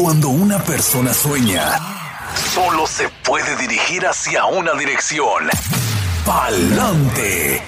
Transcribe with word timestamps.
Cuando 0.00 0.28
una 0.28 0.62
persona 0.62 1.12
sueña, 1.12 1.76
solo 2.54 2.86
se 2.86 3.08
puede 3.24 3.56
dirigir 3.56 4.06
hacia 4.06 4.44
una 4.44 4.74
dirección. 4.74 5.48
Pa'lante. 6.24 7.60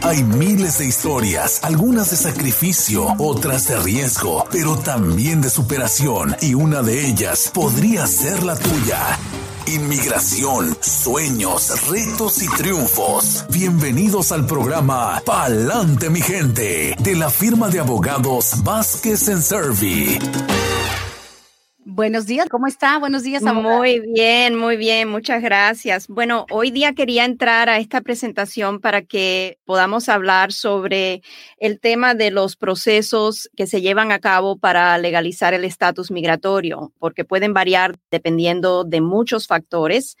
Hay 0.00 0.22
miles 0.24 0.78
de 0.78 0.86
historias, 0.86 1.60
algunas 1.64 2.10
de 2.10 2.16
sacrificio, 2.16 3.14
otras 3.18 3.68
de 3.68 3.78
riesgo, 3.80 4.46
pero 4.50 4.78
también 4.78 5.42
de 5.42 5.50
superación, 5.50 6.34
y 6.40 6.54
una 6.54 6.80
de 6.80 7.06
ellas 7.06 7.50
podría 7.52 8.06
ser 8.06 8.42
la 8.42 8.56
tuya. 8.56 9.18
Inmigración, 9.66 10.74
sueños, 10.80 11.88
retos 11.90 12.42
y 12.42 12.48
triunfos. 12.48 13.44
Bienvenidos 13.50 14.32
al 14.32 14.46
programa 14.46 15.20
Pa'lante 15.26 16.08
mi 16.08 16.22
gente 16.22 16.96
de 16.98 17.16
la 17.16 17.28
firma 17.28 17.68
de 17.68 17.80
abogados 17.80 18.62
Vázquez 18.64 19.28
en 19.28 19.42
Servi. 19.42 20.18
Buenos 21.84 22.26
días, 22.26 22.48
¿cómo 22.48 22.68
está? 22.68 22.96
Buenos 22.98 23.24
días, 23.24 23.44
abogada. 23.44 23.78
Muy 23.78 23.98
bien, 23.98 24.54
muy 24.54 24.76
bien, 24.76 25.08
muchas 25.08 25.42
gracias. 25.42 26.06
Bueno, 26.06 26.46
hoy 26.50 26.70
día 26.70 26.94
quería 26.94 27.24
entrar 27.24 27.68
a 27.68 27.78
esta 27.78 28.02
presentación 28.02 28.80
para 28.80 29.02
que 29.02 29.58
podamos 29.64 30.08
hablar 30.08 30.52
sobre 30.52 31.22
el 31.58 31.80
tema 31.80 32.14
de 32.14 32.30
los 32.30 32.54
procesos 32.54 33.50
que 33.56 33.66
se 33.66 33.80
llevan 33.80 34.12
a 34.12 34.20
cabo 34.20 34.58
para 34.58 34.96
legalizar 34.98 35.54
el 35.54 35.64
estatus 35.64 36.12
migratorio, 36.12 36.92
porque 37.00 37.24
pueden 37.24 37.52
variar 37.52 37.96
dependiendo 38.12 38.84
de 38.84 39.00
muchos 39.00 39.48
factores. 39.48 40.16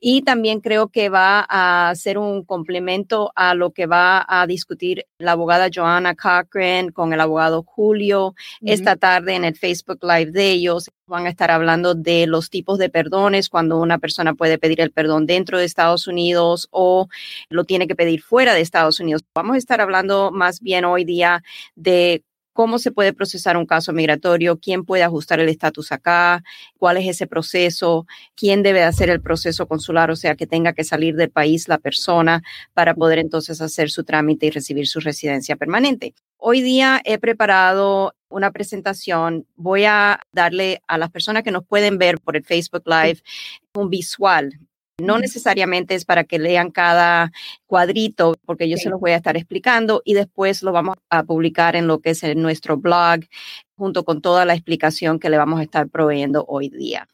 Y 0.00 0.22
también 0.22 0.60
creo 0.60 0.88
que 0.88 1.10
va 1.10 1.46
a 1.48 1.94
ser 1.94 2.18
un 2.18 2.44
complemento 2.44 3.30
a 3.36 3.54
lo 3.54 3.70
que 3.70 3.86
va 3.86 4.24
a 4.28 4.48
discutir 4.48 5.06
la 5.18 5.32
abogada 5.32 5.68
Joanna 5.72 6.16
Cochran 6.16 6.90
con 6.90 7.12
el 7.12 7.20
abogado 7.20 7.62
Julio 7.62 8.34
esta 8.62 8.96
tarde 8.96 9.36
en 9.36 9.44
el 9.44 9.54
Facebook 9.54 10.00
Live 10.02 10.32
de 10.32 10.50
ellos 10.50 10.90
Van 11.06 11.26
a 11.26 11.28
estar 11.28 11.50
hablando 11.50 11.94
de 11.94 12.26
los 12.26 12.48
tipos 12.48 12.78
de 12.78 12.88
perdones, 12.88 13.50
cuando 13.50 13.78
una 13.78 13.98
persona 13.98 14.32
puede 14.32 14.56
pedir 14.58 14.80
el 14.80 14.90
perdón 14.90 15.26
dentro 15.26 15.58
de 15.58 15.66
Estados 15.66 16.06
Unidos 16.06 16.66
o 16.70 17.08
lo 17.50 17.64
tiene 17.64 17.86
que 17.86 17.94
pedir 17.94 18.22
fuera 18.22 18.54
de 18.54 18.62
Estados 18.62 19.00
Unidos. 19.00 19.22
Vamos 19.34 19.56
a 19.56 19.58
estar 19.58 19.82
hablando 19.82 20.30
más 20.32 20.60
bien 20.60 20.86
hoy 20.86 21.04
día 21.04 21.42
de 21.74 22.24
cómo 22.54 22.78
se 22.78 22.90
puede 22.90 23.12
procesar 23.12 23.58
un 23.58 23.66
caso 23.66 23.92
migratorio, 23.92 24.58
quién 24.58 24.84
puede 24.86 25.02
ajustar 25.02 25.40
el 25.40 25.50
estatus 25.50 25.92
acá, 25.92 26.42
cuál 26.78 26.96
es 26.96 27.06
ese 27.06 27.26
proceso, 27.26 28.06
quién 28.34 28.62
debe 28.62 28.82
hacer 28.82 29.10
el 29.10 29.20
proceso 29.20 29.66
consular, 29.66 30.10
o 30.10 30.16
sea, 30.16 30.36
que 30.36 30.46
tenga 30.46 30.72
que 30.72 30.84
salir 30.84 31.16
del 31.16 31.30
país 31.30 31.68
la 31.68 31.78
persona 31.78 32.42
para 32.72 32.94
poder 32.94 33.18
entonces 33.18 33.60
hacer 33.60 33.90
su 33.90 34.04
trámite 34.04 34.46
y 34.46 34.50
recibir 34.50 34.86
su 34.86 35.00
residencia 35.00 35.56
permanente. 35.56 36.14
Hoy 36.38 36.62
día 36.62 37.02
he 37.04 37.18
preparado 37.18 38.14
una 38.34 38.50
presentación. 38.50 39.46
Voy 39.56 39.84
a 39.84 40.20
darle 40.32 40.82
a 40.86 40.98
las 40.98 41.10
personas 41.10 41.42
que 41.42 41.50
nos 41.50 41.64
pueden 41.64 41.98
ver 41.98 42.20
por 42.20 42.36
el 42.36 42.44
Facebook 42.44 42.82
Live 42.86 43.22
un 43.74 43.90
visual. 43.90 44.58
No 45.00 45.18
necesariamente 45.18 45.94
es 45.94 46.04
para 46.04 46.24
que 46.24 46.38
lean 46.38 46.70
cada 46.70 47.32
cuadrito, 47.66 48.36
porque 48.44 48.68
yo 48.68 48.76
se 48.76 48.90
los 48.90 49.00
voy 49.00 49.10
a 49.10 49.16
estar 49.16 49.36
explicando 49.36 50.02
y 50.04 50.14
después 50.14 50.62
lo 50.62 50.70
vamos 50.70 50.96
a 51.10 51.24
publicar 51.24 51.74
en 51.74 51.86
lo 51.86 51.98
que 51.98 52.10
es 52.10 52.22
en 52.22 52.42
nuestro 52.42 52.76
blog, 52.76 53.20
junto 53.76 54.04
con 54.04 54.20
toda 54.20 54.44
la 54.44 54.54
explicación 54.54 55.18
que 55.18 55.30
le 55.30 55.38
vamos 55.38 55.58
a 55.58 55.64
estar 55.64 55.88
proveyendo 55.88 56.44
hoy 56.46 56.68
día. 56.68 57.08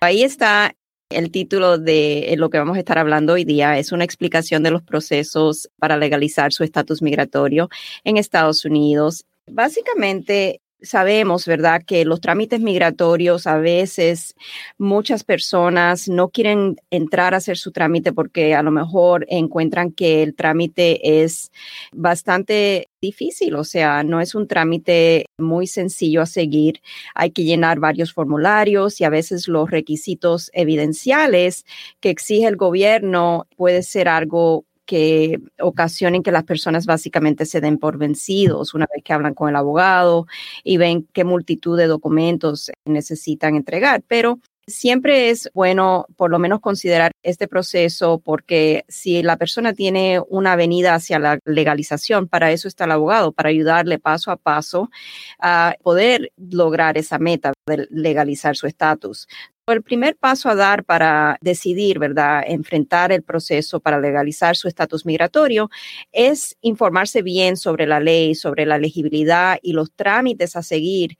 Ahí 0.00 0.22
está 0.22 0.74
el 1.10 1.32
título 1.32 1.76
de 1.76 2.34
lo 2.38 2.50
que 2.50 2.58
vamos 2.58 2.76
a 2.76 2.78
estar 2.78 2.96
hablando 2.96 3.32
hoy 3.32 3.44
día 3.44 3.76
es 3.78 3.90
una 3.90 4.04
explicación 4.04 4.62
de 4.62 4.70
los 4.70 4.82
procesos 4.82 5.68
para 5.78 5.96
legalizar 5.96 6.52
su 6.52 6.62
estatus 6.62 7.02
migratorio 7.02 7.68
en 8.04 8.16
Estados 8.16 8.64
Unidos. 8.64 9.26
Básicamente, 9.52 10.60
sabemos, 10.80 11.44
¿verdad?, 11.44 11.82
que 11.84 12.04
los 12.04 12.20
trámites 12.20 12.60
migratorios 12.60 13.46
a 13.48 13.58
veces 13.58 14.34
muchas 14.78 15.24
personas 15.24 16.08
no 16.08 16.28
quieren 16.30 16.76
entrar 16.90 17.34
a 17.34 17.38
hacer 17.38 17.58
su 17.58 17.72
trámite 17.72 18.12
porque 18.12 18.54
a 18.54 18.62
lo 18.62 18.70
mejor 18.70 19.26
encuentran 19.28 19.90
que 19.92 20.22
el 20.22 20.34
trámite 20.36 21.22
es 21.22 21.50
bastante 21.92 22.86
difícil, 23.02 23.56
o 23.56 23.64
sea, 23.64 24.04
no 24.04 24.20
es 24.20 24.34
un 24.36 24.46
trámite 24.46 25.26
muy 25.36 25.66
sencillo 25.66 26.22
a 26.22 26.26
seguir. 26.26 26.80
Hay 27.14 27.32
que 27.32 27.44
llenar 27.44 27.80
varios 27.80 28.12
formularios 28.12 29.00
y 29.00 29.04
a 29.04 29.10
veces 29.10 29.48
los 29.48 29.70
requisitos 29.70 30.50
evidenciales 30.54 31.64
que 32.00 32.10
exige 32.10 32.46
el 32.46 32.56
gobierno 32.56 33.46
puede 33.56 33.82
ser 33.82 34.08
algo 34.08 34.64
que 34.90 35.38
ocasionen 35.60 36.24
que 36.24 36.32
las 36.32 36.42
personas 36.42 36.84
básicamente 36.84 37.46
se 37.46 37.60
den 37.60 37.78
por 37.78 37.96
vencidos 37.96 38.74
una 38.74 38.88
vez 38.92 39.04
que 39.04 39.12
hablan 39.12 39.34
con 39.34 39.48
el 39.48 39.54
abogado 39.54 40.26
y 40.64 40.78
ven 40.78 41.06
qué 41.12 41.22
multitud 41.22 41.78
de 41.78 41.86
documentos 41.86 42.72
necesitan 42.84 43.54
entregar. 43.54 44.02
Pero 44.08 44.40
siempre 44.70 45.30
es 45.30 45.50
bueno 45.52 46.06
por 46.16 46.30
lo 46.30 46.38
menos 46.38 46.60
considerar 46.60 47.12
este 47.22 47.48
proceso 47.48 48.20
porque 48.24 48.84
si 48.88 49.22
la 49.22 49.36
persona 49.36 49.74
tiene 49.74 50.20
una 50.28 50.52
avenida 50.52 50.94
hacia 50.94 51.18
la 51.18 51.38
legalización, 51.44 52.28
para 52.28 52.52
eso 52.52 52.68
está 52.68 52.84
el 52.84 52.92
abogado, 52.92 53.32
para 53.32 53.50
ayudarle 53.50 53.98
paso 53.98 54.30
a 54.30 54.36
paso 54.36 54.90
a 55.38 55.74
poder 55.82 56.32
lograr 56.36 56.96
esa 56.96 57.18
meta 57.18 57.52
de 57.66 57.86
legalizar 57.90 58.56
su 58.56 58.66
estatus. 58.66 59.26
El 59.66 59.82
primer 59.82 60.16
paso 60.16 60.48
a 60.48 60.56
dar 60.56 60.84
para 60.84 61.38
decidir, 61.40 62.00
¿verdad?, 62.00 62.42
enfrentar 62.46 63.12
el 63.12 63.22
proceso 63.22 63.78
para 63.78 64.00
legalizar 64.00 64.56
su 64.56 64.66
estatus 64.66 65.06
migratorio 65.06 65.70
es 66.10 66.56
informarse 66.60 67.22
bien 67.22 67.56
sobre 67.56 67.86
la 67.86 68.00
ley, 68.00 68.34
sobre 68.34 68.66
la 68.66 68.76
elegibilidad 68.76 69.58
y 69.62 69.72
los 69.72 69.92
trámites 69.92 70.56
a 70.56 70.62
seguir 70.62 71.18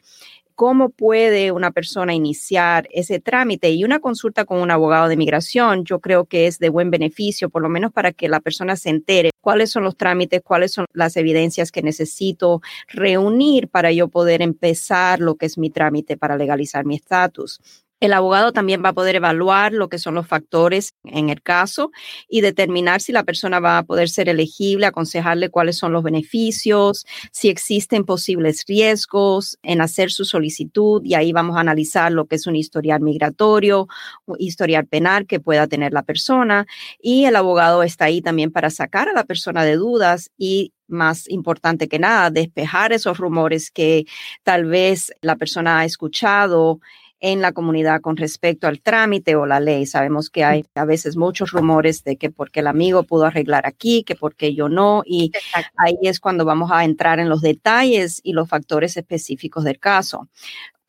cómo 0.60 0.90
puede 0.90 1.52
una 1.52 1.70
persona 1.70 2.12
iniciar 2.12 2.86
ese 2.90 3.18
trámite 3.18 3.70
y 3.70 3.82
una 3.82 3.98
consulta 3.98 4.44
con 4.44 4.60
un 4.60 4.70
abogado 4.70 5.08
de 5.08 5.16
migración, 5.16 5.86
yo 5.86 6.00
creo 6.00 6.26
que 6.26 6.46
es 6.46 6.58
de 6.58 6.68
buen 6.68 6.90
beneficio, 6.90 7.48
por 7.48 7.62
lo 7.62 7.70
menos 7.70 7.92
para 7.94 8.12
que 8.12 8.28
la 8.28 8.40
persona 8.40 8.76
se 8.76 8.90
entere 8.90 9.30
cuáles 9.40 9.70
son 9.70 9.84
los 9.84 9.96
trámites, 9.96 10.42
cuáles 10.44 10.72
son 10.72 10.84
las 10.92 11.16
evidencias 11.16 11.72
que 11.72 11.80
necesito 11.80 12.60
reunir 12.88 13.68
para 13.68 13.90
yo 13.90 14.08
poder 14.08 14.42
empezar 14.42 15.20
lo 15.20 15.36
que 15.36 15.46
es 15.46 15.56
mi 15.56 15.70
trámite 15.70 16.18
para 16.18 16.36
legalizar 16.36 16.84
mi 16.84 16.96
estatus. 16.96 17.58
El 18.00 18.14
abogado 18.14 18.52
también 18.52 18.82
va 18.82 18.88
a 18.90 18.94
poder 18.94 19.16
evaluar 19.16 19.74
lo 19.74 19.90
que 19.90 19.98
son 19.98 20.14
los 20.14 20.26
factores 20.26 20.94
en 21.04 21.28
el 21.28 21.42
caso 21.42 21.90
y 22.30 22.40
determinar 22.40 23.02
si 23.02 23.12
la 23.12 23.24
persona 23.24 23.60
va 23.60 23.76
a 23.76 23.82
poder 23.82 24.08
ser 24.08 24.30
elegible, 24.30 24.86
aconsejarle 24.86 25.50
cuáles 25.50 25.76
son 25.76 25.92
los 25.92 26.02
beneficios, 26.02 27.04
si 27.30 27.50
existen 27.50 28.04
posibles 28.04 28.64
riesgos 28.66 29.58
en 29.62 29.82
hacer 29.82 30.10
su 30.10 30.24
solicitud 30.24 31.02
y 31.04 31.12
ahí 31.14 31.32
vamos 31.32 31.58
a 31.58 31.60
analizar 31.60 32.10
lo 32.10 32.24
que 32.24 32.36
es 32.36 32.46
un 32.46 32.56
historial 32.56 33.02
migratorio, 33.02 33.86
un 34.24 34.36
historial 34.38 34.86
penal 34.86 35.26
que 35.26 35.38
pueda 35.38 35.66
tener 35.66 35.92
la 35.92 36.02
persona 36.02 36.66
y 37.02 37.26
el 37.26 37.36
abogado 37.36 37.82
está 37.82 38.06
ahí 38.06 38.22
también 38.22 38.50
para 38.50 38.70
sacar 38.70 39.10
a 39.10 39.12
la 39.12 39.24
persona 39.24 39.62
de 39.62 39.76
dudas 39.76 40.30
y 40.38 40.72
más 40.88 41.28
importante 41.28 41.86
que 41.86 41.98
nada, 41.98 42.30
despejar 42.30 42.92
esos 42.94 43.18
rumores 43.18 43.70
que 43.70 44.06
tal 44.42 44.64
vez 44.64 45.12
la 45.20 45.36
persona 45.36 45.80
ha 45.80 45.84
escuchado 45.84 46.80
en 47.20 47.40
la 47.42 47.52
comunidad 47.52 48.00
con 48.00 48.16
respecto 48.16 48.66
al 48.66 48.80
trámite 48.80 49.36
o 49.36 49.46
la 49.46 49.60
ley. 49.60 49.86
Sabemos 49.86 50.30
que 50.30 50.44
hay 50.44 50.64
a 50.74 50.84
veces 50.84 51.16
muchos 51.16 51.50
rumores 51.50 52.02
de 52.04 52.16
que 52.16 52.30
porque 52.30 52.60
el 52.60 52.66
amigo 52.66 53.02
pudo 53.04 53.26
arreglar 53.26 53.66
aquí, 53.66 54.02
que 54.04 54.16
porque 54.16 54.54
yo 54.54 54.68
no, 54.68 55.02
y 55.04 55.32
ahí 55.76 55.96
es 56.02 56.20
cuando 56.20 56.44
vamos 56.44 56.70
a 56.72 56.84
entrar 56.84 57.20
en 57.20 57.28
los 57.28 57.42
detalles 57.42 58.20
y 58.22 58.32
los 58.32 58.48
factores 58.48 58.96
específicos 58.96 59.64
del 59.64 59.78
caso. 59.78 60.28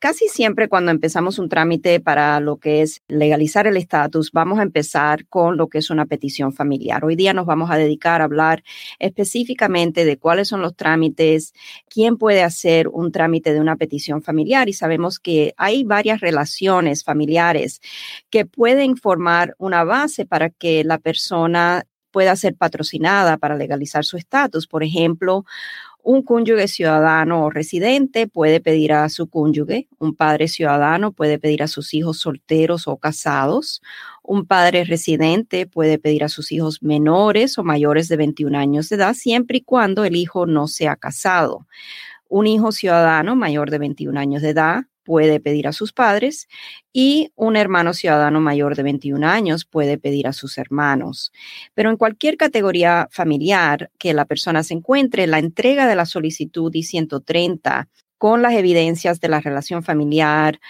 Casi 0.02 0.26
siempre 0.26 0.68
cuando 0.68 0.90
empezamos 0.90 1.38
un 1.38 1.48
trámite 1.48 2.00
para 2.00 2.40
lo 2.40 2.56
que 2.56 2.82
es 2.82 3.02
legalizar 3.06 3.68
el 3.68 3.76
estatus, 3.76 4.32
vamos 4.32 4.58
a 4.58 4.62
empezar 4.62 5.28
con 5.28 5.56
lo 5.56 5.68
que 5.68 5.78
es 5.78 5.90
una 5.90 6.06
petición 6.06 6.52
familiar. 6.52 7.04
Hoy 7.04 7.14
día 7.14 7.32
nos 7.32 7.46
vamos 7.46 7.70
a 7.70 7.76
dedicar 7.76 8.20
a 8.20 8.24
hablar 8.24 8.64
específicamente 8.98 10.04
de 10.04 10.18
cuáles 10.18 10.48
son 10.48 10.60
los 10.60 10.74
trámites, 10.74 11.52
quién 11.88 12.16
puede 12.16 12.42
hacer 12.42 12.88
un 12.88 13.12
trámite 13.12 13.54
de 13.54 13.60
una 13.60 13.76
petición 13.76 14.22
familiar 14.22 14.68
y 14.68 14.72
sabemos 14.72 15.20
que 15.20 15.54
hay 15.56 15.84
varias 15.84 16.20
relaciones 16.20 17.04
familiares 17.04 17.80
que 18.28 18.44
pueden 18.44 18.96
formar 18.96 19.54
una 19.58 19.84
base 19.84 20.26
para 20.26 20.50
que 20.50 20.82
la 20.82 20.98
persona 20.98 21.84
pueda 22.12 22.36
ser 22.36 22.54
patrocinada 22.54 23.38
para 23.38 23.56
legalizar 23.56 24.04
su 24.04 24.16
estatus. 24.16 24.68
Por 24.68 24.84
ejemplo, 24.84 25.44
un 26.02 26.22
cónyuge 26.22 26.66
ciudadano 26.66 27.44
o 27.44 27.50
residente 27.50 28.26
puede 28.26 28.60
pedir 28.60 28.92
a 28.92 29.08
su 29.08 29.28
cónyuge, 29.28 29.88
un 29.98 30.14
padre 30.14 30.48
ciudadano 30.48 31.12
puede 31.12 31.38
pedir 31.38 31.62
a 31.62 31.68
sus 31.68 31.94
hijos 31.94 32.18
solteros 32.18 32.88
o 32.88 32.96
casados, 32.96 33.82
un 34.22 34.46
padre 34.46 34.84
residente 34.84 35.66
puede 35.66 35.98
pedir 35.98 36.24
a 36.24 36.28
sus 36.28 36.50
hijos 36.52 36.82
menores 36.82 37.56
o 37.58 37.64
mayores 37.64 38.08
de 38.08 38.16
21 38.16 38.58
años 38.58 38.88
de 38.88 38.96
edad, 38.96 39.14
siempre 39.14 39.58
y 39.58 39.62
cuando 39.62 40.04
el 40.04 40.16
hijo 40.16 40.46
no 40.46 40.66
sea 40.66 40.96
casado. 40.96 41.66
Un 42.28 42.46
hijo 42.46 42.72
ciudadano 42.72 43.36
mayor 43.36 43.70
de 43.70 43.78
21 43.78 44.18
años 44.18 44.42
de 44.42 44.50
edad 44.50 44.84
puede 45.04 45.40
pedir 45.40 45.68
a 45.68 45.72
sus 45.72 45.92
padres 45.92 46.48
y 46.92 47.32
un 47.34 47.56
hermano 47.56 47.94
ciudadano 47.94 48.40
mayor 48.40 48.76
de 48.76 48.82
21 48.82 49.26
años 49.26 49.64
puede 49.64 49.98
pedir 49.98 50.26
a 50.26 50.32
sus 50.32 50.58
hermanos. 50.58 51.32
Pero 51.74 51.90
en 51.90 51.96
cualquier 51.96 52.36
categoría 52.36 53.08
familiar 53.10 53.90
que 53.98 54.14
la 54.14 54.24
persona 54.24 54.62
se 54.62 54.74
encuentre, 54.74 55.26
la 55.26 55.38
entrega 55.38 55.86
de 55.86 55.96
la 55.96 56.06
solicitud 56.06 56.72
I-130 56.74 57.88
con 58.18 58.42
las 58.42 58.54
evidencias 58.54 59.20
de 59.20 59.28
la 59.28 59.40
relación 59.40 59.82
familiar 59.82 60.60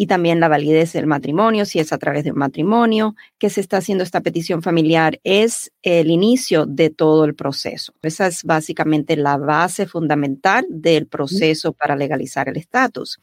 y 0.00 0.06
también 0.06 0.38
la 0.38 0.46
validez 0.46 0.92
del 0.92 1.08
matrimonio, 1.08 1.64
si 1.64 1.80
es 1.80 1.92
a 1.92 1.98
través 1.98 2.22
de 2.22 2.30
un 2.30 2.38
matrimonio 2.38 3.16
que 3.36 3.50
se 3.50 3.60
está 3.60 3.78
haciendo 3.78 4.04
esta 4.04 4.20
petición 4.20 4.62
familiar, 4.62 5.18
es 5.24 5.72
el 5.82 6.12
inicio 6.12 6.66
de 6.66 6.90
todo 6.90 7.24
el 7.24 7.34
proceso. 7.34 7.92
Esa 8.02 8.28
es 8.28 8.44
básicamente 8.44 9.16
la 9.16 9.36
base 9.36 9.86
fundamental 9.86 10.66
del 10.70 11.08
proceso 11.08 11.72
para 11.72 11.96
legalizar 11.96 12.48
el 12.48 12.58
estatus. 12.58 13.18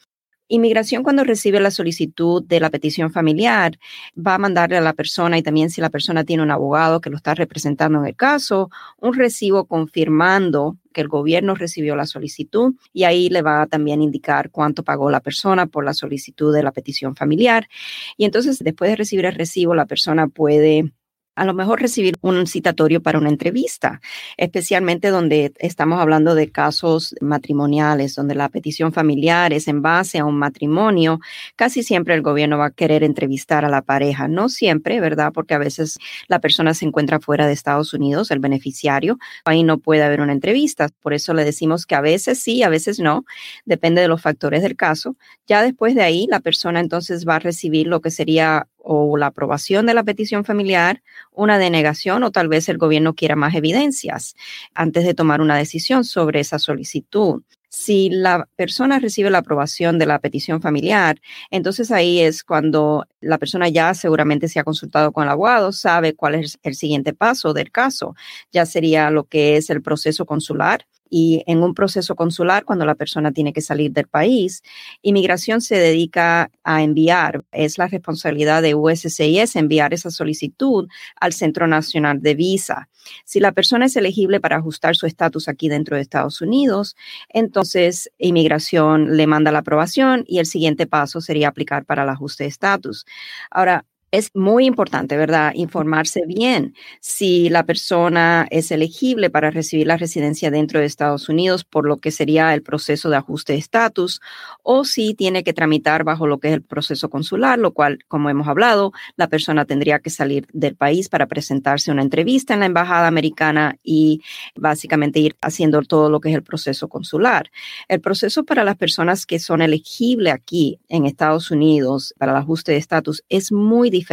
Inmigración 0.47 1.01
cuando 1.01 1.24
recibe 1.24 1.59
la 1.59 1.71
solicitud 1.71 2.44
de 2.44 2.59
la 2.59 2.69
petición 2.69 3.12
familiar 3.12 3.80
va 4.15 4.36
a 4.36 4.38
mandarle 4.38 4.77
a 4.77 4.81
la 4.81 4.94
persona 4.94 5.39
y 5.39 5.42
también 5.42 5.71
si 5.71 5.81
la 5.81 5.89
persona 5.89 6.24
tiene 6.24 6.44
un 6.44 6.51
abogado 6.51 7.01
que 7.01 7.09
lo 7.09 7.18
está 7.18 7.33
representando 7.33 8.00
en 8.00 8.06
el 8.06 8.15
caso, 8.15 8.69
un 9.00 9.15
recibo 9.15 9.65
confirmando 9.65 10.77
que 10.94 11.01
el 11.01 11.07
gobierno 11.07 11.56
recibió 11.56 11.95
la 11.95 12.06
solicitud 12.06 12.75
y 12.94 13.06
ahí 13.06 13.30
le 13.30 13.42
va 13.42 13.63
a 13.63 13.68
también 13.68 14.03
indicar 14.03 14.51
cuánto 14.51 14.83
pagó 14.83 15.09
la 15.09 15.19
persona 15.19 15.65
por 15.65 15.83
la 15.83 15.95
solicitud 15.95 16.53
de 16.53 16.62
la 16.62 16.71
petición 16.71 17.15
familiar. 17.15 17.68
Y 18.15 18.25
entonces 18.25 18.59
después 18.59 18.91
de 18.91 18.98
recibir 18.98 19.25
el 19.25 19.33
recibo, 19.33 19.74
la 19.74 19.88
persona 19.88 20.27
puede 20.27 20.94
a 21.35 21.45
lo 21.45 21.53
mejor 21.53 21.81
recibir 21.81 22.15
un 22.21 22.47
citatorio 22.47 23.01
para 23.01 23.19
una 23.19 23.29
entrevista, 23.29 24.01
especialmente 24.37 25.09
donde 25.09 25.53
estamos 25.59 25.99
hablando 25.99 26.35
de 26.35 26.49
casos 26.51 27.15
matrimoniales, 27.21 28.15
donde 28.15 28.35
la 28.35 28.49
petición 28.49 28.93
familiar 28.93 29.53
es 29.53 29.67
en 29.67 29.81
base 29.81 30.19
a 30.19 30.25
un 30.25 30.37
matrimonio, 30.37 31.19
casi 31.55 31.83
siempre 31.83 32.15
el 32.15 32.21
gobierno 32.21 32.57
va 32.57 32.67
a 32.67 32.71
querer 32.71 33.03
entrevistar 33.03 33.65
a 33.65 33.69
la 33.69 33.81
pareja, 33.81 34.27
no 34.27 34.49
siempre, 34.49 34.99
¿verdad? 34.99 35.31
Porque 35.33 35.53
a 35.53 35.59
veces 35.59 35.97
la 36.27 36.39
persona 36.39 36.73
se 36.73 36.85
encuentra 36.85 37.19
fuera 37.19 37.47
de 37.47 37.53
Estados 37.53 37.93
Unidos, 37.93 38.31
el 38.31 38.39
beneficiario, 38.39 39.17
ahí 39.43 39.63
no 39.63 39.77
puede 39.77 40.03
haber 40.03 40.21
una 40.21 40.33
entrevista, 40.33 40.89
por 41.01 41.13
eso 41.13 41.33
le 41.33 41.43
decimos 41.43 41.85
que 41.85 41.95
a 41.95 42.01
veces 42.01 42.39
sí, 42.39 42.63
a 42.63 42.69
veces 42.69 42.99
no, 42.99 43.25
depende 43.65 44.01
de 44.01 44.07
los 44.07 44.21
factores 44.21 44.61
del 44.61 44.75
caso. 44.75 45.17
Ya 45.47 45.61
después 45.61 45.95
de 45.95 46.03
ahí, 46.03 46.27
la 46.29 46.39
persona 46.39 46.79
entonces 46.79 47.27
va 47.27 47.35
a 47.35 47.39
recibir 47.39 47.88
lo 47.88 48.01
que 48.01 48.11
sería 48.11 48.67
o 48.85 49.17
la 49.17 49.27
aprobación 49.27 49.85
de 49.85 49.93
la 49.93 50.03
petición 50.03 50.45
familiar, 50.45 51.01
una 51.31 51.57
denegación 51.57 52.23
o 52.23 52.31
tal 52.31 52.47
vez 52.47 52.69
el 52.69 52.77
gobierno 52.77 53.15
quiera 53.15 53.35
más 53.35 53.55
evidencias 53.55 54.35
antes 54.73 55.03
de 55.03 55.13
tomar 55.13 55.41
una 55.41 55.57
decisión 55.57 56.03
sobre 56.03 56.39
esa 56.39 56.59
solicitud. 56.59 57.41
Si 57.69 58.09
la 58.09 58.47
persona 58.55 58.99
recibe 58.99 59.29
la 59.29 59.39
aprobación 59.39 59.99
de 59.99 60.05
la 60.05 60.19
petición 60.19 60.61
familiar, 60.61 61.19
entonces 61.51 61.91
ahí 61.91 62.21
es 62.21 62.43
cuando 62.43 63.05
la 63.19 63.37
persona 63.37 63.67
ya 63.67 63.93
seguramente 63.93 64.47
se 64.47 64.59
ha 64.59 64.63
consultado 64.63 65.11
con 65.11 65.25
el 65.25 65.29
abogado, 65.31 65.73
sabe 65.73 66.15
cuál 66.15 66.35
es 66.35 66.57
el 66.63 66.75
siguiente 66.75 67.13
paso 67.13 67.53
del 67.53 67.71
caso. 67.71 68.15
Ya 68.53 68.65
sería 68.65 69.09
lo 69.09 69.25
que 69.25 69.57
es 69.57 69.69
el 69.69 69.81
proceso 69.81 70.25
consular, 70.25 70.85
y 71.09 71.43
en 71.47 71.63
un 71.63 71.73
proceso 71.73 72.15
consular, 72.15 72.65
cuando 72.65 72.85
la 72.85 72.95
persona 72.95 73.31
tiene 73.31 73.53
que 73.53 73.61
salir 73.61 73.91
del 73.91 74.07
país, 74.07 74.63
inmigración 75.01 75.61
se 75.61 75.75
dedica 75.75 76.51
a 76.63 76.83
enviar, 76.83 77.43
es 77.51 77.77
la 77.77 77.87
responsabilidad 77.87 78.61
de 78.61 78.75
USCIS 78.75 79.55
enviar 79.55 79.93
esa 79.93 80.09
solicitud 80.09 80.87
al 81.19 81.33
Centro 81.33 81.67
Nacional 81.67 82.21
de 82.21 82.35
Visa. 82.35 82.89
Si 83.23 83.39
la 83.39 83.51
persona 83.51 83.85
es 83.85 83.95
elegible 83.95 84.39
para 84.39 84.57
ajustar 84.57 84.95
su 84.95 85.05
estatus 85.05 85.47
aquí 85.47 85.69
dentro 85.69 85.95
de 85.95 86.01
Estados 86.01 86.41
Unidos, 86.41 86.95
entonces 87.29 88.11
inmigración 88.17 89.15
le 89.15 89.27
manda 89.27 89.51
la 89.51 89.59
aprobación 89.59 90.23
y 90.27 90.39
el 90.39 90.45
siguiente 90.45 90.87
paso 90.87 91.21
sería 91.21 91.49
aplicar 91.49 91.85
para 91.85 92.03
el 92.03 92.09
ajuste 92.09 92.45
de 92.45 92.49
estatus. 92.49 93.05
Ahora, 93.51 93.85
es 94.15 94.31
muy 94.33 94.65
importante, 94.65 95.17
¿verdad? 95.17 95.51
Informarse 95.56 96.21
bien 96.25 96.73
si 97.01 97.50
la 97.50 97.65
persona 97.65 98.47
es 98.50 98.71
elegible 98.71 99.29
para 99.29 99.51
recibir 99.51 99.88
la 99.88 99.97
residencia 99.97 100.50
dentro 100.51 100.79
de 100.79 100.85
Estados 100.85 101.27
Unidos 101.27 101.65
por 101.65 101.85
lo 101.85 101.97
que 101.97 102.12
sería 102.12 102.53
el 102.53 102.63
proceso 102.63 103.09
de 103.09 103.17
ajuste 103.17 103.51
de 103.51 103.59
estatus 103.59 104.21
o 104.63 104.85
si 104.85 105.15
tiene 105.15 105.44
que 105.44 105.51
tramitar 105.51 106.06
bajo 106.06 106.27
lo 106.27 106.39
que 106.39 106.47
es 106.47 106.53
el 106.53 106.62
proceso 106.62 107.09
consular, 107.09 107.59
lo 107.59 107.73
cual, 107.73 108.00
como 108.07 108.29
hemos 108.29 108.47
hablado, 108.47 108.94
la 109.17 109.27
persona 109.27 109.65
tendría 109.65 110.00
que 110.00 110.09
salir 110.09 110.47
del 110.53 110.77
país 110.77 111.09
para 111.09 111.27
presentarse 111.27 111.91
una 111.91 112.01
entrevista 112.01 112.53
en 112.53 112.62
la 112.62 112.67
embajada 112.67 113.07
americana 113.07 113.77
y 113.83 114.21
básicamente 114.56 115.19
ir 115.19 115.35
haciendo 115.41 115.81
todo 115.81 116.09
lo 116.09 116.21
que 116.21 116.29
es 116.29 116.35
el 116.35 116.44
proceso 116.44 116.88
consular. 116.88 117.51
El 117.89 118.00
proceso 118.00 118.45
para 118.45 118.63
las 118.63 118.77
personas 118.77 119.25
que 119.25 119.39
son 119.39 119.62
elegibles 119.62 120.33
aquí 120.33 120.79
en 120.88 121.06
Estados 121.06 121.51
Unidos 121.51 122.13
para 122.17 122.31
el 122.31 122.38
ajuste 122.38 122.71
de 122.71 122.77
estatus 122.77 123.21
es 123.27 123.51
muy 123.51 123.89
difícil 123.89 124.04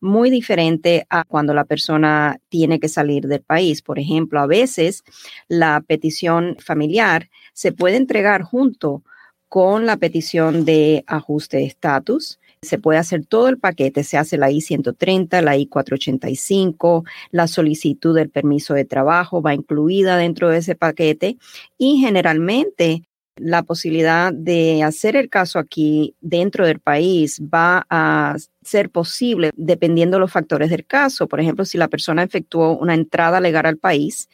muy 0.00 0.30
diferente 0.30 1.06
a 1.10 1.24
cuando 1.24 1.54
la 1.54 1.64
persona 1.64 2.38
tiene 2.48 2.80
que 2.80 2.88
salir 2.88 3.26
del 3.26 3.42
país. 3.42 3.82
Por 3.82 3.98
ejemplo, 3.98 4.40
a 4.40 4.46
veces 4.46 5.04
la 5.48 5.82
petición 5.86 6.56
familiar 6.58 7.30
se 7.52 7.72
puede 7.72 7.96
entregar 7.96 8.42
junto 8.42 9.02
con 9.48 9.86
la 9.86 9.96
petición 9.96 10.64
de 10.64 11.04
ajuste 11.06 11.58
de 11.58 11.64
estatus. 11.64 12.40
Se 12.62 12.78
puede 12.78 12.98
hacer 12.98 13.24
todo 13.26 13.48
el 13.48 13.58
paquete, 13.58 14.02
se 14.02 14.16
hace 14.16 14.38
la 14.38 14.50
I-130, 14.50 15.40
la 15.42 15.56
I-485, 15.56 17.04
la 17.30 17.46
solicitud 17.46 18.14
del 18.14 18.30
permiso 18.30 18.74
de 18.74 18.84
trabajo 18.84 19.40
va 19.40 19.54
incluida 19.54 20.16
dentro 20.16 20.48
de 20.48 20.58
ese 20.58 20.74
paquete 20.74 21.36
y 21.78 21.98
generalmente 21.98 23.04
la 23.36 23.62
posibilidad 23.62 24.32
de 24.32 24.82
hacer 24.82 25.16
el 25.16 25.28
caso 25.28 25.58
aquí 25.58 26.14
dentro 26.20 26.66
del 26.66 26.80
país 26.80 27.40
va 27.42 27.86
a 27.90 28.36
ser 28.62 28.90
posible 28.90 29.50
dependiendo 29.54 30.16
de 30.16 30.20
los 30.20 30.32
factores 30.32 30.70
del 30.70 30.86
caso. 30.86 31.28
Por 31.28 31.40
ejemplo, 31.40 31.64
si 31.64 31.78
la 31.78 31.88
persona 31.88 32.22
efectuó 32.22 32.76
una 32.76 32.94
entrada 32.94 33.40
legal 33.40 33.66
al 33.66 33.76
país, 33.76 34.28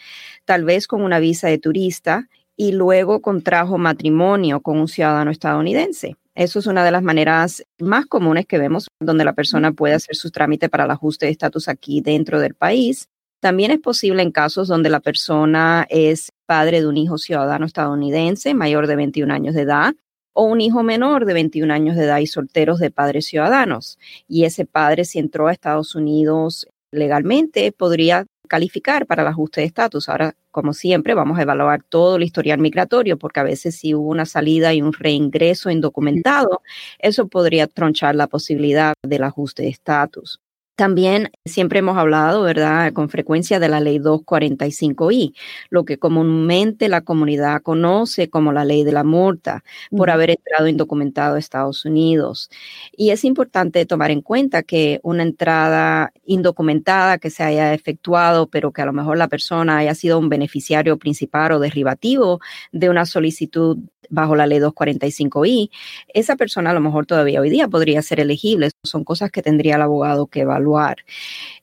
tal 0.45 0.65
vez 0.65 0.87
con 0.87 1.03
una 1.03 1.19
visa 1.19 1.49
de 1.49 1.59
turista 1.59 2.29
y 2.57 2.73
luego 2.73 3.21
contrajo 3.21 3.79
matrimonio 3.79 4.61
con 4.61 4.79
un 4.79 4.89
ciudadano 4.89 5.31
estadounidense. 5.31 6.17
Eso 6.35 6.61
es 6.61 6.67
una 6.67 6.85
de 6.85 6.91
las 6.91 7.03
maneras 7.03 7.63
más 7.79 8.07
comunes 8.07 8.47
que 8.47 8.59
vemos 8.59 8.89
donde 9.01 9.25
la 9.25 9.35
persona 9.35 9.73
puede 9.73 9.95
hacer 9.95 10.17
su 10.17 10.31
trámite 10.31 10.69
para 10.69 10.85
el 10.85 10.91
ajuste 10.91 11.27
de 11.27 11.33
estatus 11.33 11.69
aquí 11.69 12.01
dentro 12.01 12.41
del 12.41 12.55
país. 12.55 13.09
También 13.41 13.71
es 13.73 13.81
posible 13.81 14.23
en 14.23 14.31
casos 14.31 14.69
donde 14.69 14.89
la 14.89 15.01
persona 15.01 15.87
es 15.91 16.31
padre 16.53 16.83
de 16.83 16.87
un 16.87 16.99
hijo 16.99 17.17
ciudadano 17.17 17.65
estadounidense 17.65 18.53
mayor 18.53 18.87
de 18.87 18.95
21 18.95 19.33
años 19.33 19.55
de 19.55 19.63
edad 19.63 19.95
o 20.35 20.45
un 20.45 20.61
hijo 20.61 20.83
menor 20.83 21.25
de 21.25 21.33
21 21.33 21.73
años 21.73 21.97
de 21.97 22.05
edad 22.05 22.19
y 22.19 22.27
solteros 22.27 22.79
de 22.79 22.91
padres 22.91 23.25
ciudadanos. 23.25 23.99
Y 24.29 24.45
ese 24.45 24.67
padre, 24.67 25.07
si 25.07 25.19
entró 25.19 25.49
a 25.49 25.53
Estados 25.53 25.95
Unidos 25.95 26.69
legalmente, 26.91 27.73
podría 27.73 28.27
calificar 28.51 29.07
para 29.07 29.23
el 29.23 29.29
ajuste 29.29 29.63
de 29.63 29.69
estatus. 29.69 30.11
Ahora, 30.11 30.35
como 30.51 30.75
siempre, 30.75 31.15
vamos 31.15 31.39
a 31.39 31.43
evaluar 31.43 31.85
todo 31.85 32.17
el 32.17 32.23
historial 32.23 32.59
migratorio, 32.59 33.17
porque 33.17 33.41
a 33.41 33.45
veces 33.45 33.77
si 33.77 33.95
hubo 33.95 34.11
una 34.11 34.27
salida 34.27 34.75
y 34.75 34.83
un 34.83 34.93
reingreso 34.93 35.71
indocumentado, 35.71 36.61
eso 36.99 37.29
podría 37.29 37.67
tronchar 37.67 38.15
la 38.15 38.27
posibilidad 38.27 38.93
del 39.03 39.25
ajuste 39.25 39.63
de 39.63 39.71
estatus. 39.71 40.39
También 40.79 41.31
siempre 41.45 41.81
hemos 41.81 41.99
hablado, 41.99 42.43
¿verdad?, 42.43 42.95
con 42.95 43.11
frecuencia 43.11 43.61
de 43.61 43.69
la 43.69 43.79
ley 43.81 43.99
245i, 43.99 45.35
lo 45.69 45.85
que 45.85 45.99
comúnmente 45.99 46.89
la 46.89 47.03
comunidad 47.03 47.61
conoce 47.63 48.31
como 48.31 48.53
la 48.53 48.65
ley 48.65 48.83
de 48.83 48.93
la 48.93 49.05
multa 49.05 49.65
por 49.95 50.09
haber 50.09 50.31
entrado 50.31 50.69
indocumentado 50.69 51.37
a 51.37 51.39
Estados 51.39 51.85
Unidos. 51.85 52.49
Y 52.97 53.11
es 53.11 53.23
importante 53.25 53.85
tomar 53.85 54.11
en 54.11 54.23
cuenta 54.23 54.63
que 54.63 54.99
una 55.03 55.23
entrada 55.25 56.11
indocumentada 56.25 57.19
que 57.19 57.29
se 57.29 57.43
haya 57.43 57.75
efectuado, 57.75 58.47
pero 58.49 58.73
que 58.73 58.81
a 58.81 58.87
lo 58.87 58.95
mejor 58.95 59.19
la 59.19 59.29
persona 59.29 59.77
haya 59.79 59.95
sido 59.95 60.19
un 60.19 60.31
beneficiario 60.31 60.97
principal 60.99 61.53
o 61.53 61.59
derivativo 61.61 62.41
de 62.73 62.89
una 62.89 63.05
solicitud 63.05 63.77
bajo 64.11 64.37
la 64.37 64.47
ley 64.47 64.59
245i, 64.59 65.71
esa 66.09 66.37
persona 66.37 66.71
a 66.71 66.75
lo 66.75 66.81
mejor 66.81 67.07
todavía 67.07 67.41
hoy 67.41 67.49
día 67.51 67.69
podría 67.69 68.03
ser 68.03 68.21
elegible. 68.21 68.71
Son 68.83 69.05
cosas 69.05 69.31
que 69.31 69.43
tendría 69.43 69.77
el 69.77 69.83
abogado 69.83 70.27
que 70.27 70.41
evaluar. 70.41 70.62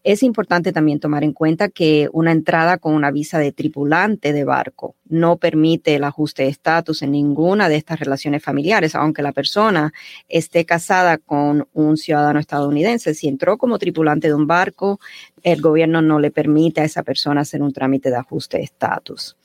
Es 0.03 0.23
importante 0.23 0.71
también 0.71 0.99
tomar 0.99 1.23
en 1.23 1.33
cuenta 1.33 1.69
que 1.69 2.09
una 2.13 2.31
entrada 2.31 2.77
con 2.77 2.93
una 2.93 3.11
visa 3.11 3.39
de 3.39 3.51
tripulante 3.51 4.33
de 4.33 4.43
barco 4.43 4.95
no 5.07 5.37
permite 5.37 5.95
el 5.95 6.03
ajuste 6.03 6.43
de 6.43 6.49
estatus 6.49 7.01
en 7.01 7.11
ninguna 7.11 7.67
de 7.69 7.75
estas 7.75 7.99
relaciones 7.99 8.43
familiares, 8.43 8.95
aunque 8.95 9.21
la 9.21 9.31
persona 9.31 9.91
esté 10.27 10.65
casada 10.65 11.17
con 11.17 11.67
un 11.73 11.97
ciudadano 11.97 12.39
estadounidense. 12.39 13.13
Si 13.13 13.27
entró 13.27 13.57
como 13.57 13.79
tripulante 13.79 14.27
de 14.27 14.33
un 14.35 14.47
barco, 14.47 14.99
el 15.43 15.61
gobierno 15.61 16.01
no 16.01 16.19
le 16.19 16.31
permite 16.31 16.81
a 16.81 16.85
esa 16.85 17.03
persona 17.03 17.41
hacer 17.41 17.61
un 17.61 17.73
trámite 17.73 18.09
de 18.09 18.17
ajuste 18.17 18.57
de 18.57 18.63
estatus. 18.63 19.38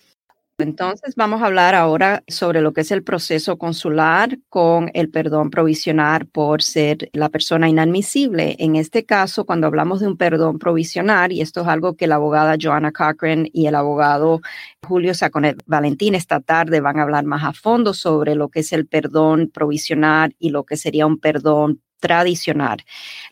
Entonces 0.58 1.16
vamos 1.16 1.42
a 1.42 1.46
hablar 1.46 1.74
ahora 1.74 2.22
sobre 2.28 2.60
lo 2.60 2.72
que 2.72 2.82
es 2.82 2.92
el 2.92 3.02
proceso 3.02 3.58
consular 3.58 4.38
con 4.48 4.88
el 4.94 5.10
perdón 5.10 5.50
provisional 5.50 6.26
por 6.26 6.62
ser 6.62 7.10
la 7.12 7.28
persona 7.28 7.68
inadmisible. 7.68 8.54
En 8.60 8.76
este 8.76 9.04
caso, 9.04 9.46
cuando 9.46 9.66
hablamos 9.66 9.98
de 9.98 10.06
un 10.06 10.16
perdón 10.16 10.60
provisional, 10.60 11.32
y 11.32 11.40
esto 11.40 11.62
es 11.62 11.66
algo 11.66 11.96
que 11.96 12.06
la 12.06 12.16
abogada 12.16 12.56
Joanna 12.60 12.92
Cochran 12.92 13.48
y 13.52 13.66
el 13.66 13.74
abogado 13.74 14.42
Julio 14.86 15.12
Saconet 15.14 15.60
Valentín 15.66 16.14
esta 16.14 16.38
tarde 16.38 16.80
van 16.80 17.00
a 17.00 17.02
hablar 17.02 17.24
más 17.24 17.42
a 17.42 17.52
fondo 17.52 17.92
sobre 17.92 18.36
lo 18.36 18.48
que 18.48 18.60
es 18.60 18.72
el 18.72 18.86
perdón 18.86 19.50
provisional 19.52 20.36
y 20.38 20.50
lo 20.50 20.62
que 20.62 20.76
sería 20.76 21.04
un 21.04 21.18
perdón 21.18 21.80
tradicional, 21.98 22.78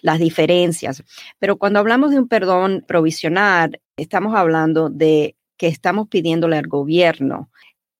las 0.00 0.18
diferencias. 0.18 1.04
Pero 1.38 1.56
cuando 1.56 1.78
hablamos 1.78 2.10
de 2.10 2.18
un 2.18 2.26
perdón 2.26 2.84
provisional, 2.88 3.80
estamos 3.96 4.34
hablando 4.34 4.88
de 4.90 5.36
que 5.62 5.68
estamos 5.68 6.08
pidiéndole 6.08 6.56
al 6.56 6.66
gobierno 6.66 7.48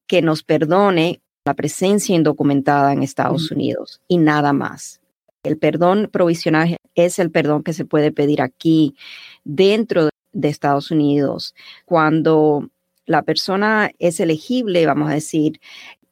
que 0.08 0.20
nos 0.20 0.42
perdone 0.42 1.20
la 1.44 1.54
presencia 1.54 2.12
indocumentada 2.12 2.92
en 2.92 3.04
Estados 3.04 3.52
Unidos 3.52 4.00
y 4.08 4.18
nada 4.18 4.52
más. 4.52 5.00
El 5.44 5.58
perdón 5.58 6.08
provisional 6.12 6.76
es 6.96 7.20
el 7.20 7.30
perdón 7.30 7.62
que 7.62 7.72
se 7.72 7.84
puede 7.84 8.10
pedir 8.10 8.42
aquí 8.42 8.96
dentro 9.44 10.08
de 10.32 10.48
Estados 10.48 10.90
Unidos 10.90 11.54
cuando 11.84 12.68
la 13.06 13.22
persona 13.22 13.92
es 14.00 14.18
elegible, 14.18 14.84
vamos 14.84 15.08
a 15.08 15.14
decir, 15.14 15.60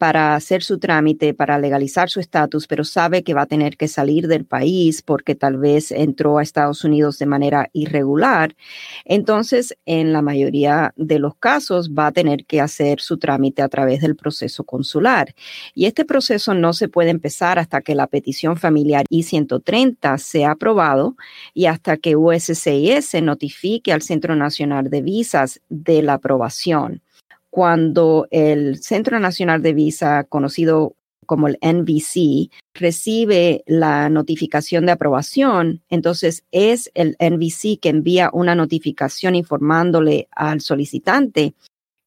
para 0.01 0.35
hacer 0.35 0.63
su 0.63 0.79
trámite, 0.79 1.35
para 1.35 1.59
legalizar 1.59 2.09
su 2.09 2.21
estatus, 2.21 2.67
pero 2.67 2.85
sabe 2.85 3.23
que 3.23 3.35
va 3.35 3.43
a 3.43 3.47
tener 3.47 3.77
que 3.77 3.87
salir 3.87 4.29
del 4.29 4.47
país 4.47 5.03
porque 5.03 5.35
tal 5.35 5.59
vez 5.59 5.93
entró 5.93 6.39
a 6.39 6.43
Estados 6.43 6.85
Unidos 6.85 7.19
de 7.19 7.27
manera 7.27 7.69
irregular, 7.75 8.57
entonces 9.05 9.77
en 9.85 10.15
la 10.15 10.23
mayoría 10.23 10.95
de 10.97 11.19
los 11.19 11.35
casos 11.35 11.91
va 11.91 12.07
a 12.07 12.13
tener 12.13 12.47
que 12.47 12.63
hacer 12.63 13.03
su 13.03 13.19
trámite 13.19 13.61
a 13.61 13.69
través 13.69 14.01
del 14.01 14.17
proceso 14.17 14.65
consular. 14.65 15.35
Y 15.75 15.85
este 15.85 16.07
proceso 16.07 16.55
no 16.55 16.73
se 16.73 16.89
puede 16.89 17.11
empezar 17.11 17.59
hasta 17.59 17.83
que 17.83 17.95
la 17.95 18.07
petición 18.07 18.57
familiar 18.57 19.05
I-130 19.11 20.17
sea 20.17 20.53
aprobado 20.53 21.15
y 21.53 21.67
hasta 21.67 21.99
que 21.99 22.17
USCIS 22.17 23.23
notifique 23.23 23.93
al 23.93 24.01
Centro 24.01 24.35
Nacional 24.35 24.89
de 24.89 25.03
Visas 25.03 25.61
de 25.69 26.03
la 26.03 26.15
aprobación 26.15 27.03
cuando 27.51 28.29
el 28.31 28.83
Centro 28.83 29.19
Nacional 29.19 29.63
de 29.63 29.75
Visa, 29.75 30.25
conocido 30.25 30.95
como 31.27 31.49
el 31.49 31.59
NVC, 31.63 32.51
recibe 32.75 33.63
la 33.67 34.09
notificación 34.09 34.87
de 34.87 34.93
aprobación, 34.93 35.83
entonces 35.89 36.45
es 36.51 36.91
el 36.95 37.17
NVC 37.21 37.79
que 37.81 37.89
envía 37.89 38.31
una 38.33 38.55
notificación 38.55 39.37
informándole 39.37 40.29
al 40.33 40.61
solicitante 40.61 41.55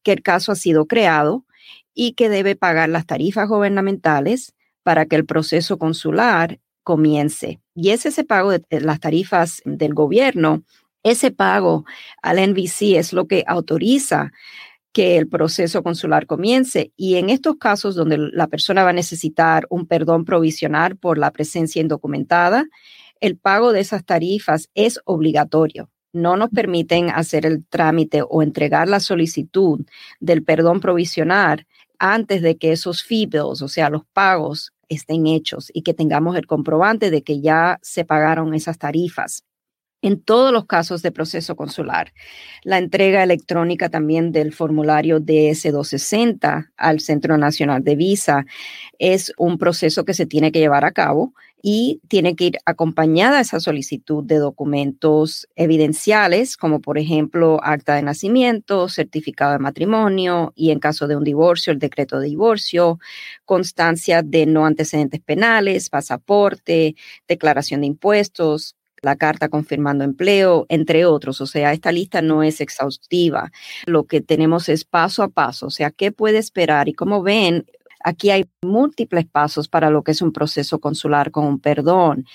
que 0.02 0.12
el 0.12 0.22
caso 0.22 0.52
ha 0.52 0.56
sido 0.56 0.86
creado 0.86 1.44
y 1.94 2.12
que 2.12 2.28
debe 2.28 2.56
pagar 2.56 2.88
las 2.88 3.06
tarifas 3.06 3.48
gubernamentales 3.48 4.52
para 4.82 5.06
que 5.06 5.16
el 5.16 5.24
proceso 5.24 5.78
consular 5.78 6.58
comience. 6.82 7.60
Y 7.74 7.90
es 7.90 8.04
ese 8.04 8.24
pago 8.24 8.50
de 8.50 8.80
las 8.80 9.00
tarifas 9.00 9.62
del 9.64 9.94
gobierno, 9.94 10.64
ese 11.02 11.30
pago 11.30 11.84
al 12.22 12.36
NVC 12.36 12.96
es 12.96 13.12
lo 13.12 13.26
que 13.26 13.44
autoriza 13.46 14.32
que 14.94 15.18
el 15.18 15.28
proceso 15.28 15.82
consular 15.82 16.26
comience. 16.26 16.92
Y 16.96 17.16
en 17.16 17.28
estos 17.28 17.56
casos 17.56 17.96
donde 17.96 18.16
la 18.16 18.46
persona 18.46 18.84
va 18.84 18.90
a 18.90 18.94
necesitar 18.94 19.66
un 19.68 19.86
perdón 19.86 20.24
provisional 20.24 20.96
por 20.96 21.18
la 21.18 21.32
presencia 21.32 21.82
indocumentada, 21.82 22.66
el 23.20 23.36
pago 23.36 23.72
de 23.72 23.80
esas 23.80 24.04
tarifas 24.04 24.70
es 24.74 25.00
obligatorio. 25.04 25.90
No 26.12 26.36
nos 26.36 26.50
permiten 26.50 27.10
hacer 27.10 27.44
el 27.44 27.66
trámite 27.66 28.22
o 28.22 28.40
entregar 28.40 28.88
la 28.88 29.00
solicitud 29.00 29.84
del 30.20 30.44
perdón 30.44 30.78
provisional 30.78 31.66
antes 31.98 32.40
de 32.40 32.56
que 32.56 32.70
esos 32.70 33.02
fee 33.02 33.26
bills, 33.26 33.62
o 33.62 33.68
sea, 33.68 33.90
los 33.90 34.04
pagos, 34.12 34.72
estén 34.88 35.26
hechos 35.26 35.70
y 35.74 35.82
que 35.82 35.94
tengamos 35.94 36.36
el 36.36 36.46
comprobante 36.46 37.10
de 37.10 37.22
que 37.22 37.40
ya 37.40 37.80
se 37.82 38.04
pagaron 38.04 38.54
esas 38.54 38.78
tarifas 38.78 39.42
en 40.04 40.20
todos 40.20 40.52
los 40.52 40.66
casos 40.66 41.00
de 41.00 41.12
proceso 41.12 41.56
consular. 41.56 42.12
La 42.62 42.76
entrega 42.76 43.22
electrónica 43.22 43.88
también 43.88 44.32
del 44.32 44.52
formulario 44.52 45.18
DS-260 45.18 46.72
al 46.76 47.00
Centro 47.00 47.38
Nacional 47.38 47.82
de 47.82 47.96
Visa 47.96 48.44
es 48.98 49.32
un 49.38 49.56
proceso 49.56 50.04
que 50.04 50.12
se 50.12 50.26
tiene 50.26 50.52
que 50.52 50.58
llevar 50.58 50.84
a 50.84 50.92
cabo 50.92 51.32
y 51.62 52.02
tiene 52.06 52.36
que 52.36 52.44
ir 52.44 52.58
acompañada 52.66 53.40
esa 53.40 53.60
solicitud 53.60 54.22
de 54.22 54.36
documentos 54.36 55.48
evidenciales, 55.56 56.58
como 56.58 56.82
por 56.82 56.98
ejemplo 56.98 57.58
acta 57.62 57.94
de 57.94 58.02
nacimiento, 58.02 58.90
certificado 58.90 59.52
de 59.52 59.58
matrimonio 59.58 60.52
y 60.54 60.70
en 60.70 60.80
caso 60.80 61.08
de 61.08 61.16
un 61.16 61.24
divorcio, 61.24 61.72
el 61.72 61.78
decreto 61.78 62.20
de 62.20 62.28
divorcio, 62.28 62.98
constancia 63.46 64.20
de 64.20 64.44
no 64.44 64.66
antecedentes 64.66 65.22
penales, 65.22 65.88
pasaporte, 65.88 66.94
declaración 67.26 67.80
de 67.80 67.86
impuestos, 67.86 68.76
la 69.04 69.16
carta 69.16 69.48
confirmando 69.48 70.04
empleo, 70.04 70.66
entre 70.68 71.04
otros. 71.06 71.40
O 71.40 71.46
sea, 71.46 71.72
esta 71.72 71.92
lista 71.92 72.22
no 72.22 72.42
es 72.42 72.60
exhaustiva. 72.60 73.50
Lo 73.86 74.04
que 74.04 74.20
tenemos 74.20 74.68
es 74.68 74.84
paso 74.84 75.22
a 75.22 75.28
paso, 75.28 75.66
o 75.66 75.70
sea, 75.70 75.90
qué 75.90 76.12
puede 76.12 76.38
esperar. 76.38 76.88
Y 76.88 76.94
como 76.94 77.22
ven, 77.22 77.66
aquí 78.02 78.30
hay 78.30 78.46
múltiples 78.62 79.26
pasos 79.26 79.68
para 79.68 79.90
lo 79.90 80.02
que 80.02 80.12
es 80.12 80.22
un 80.22 80.32
proceso 80.32 80.78
consular 80.80 81.30
con 81.30 81.44
un 81.44 81.60
perdón. 81.60 82.26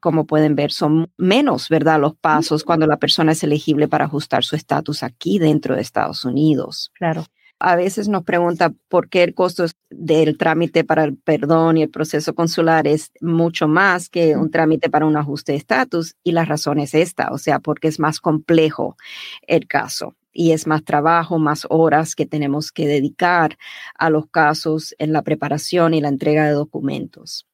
Como 0.00 0.26
pueden 0.26 0.54
ver, 0.54 0.70
son 0.70 1.10
menos, 1.16 1.68
¿verdad? 1.70 1.98
Los 1.98 2.14
pasos 2.14 2.62
cuando 2.62 2.86
la 2.86 2.98
persona 2.98 3.32
es 3.32 3.42
elegible 3.42 3.88
para 3.88 4.04
ajustar 4.04 4.44
su 4.44 4.54
estatus 4.54 5.02
aquí 5.02 5.38
dentro 5.38 5.74
de 5.74 5.80
Estados 5.80 6.24
Unidos. 6.24 6.90
Claro 6.94 7.24
a 7.58 7.76
veces 7.76 8.08
nos 8.08 8.24
pregunta 8.24 8.72
por 8.88 9.08
qué 9.08 9.22
el 9.22 9.34
costo 9.34 9.64
del 9.90 10.36
trámite 10.36 10.84
para 10.84 11.04
el 11.04 11.16
perdón 11.16 11.76
y 11.76 11.82
el 11.82 11.90
proceso 11.90 12.34
consular 12.34 12.86
es 12.86 13.12
mucho 13.20 13.68
más 13.68 14.08
que 14.08 14.36
un 14.36 14.50
trámite 14.50 14.90
para 14.90 15.06
un 15.06 15.16
ajuste 15.16 15.52
de 15.52 15.58
estatus 15.58 16.16
y 16.22 16.32
la 16.32 16.44
razón 16.44 16.78
es 16.78 16.94
esta, 16.94 17.30
o 17.32 17.38
sea, 17.38 17.60
porque 17.60 17.88
es 17.88 17.98
más 17.98 18.20
complejo 18.20 18.96
el 19.46 19.66
caso 19.66 20.14
y 20.32 20.52
es 20.52 20.66
más 20.66 20.84
trabajo, 20.84 21.38
más 21.38 21.66
horas 21.70 22.14
que 22.14 22.26
tenemos 22.26 22.72
que 22.72 22.86
dedicar 22.86 23.56
a 23.96 24.10
los 24.10 24.26
casos 24.26 24.94
en 24.98 25.12
la 25.12 25.22
preparación 25.22 25.94
y 25.94 26.00
la 26.00 26.08
entrega 26.08 26.46
de 26.46 26.52
documentos. 26.52 27.46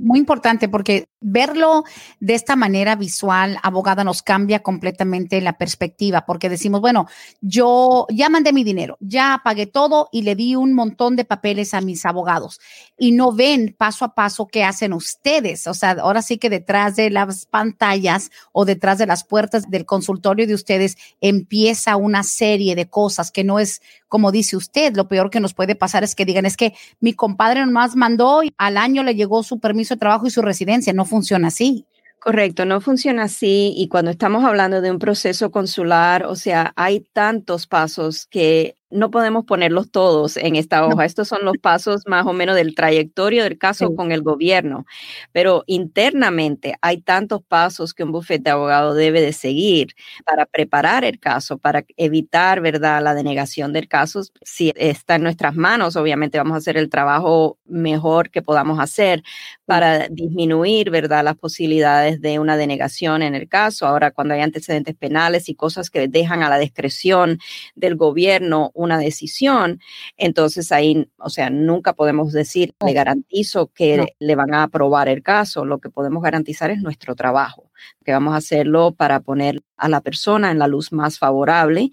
Muy 0.00 0.20
importante 0.20 0.68
porque 0.68 1.08
verlo 1.20 1.82
de 2.20 2.34
esta 2.34 2.54
manera 2.54 2.94
visual, 2.94 3.58
abogada, 3.64 4.04
nos 4.04 4.22
cambia 4.22 4.60
completamente 4.60 5.40
la 5.40 5.58
perspectiva 5.58 6.24
porque 6.24 6.48
decimos, 6.48 6.80
bueno, 6.80 7.08
yo 7.40 8.06
ya 8.08 8.28
mandé 8.28 8.52
mi 8.52 8.62
dinero, 8.62 8.96
ya 9.00 9.40
pagué 9.42 9.66
todo 9.66 10.08
y 10.12 10.22
le 10.22 10.36
di 10.36 10.54
un 10.54 10.72
montón 10.72 11.16
de 11.16 11.24
papeles 11.24 11.74
a 11.74 11.80
mis 11.80 12.06
abogados 12.06 12.60
y 12.96 13.10
no 13.10 13.32
ven 13.32 13.74
paso 13.76 14.04
a 14.04 14.14
paso 14.14 14.46
qué 14.46 14.62
hacen 14.62 14.92
ustedes. 14.92 15.66
O 15.66 15.74
sea, 15.74 15.96
ahora 16.00 16.22
sí 16.22 16.38
que 16.38 16.48
detrás 16.48 16.94
de 16.94 17.10
las 17.10 17.46
pantallas 17.46 18.30
o 18.52 18.64
detrás 18.64 18.98
de 18.98 19.06
las 19.06 19.24
puertas 19.24 19.68
del 19.68 19.84
consultorio 19.84 20.46
de 20.46 20.54
ustedes 20.54 20.96
empieza 21.20 21.96
una 21.96 22.22
serie 22.22 22.76
de 22.76 22.88
cosas 22.88 23.32
que 23.32 23.42
no 23.42 23.58
es 23.58 23.82
como 24.08 24.32
dice 24.32 24.56
usted. 24.56 24.96
Lo 24.96 25.08
peor 25.08 25.30
que 25.30 25.40
nos 25.40 25.54
puede 25.54 25.74
pasar 25.74 26.04
es 26.04 26.14
que 26.14 26.24
digan, 26.24 26.46
es 26.46 26.56
que 26.56 26.74
mi 27.00 27.12
compadre 27.12 27.64
nomás 27.64 27.96
mandó 27.96 28.42
y 28.42 28.52
al 28.58 28.76
año 28.76 29.02
le 29.02 29.14
llegó 29.14 29.42
su 29.42 29.60
permiso 29.60 29.94
de 29.94 30.00
trabajo 30.00 30.26
y 30.26 30.30
su 30.30 30.42
residencia. 30.42 30.92
No 30.92 31.04
funciona 31.04 31.48
así. 31.48 31.86
Correcto, 32.20 32.64
no 32.64 32.80
funciona 32.80 33.24
así 33.24 33.72
y 33.76 33.86
cuando 33.86 34.10
estamos 34.10 34.44
hablando 34.44 34.80
de 34.80 34.90
un 34.90 34.98
proceso 34.98 35.52
consular, 35.52 36.24
o 36.24 36.34
sea, 36.34 36.72
hay 36.74 37.00
tantos 37.12 37.68
pasos 37.68 38.26
que 38.26 38.74
no 38.90 39.10
podemos 39.10 39.44
ponerlos 39.44 39.90
todos 39.90 40.36
en 40.36 40.56
esta 40.56 40.86
hoja. 40.86 41.04
Estos 41.04 41.28
son 41.28 41.44
los 41.44 41.58
pasos 41.58 42.02
más 42.06 42.26
o 42.26 42.32
menos 42.32 42.56
del 42.56 42.74
trayectorio 42.74 43.44
del 43.44 43.58
caso 43.58 43.94
con 43.94 44.12
el 44.12 44.22
gobierno. 44.22 44.86
Pero 45.32 45.64
internamente 45.66 46.74
hay 46.80 47.00
tantos 47.02 47.42
pasos 47.42 47.94
que 47.94 48.04
un 48.04 48.12
bufete 48.12 48.44
de 48.44 48.50
abogado 48.50 48.94
debe 48.94 49.20
de 49.20 49.32
seguir 49.32 49.94
para 50.24 50.46
preparar 50.46 51.04
el 51.04 51.18
caso, 51.20 51.58
para 51.58 51.84
evitar, 51.96 52.60
¿verdad?, 52.60 53.02
la 53.02 53.14
denegación 53.14 53.72
del 53.72 53.88
caso. 53.88 54.22
Si 54.42 54.72
está 54.76 55.16
en 55.16 55.22
nuestras 55.24 55.54
manos, 55.56 55.96
obviamente 55.96 56.38
vamos 56.38 56.54
a 56.54 56.58
hacer 56.58 56.76
el 56.76 56.88
trabajo 56.90 57.58
mejor 57.66 58.30
que 58.30 58.42
podamos 58.42 58.78
hacer 58.80 59.22
para 59.66 60.08
disminuir, 60.08 60.90
¿verdad?, 60.90 61.24
las 61.24 61.36
posibilidades 61.36 62.20
de 62.22 62.38
una 62.38 62.56
denegación 62.56 63.22
en 63.22 63.34
el 63.34 63.48
caso. 63.48 63.86
Ahora, 63.86 64.10
cuando 64.12 64.34
hay 64.34 64.40
antecedentes 64.40 64.94
penales 64.96 65.48
y 65.48 65.54
cosas 65.54 65.90
que 65.90 66.08
dejan 66.08 66.42
a 66.42 66.48
la 66.48 66.58
discreción 66.58 67.38
del 67.74 67.96
gobierno 67.96 68.70
una 68.78 68.98
decisión, 68.98 69.80
entonces 70.16 70.72
ahí, 70.72 71.08
o 71.18 71.30
sea, 71.30 71.50
nunca 71.50 71.92
podemos 71.92 72.32
decir, 72.32 72.74
le 72.84 72.92
garantizo 72.92 73.68
que 73.68 74.14
le 74.18 74.34
van 74.36 74.54
a 74.54 74.62
aprobar 74.62 75.08
el 75.08 75.22
caso. 75.22 75.64
Lo 75.64 75.78
que 75.78 75.90
podemos 75.90 76.22
garantizar 76.22 76.70
es 76.70 76.80
nuestro 76.80 77.14
trabajo, 77.16 77.67
que 78.04 78.12
vamos 78.12 78.34
a 78.34 78.38
hacerlo 78.38 78.92
para 78.92 79.20
poner 79.20 79.60
a 79.76 79.88
la 79.88 80.00
persona 80.00 80.50
en 80.50 80.58
la 80.58 80.66
luz 80.66 80.92
más 80.92 81.18
favorable. 81.18 81.90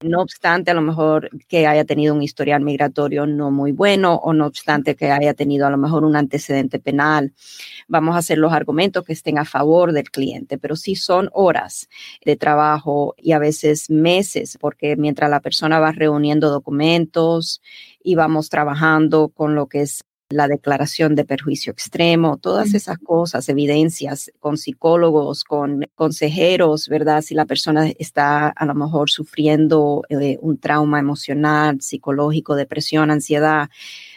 No 0.00 0.20
obstante, 0.20 0.70
a 0.70 0.74
lo 0.74 0.82
mejor 0.82 1.30
que 1.48 1.66
haya 1.66 1.84
tenido 1.84 2.14
un 2.14 2.22
historial 2.22 2.62
migratorio 2.62 3.26
no 3.26 3.50
muy 3.50 3.72
bueno 3.72 4.14
o 4.16 4.32
no 4.32 4.46
obstante 4.46 4.96
que 4.96 5.10
haya 5.10 5.34
tenido 5.34 5.66
a 5.66 5.70
lo 5.70 5.78
mejor 5.78 6.04
un 6.04 6.16
antecedente 6.16 6.78
penal, 6.78 7.32
vamos 7.88 8.14
a 8.14 8.18
hacer 8.18 8.38
los 8.38 8.52
argumentos 8.52 9.04
que 9.04 9.12
estén 9.12 9.38
a 9.38 9.44
favor 9.44 9.92
del 9.92 10.10
cliente, 10.10 10.58
pero 10.58 10.76
sí 10.76 10.94
son 10.94 11.30
horas 11.32 11.88
de 12.24 12.36
trabajo 12.36 13.14
y 13.16 13.32
a 13.32 13.38
veces 13.38 13.90
meses, 13.90 14.58
porque 14.60 14.96
mientras 14.96 15.30
la 15.30 15.40
persona 15.40 15.80
va 15.80 15.92
reuniendo 15.92 16.50
documentos 16.50 17.62
y 18.02 18.14
vamos 18.14 18.50
trabajando 18.50 19.28
con 19.28 19.54
lo 19.54 19.66
que 19.66 19.82
es 19.82 20.04
la 20.34 20.48
declaración 20.48 21.14
de 21.14 21.24
perjuicio 21.24 21.72
extremo, 21.72 22.38
todas 22.38 22.74
esas 22.74 22.98
cosas, 22.98 23.48
evidencias 23.48 24.32
con 24.40 24.56
psicólogos, 24.56 25.44
con 25.44 25.86
consejeros, 25.94 26.88
¿verdad? 26.88 27.22
Si 27.22 27.34
la 27.34 27.46
persona 27.46 27.88
está 27.98 28.48
a 28.48 28.66
lo 28.66 28.74
mejor 28.74 29.10
sufriendo 29.10 30.02
eh, 30.08 30.38
un 30.40 30.58
trauma 30.58 30.98
emocional, 30.98 31.80
psicológico, 31.80 32.56
depresión, 32.56 33.12
ansiedad, 33.12 33.68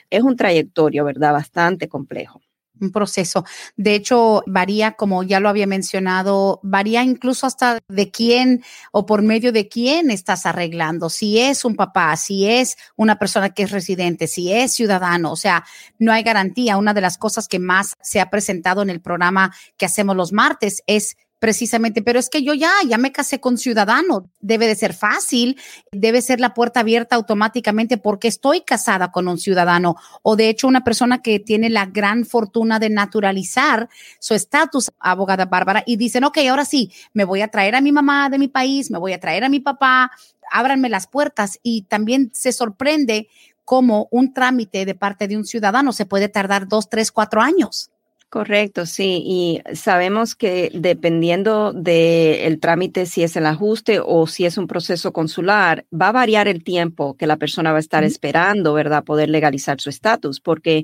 es 0.10 0.24
un 0.24 0.36
trayectorio, 0.36 1.06
¿verdad? 1.06 1.34
Bastante 1.34 1.88
complejo. 1.88 2.42
Un 2.80 2.92
proceso. 2.92 3.46
De 3.76 3.96
hecho, 3.96 4.44
varía, 4.48 4.94
como 4.94 5.24
ya 5.24 5.40
lo 5.40 5.50
había 5.50 5.68
mencionado, 5.68 6.60
varía 6.64 7.04
incluso 7.04 7.48
hasta 7.48 7.80
de 7.88 8.12
quién 8.12 8.64
o 8.92 9.06
por 9.06 9.22
medio 9.22 9.52
de 9.52 9.68
quién 9.68 10.12
estás 10.12 10.46
arreglando. 10.46 11.10
Si 11.10 11.40
es 11.40 11.66
un 11.66 11.76
papá, 11.76 12.16
si 12.18 12.46
es 12.46 12.78
una 12.96 13.20
persona 13.20 13.50
que 13.50 13.64
es 13.64 13.72
residente, 13.72 14.28
si 14.28 14.52
es 14.52 14.74
ciudadano, 14.74 15.32
o 15.32 15.36
sea, 15.36 15.66
no 16.00 16.12
hay 16.12 16.24
garantía. 16.24 16.78
Una 16.78 16.94
de 16.94 17.02
las 17.02 17.18
cosas 17.18 17.48
que 17.48 17.60
más 17.60 17.96
se 18.02 18.20
ha 18.20 18.30
presentado 18.30 18.82
en 18.82 18.90
el 18.90 19.02
programa 19.02 19.54
que 19.78 19.86
hacemos 19.86 20.16
los 20.16 20.32
martes 20.32 20.84
es 20.88 21.18
Precisamente, 21.40 22.02
pero 22.02 22.18
es 22.18 22.30
que 22.30 22.42
yo 22.42 22.56
ya, 22.56 22.72
ya 22.88 22.98
me 22.98 23.12
casé 23.12 23.40
con 23.40 23.60
ciudadano, 23.60 24.32
debe 24.40 24.66
de 24.66 24.74
ser 24.74 24.94
fácil, 24.94 25.60
debe 25.92 26.24
ser 26.24 26.40
la 26.40 26.56
puerta 26.56 26.80
abierta 26.80 27.16
automáticamente 27.16 28.00
porque 28.00 28.28
estoy 28.28 28.62
casada 28.62 29.12
con 29.12 29.28
un 29.28 29.38
ciudadano 29.38 29.96
o 30.24 30.36
de 30.36 30.50
hecho 30.50 30.68
una 30.68 30.84
persona 30.84 31.22
que 31.22 31.40
tiene 31.40 31.70
la 31.70 31.86
gran 31.86 32.26
fortuna 32.26 32.80
de 32.80 32.90
naturalizar 32.90 33.88
su 34.20 34.34
estatus, 34.34 34.90
abogada 35.00 35.46
Bárbara, 35.46 35.84
y 35.86 35.98
dicen, 35.98 36.24
ok, 36.24 36.40
ahora 36.50 36.66
sí, 36.66 36.92
me 37.14 37.24
voy 37.24 37.42
a 37.42 37.50
traer 37.50 37.76
a 37.76 37.82
mi 37.82 37.92
mamá 37.92 38.30
de 38.32 38.40
mi 38.40 38.48
país, 38.48 38.90
me 38.90 38.98
voy 38.98 39.14
a 39.14 39.20
traer 39.20 39.44
a 39.44 39.50
mi 39.50 39.60
papá, 39.60 40.12
ábranme 40.52 40.90
las 40.90 41.06
puertas 41.06 41.60
y 41.62 41.84
también 41.84 42.32
se 42.34 42.52
sorprende 42.52 43.28
cómo 43.64 44.08
un 44.12 44.34
trámite 44.34 44.86
de 44.86 44.96
parte 44.96 45.28
de 45.28 45.38
un 45.38 45.46
ciudadano 45.46 45.92
se 45.92 46.06
puede 46.06 46.30
tardar 46.30 46.68
dos, 46.68 46.90
tres, 46.90 47.12
cuatro 47.12 47.42
años. 47.42 47.92
Correcto, 48.32 48.86
sí. 48.86 49.24
Y 49.26 49.62
sabemos 49.74 50.36
que 50.36 50.70
dependiendo 50.74 51.72
del 51.72 52.60
trámite, 52.60 53.06
si 53.06 53.24
es 53.24 53.38
el 53.38 53.46
ajuste 53.46 54.02
o 54.04 54.28
si 54.28 54.46
es 54.46 54.58
un 54.58 54.68
proceso 54.68 55.14
consular, 55.14 55.86
va 55.94 56.10
a 56.10 56.12
variar 56.12 56.50
el 56.50 56.62
tiempo 56.62 57.16
que 57.16 57.26
la 57.26 57.38
persona 57.38 57.72
va 57.72 57.78
a 57.78 57.80
estar 57.80 58.04
esperando, 58.04 58.74
¿verdad? 58.74 59.06
Poder 59.06 59.30
legalizar 59.30 59.80
su 59.80 59.90
estatus. 59.90 60.42
Porque 60.42 60.84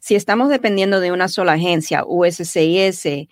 si 0.00 0.14
estamos 0.14 0.48
dependiendo 0.50 1.00
de 1.00 1.10
una 1.10 1.26
sola 1.26 1.54
agencia, 1.54 2.04
USCIS, 2.06 3.26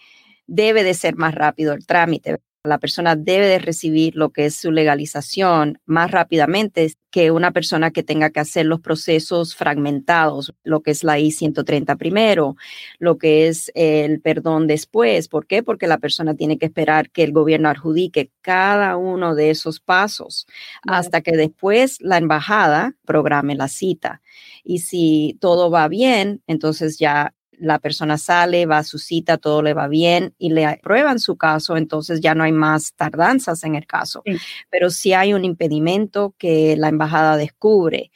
debe 0.49 0.83
de 0.83 0.95
ser 0.95 1.15
más 1.15 1.33
rápido 1.37 1.73
el 1.73 1.87
trámite 1.87 2.39
la 2.65 2.79
persona 2.79 3.17
debe 3.17 3.47
de 3.47 3.59
recibir 3.59 4.15
lo 4.15 4.31
que 4.31 4.47
es 4.47 4.55
su 4.55 4.71
legalización 4.71 5.81
más 5.85 6.11
rápidamente 6.11 6.95
que 7.11 7.31
una 7.31 7.51
persona 7.51 7.91
que 7.91 8.05
tenga 8.05 8.31
que 8.31 8.41
hacer 8.41 8.67
los 8.67 8.81
procesos 8.81 9.57
fragmentados, 9.57 10.55
lo 10.63 10.81
que 10.81 10.93
es 10.93 11.03
la 11.03 11.19
I-130 11.19 11.99
primero, 11.99 12.57
lo 12.99 13.19
que 13.19 13.49
es 13.49 13.71
el 13.75 14.21
perdón 14.21 14.67
después. 14.67 15.29
¿Por 15.29 15.47
qué? 15.47 15.63
Porque 15.63 15.89
la 15.89 15.99
persona 15.99 16.35
tiene 16.35 16.57
que 16.57 16.67
esperar 16.67 17.11
que 17.11 17.25
el 17.25 17.33
gobierno 17.33 17.69
adjudique 17.69 18.31
cada 18.41 18.97
uno 18.97 19.35
de 19.35 19.51
esos 19.51 19.81
pasos 19.81 20.47
hasta 20.87 21.21
que 21.21 21.33
después 21.33 21.99
la 22.01 22.17
embajada 22.17 22.95
programe 23.05 23.57
la 23.57 23.69
cita. 23.69 24.23
Y 24.63 24.79
si 24.79 25.37
todo 25.41 25.71
va 25.71 25.89
bien, 25.89 26.43
entonces 26.47 26.99
ya 26.99 27.35
la 27.63 27.79
persona 27.79 28.19
sale, 28.19 28.67
va 28.67 28.79
a 28.79 28.85
su 28.85 28.99
cita, 28.99 29.39
todo 29.39 29.63
le 29.63 29.73
va 29.73 29.87
bien 29.87 30.35
y 30.37 30.51
le 30.51 30.67
aprueban 30.67 31.21
su 31.21 31.37
caso, 31.37 31.77
entonces 31.77 32.21
ya 32.21 32.35
no 32.35 32.43
hay 32.43 32.53
más 32.53 32.93
tardanzas 32.95 33.63
en 33.63 33.77
el 33.77 33.87
caso. 33.87 34.23
Pero 34.69 34.91
si 34.91 35.13
hay 35.13 35.33
un 35.33 35.45
impedimento 35.45 36.35
que 36.39 36.77
la 36.77 36.89
embajada 36.89 37.37
descubre, 37.37 38.11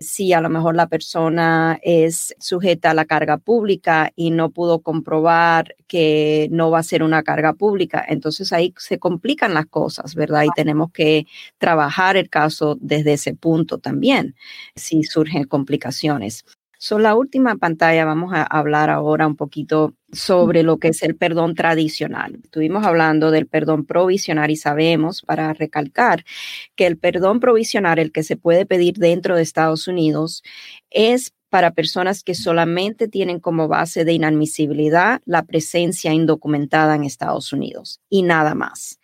si 0.00 0.32
a 0.32 0.40
lo 0.40 0.50
mejor 0.50 0.74
la 0.74 0.88
persona 0.88 1.78
es 1.82 2.34
sujeta 2.40 2.90
a 2.90 2.94
la 2.94 3.04
carga 3.04 3.38
pública 3.38 4.12
y 4.16 4.30
no 4.30 4.50
pudo 4.50 4.80
comprobar 4.80 5.76
que 5.86 6.48
no 6.50 6.70
va 6.70 6.80
a 6.80 6.82
ser 6.82 7.02
una 7.02 7.22
carga 7.22 7.52
pública, 7.52 8.04
entonces 8.06 8.52
ahí 8.52 8.74
se 8.78 8.98
complican 8.98 9.54
las 9.54 9.66
cosas, 9.66 10.16
¿verdad? 10.16 10.42
Y 10.42 10.50
tenemos 10.56 10.90
que 10.90 11.26
trabajar 11.58 12.16
el 12.16 12.28
caso 12.28 12.76
desde 12.80 13.12
ese 13.12 13.34
punto 13.34 13.78
también, 13.78 14.34
si 14.74 15.04
surgen 15.04 15.44
complicaciones. 15.44 16.44
So, 16.80 17.00
la 17.00 17.16
última 17.16 17.56
pantalla 17.56 18.04
vamos 18.04 18.32
a 18.32 18.44
hablar 18.44 18.88
ahora 18.88 19.26
un 19.26 19.34
poquito 19.34 19.94
sobre 20.12 20.62
lo 20.62 20.78
que 20.78 20.88
es 20.88 21.02
el 21.02 21.16
perdón 21.16 21.56
tradicional. 21.56 22.38
Estuvimos 22.44 22.86
hablando 22.86 23.32
del 23.32 23.48
perdón 23.48 23.84
provisional 23.84 24.52
y 24.52 24.56
sabemos, 24.56 25.22
para 25.22 25.52
recalcar, 25.54 26.24
que 26.76 26.86
el 26.86 26.96
perdón 26.96 27.40
provisional, 27.40 27.98
el 27.98 28.12
que 28.12 28.22
se 28.22 28.36
puede 28.36 28.64
pedir 28.64 28.94
dentro 28.94 29.34
de 29.34 29.42
Estados 29.42 29.88
Unidos, 29.88 30.44
es 30.90 31.32
para 31.50 31.72
personas 31.72 32.22
que 32.22 32.36
solamente 32.36 33.08
tienen 33.08 33.40
como 33.40 33.66
base 33.66 34.04
de 34.04 34.12
inadmisibilidad 34.12 35.20
la 35.24 35.42
presencia 35.42 36.12
indocumentada 36.12 36.94
en 36.94 37.02
Estados 37.02 37.52
Unidos 37.52 38.00
y 38.08 38.22
nada 38.22 38.54
más. 38.54 39.00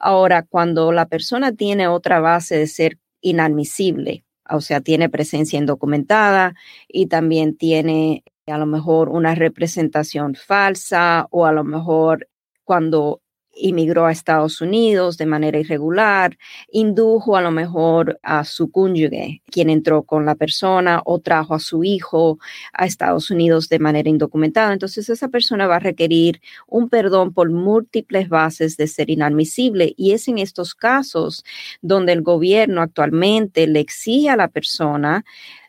Ahora, 0.00 0.42
cuando 0.42 0.90
la 0.90 1.06
persona 1.06 1.52
tiene 1.52 1.86
otra 1.86 2.18
base 2.18 2.56
de 2.56 2.66
ser 2.66 2.98
inadmisible, 3.20 4.24
o 4.56 4.60
sea, 4.60 4.80
tiene 4.80 5.08
presencia 5.08 5.58
indocumentada 5.58 6.54
y 6.88 7.06
también 7.06 7.56
tiene 7.56 8.24
a 8.46 8.58
lo 8.58 8.66
mejor 8.66 9.08
una 9.08 9.34
representación 9.34 10.34
falsa 10.34 11.26
o 11.30 11.46
a 11.46 11.52
lo 11.52 11.64
mejor 11.64 12.28
cuando 12.64 13.21
inmigró 13.54 14.06
a 14.06 14.12
Estados 14.12 14.60
Unidos 14.60 15.18
de 15.18 15.26
manera 15.26 15.58
irregular, 15.58 16.38
indujo 16.70 17.36
a 17.36 17.42
lo 17.42 17.50
mejor 17.50 18.18
a 18.22 18.44
su 18.44 18.70
cónyuge, 18.70 19.42
quien 19.50 19.70
entró 19.70 20.02
con 20.02 20.24
la 20.24 20.34
persona 20.34 21.02
o 21.04 21.18
trajo 21.20 21.54
a 21.54 21.58
su 21.58 21.84
hijo 21.84 22.38
a 22.72 22.86
Estados 22.86 23.30
Unidos 23.30 23.68
de 23.68 23.78
manera 23.78 24.08
indocumentada. 24.08 24.72
Entonces 24.72 25.08
esa 25.08 25.28
persona 25.28 25.66
va 25.66 25.76
a 25.76 25.80
requerir 25.80 26.40
un 26.66 26.88
perdón 26.88 27.32
por 27.32 27.50
múltiples 27.50 28.28
bases 28.28 28.76
de 28.76 28.86
ser 28.86 29.10
inadmisible 29.10 29.94
y 29.96 30.12
es 30.12 30.28
en 30.28 30.38
estos 30.38 30.74
casos 30.74 31.44
donde 31.80 32.12
el 32.12 32.22
gobierno 32.22 32.80
actualmente 32.82 33.66
le 33.66 33.80
exige 33.80 34.30
a 34.30 34.36
la 34.36 34.48
persona 34.48 35.24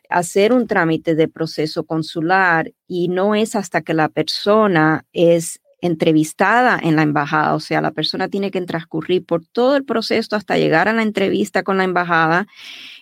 hacer 0.08 0.52
un 0.52 0.66
trámite 0.66 1.14
de 1.14 1.28
proceso 1.28 1.84
consular 1.84 2.72
y 2.86 3.08
no 3.08 3.34
es 3.34 3.56
hasta 3.56 3.82
que 3.82 3.94
la 3.94 4.08
persona 4.08 5.04
es 5.12 5.60
entrevistada 5.84 6.80
en 6.82 6.96
la 6.96 7.02
embajada, 7.02 7.54
o 7.54 7.60
sea, 7.60 7.82
la 7.82 7.90
persona 7.90 8.28
tiene 8.28 8.50
que 8.50 8.62
transcurrir 8.62 9.26
por 9.26 9.44
todo 9.44 9.76
el 9.76 9.84
proceso 9.84 10.34
hasta 10.34 10.56
llegar 10.56 10.88
a 10.88 10.94
la 10.94 11.02
entrevista 11.02 11.62
con 11.62 11.76
la 11.76 11.84
embajada 11.84 12.46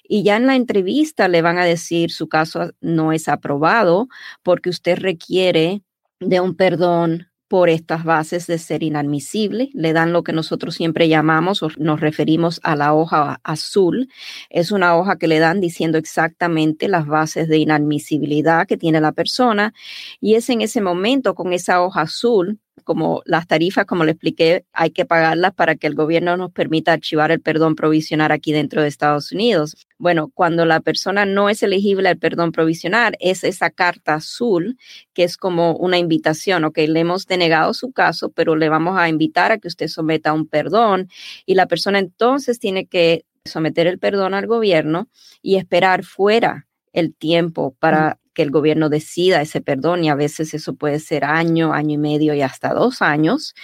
y 0.03 0.25
ya 0.25 0.37
en 0.37 0.49
la 0.49 0.57
entrevista 0.57 1.29
le 1.29 1.43
van 1.43 1.59
a 1.59 1.65
decir 1.65 2.11
su 2.11 2.29
caso 2.29 2.73
no 2.81 3.13
es 3.13 3.29
aprobado 3.29 4.09
porque 4.43 4.69
usted 4.69 4.99
requiere 4.99 5.83
de 6.19 6.41
un 6.41 6.57
perdón 6.57 7.29
por 7.53 7.69
estas 7.69 8.03
bases 8.03 8.47
de 8.47 8.57
ser 8.57 8.83
inadmisible. 8.83 9.69
Le 9.75 9.93
dan 9.93 10.15
lo 10.15 10.23
que 10.23 10.33
nosotros 10.33 10.75
siempre 10.75 11.09
llamamos 11.09 11.63
o 11.63 11.69
nos 11.77 12.01
referimos 12.01 12.61
a 12.63 12.77
la 12.77 12.95
hoja 12.95 13.41
azul. 13.45 14.09
Es 14.49 14.73
una 14.73 14.97
hoja 14.97 15.19
que 15.19 15.29
le 15.29 15.39
dan 15.39 15.61
diciendo 15.61 15.99
exactamente 15.99 16.89
las 16.89 17.07
bases 17.07 17.49
de 17.49 17.59
inadmisibilidad 17.59 18.67
que 18.67 18.79
tiene 18.79 19.03
la 19.03 19.13
persona 19.13 19.75
y 20.19 20.37
es 20.37 20.49
en 20.49 20.63
ese 20.63 20.81
momento 20.81 21.35
con 21.35 21.53
esa 21.53 21.83
hoja 21.83 22.01
azul 22.01 22.59
como 22.85 23.23
las 23.27 23.47
tarifas, 23.47 23.85
como 23.85 24.05
le 24.05 24.13
expliqué, 24.13 24.65
hay 24.73 24.91
que 24.91 25.05
pagarlas 25.05 25.53
para 25.53 25.77
que 25.77 25.87
el 25.87 25.95
gobierno 25.95 26.37
nos 26.37 26.53
permita 26.53 26.93
archivar 26.93 27.31
el 27.31 27.41
perdón 27.41 27.77
provisional 27.77 28.33
aquí 28.33 28.53
dentro 28.53 28.83
de 28.83 28.89
Estados 28.89 29.31
Unidos. 29.31 29.77
Bueno, 30.03 30.33
cuando 30.35 30.65
la 30.65 30.81
persona 30.81 31.27
no 31.27 31.49
es 31.49 31.63
elegible 31.63 32.09
al 32.09 32.19
perdón 32.19 32.51
provisional, 32.51 33.15
es 33.21 33.45
esa 33.45 33.71
carta 33.71 34.15
azul 34.15 34.77
que 35.15 35.23
es 35.23 35.37
como 35.37 35.77
una 35.77 35.97
invitación, 35.97 36.65
ok, 36.65 36.77
le 36.89 36.99
hemos 36.99 37.27
denegado 37.27 37.73
su 37.73 37.93
caso, 37.93 38.33
pero 38.33 38.57
le 38.57 38.69
vamos 38.69 38.99
a 38.99 39.09
invitar 39.09 39.53
a 39.53 39.59
que 39.59 39.69
usted 39.69 39.87
someta 39.87 40.33
un 40.33 40.49
perdón 40.49 41.09
y 41.47 41.55
la 41.55 41.67
persona 41.67 42.01
entonces 42.01 42.59
tiene 42.59 42.87
que 42.87 43.27
someter 43.45 43.87
el 43.87 44.01
perdón 44.01 44.35
al 44.35 44.49
gobierno 44.49 45.09
y 45.41 45.55
esperar 45.55 46.03
fuera 46.03 46.67
el 46.93 47.15
tiempo 47.15 47.75
para 47.79 48.19
que 48.35 48.43
el 48.43 48.51
gobierno 48.51 48.89
decida 48.89 49.43
ese 49.43 49.61
perdón 49.61 50.05
y 50.05 50.11
a 50.11 50.15
veces 50.15 50.55
eso 50.55 50.75
puede 50.75 50.99
ser 51.01 51.25
año, 51.25 51.73
año 51.73 51.95
y 51.95 51.99
medio 51.99 52.35
y 52.35 52.43
hasta 52.43 52.73
dos 52.73 53.03
años, 53.03 53.55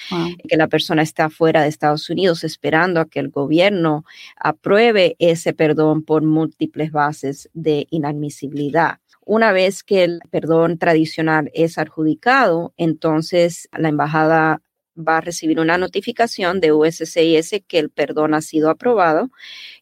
que 0.47 0.57
la 0.57 0.69
persona 0.69 1.03
está 1.03 1.31
fuera 1.31 1.63
de 1.63 1.69
Estados 1.69 2.09
Unidos 2.11 2.45
esperando 2.45 3.01
a 3.01 3.07
que 3.07 3.21
el 3.21 3.31
gobierno 3.31 4.05
apruebe 4.37 5.17
ese 5.19 5.55
perdón 5.55 6.03
por 6.03 6.23
múltiples 6.23 6.93
bases 6.93 7.49
de 7.55 7.87
inadmisibilidad. 7.91 8.99
Una 9.25 9.53
vez 9.53 9.83
que 9.83 10.05
el 10.05 10.21
perdón 10.31 10.79
tradicional 10.79 11.51
es 11.53 11.77
adjudicado, 11.77 12.73
entonces 12.77 13.69
la 13.77 13.91
embajada 13.91 14.63
va 14.99 15.19
a 15.19 15.21
recibir 15.21 15.61
una 15.61 15.79
notificación 15.79 16.61
de 16.61 16.73
USCIS 16.73 17.63
que 17.67 17.79
el 17.79 17.91
perdón 17.91 18.35
ha 18.35 18.41
sido 18.41 18.71
aprobado 18.71 19.31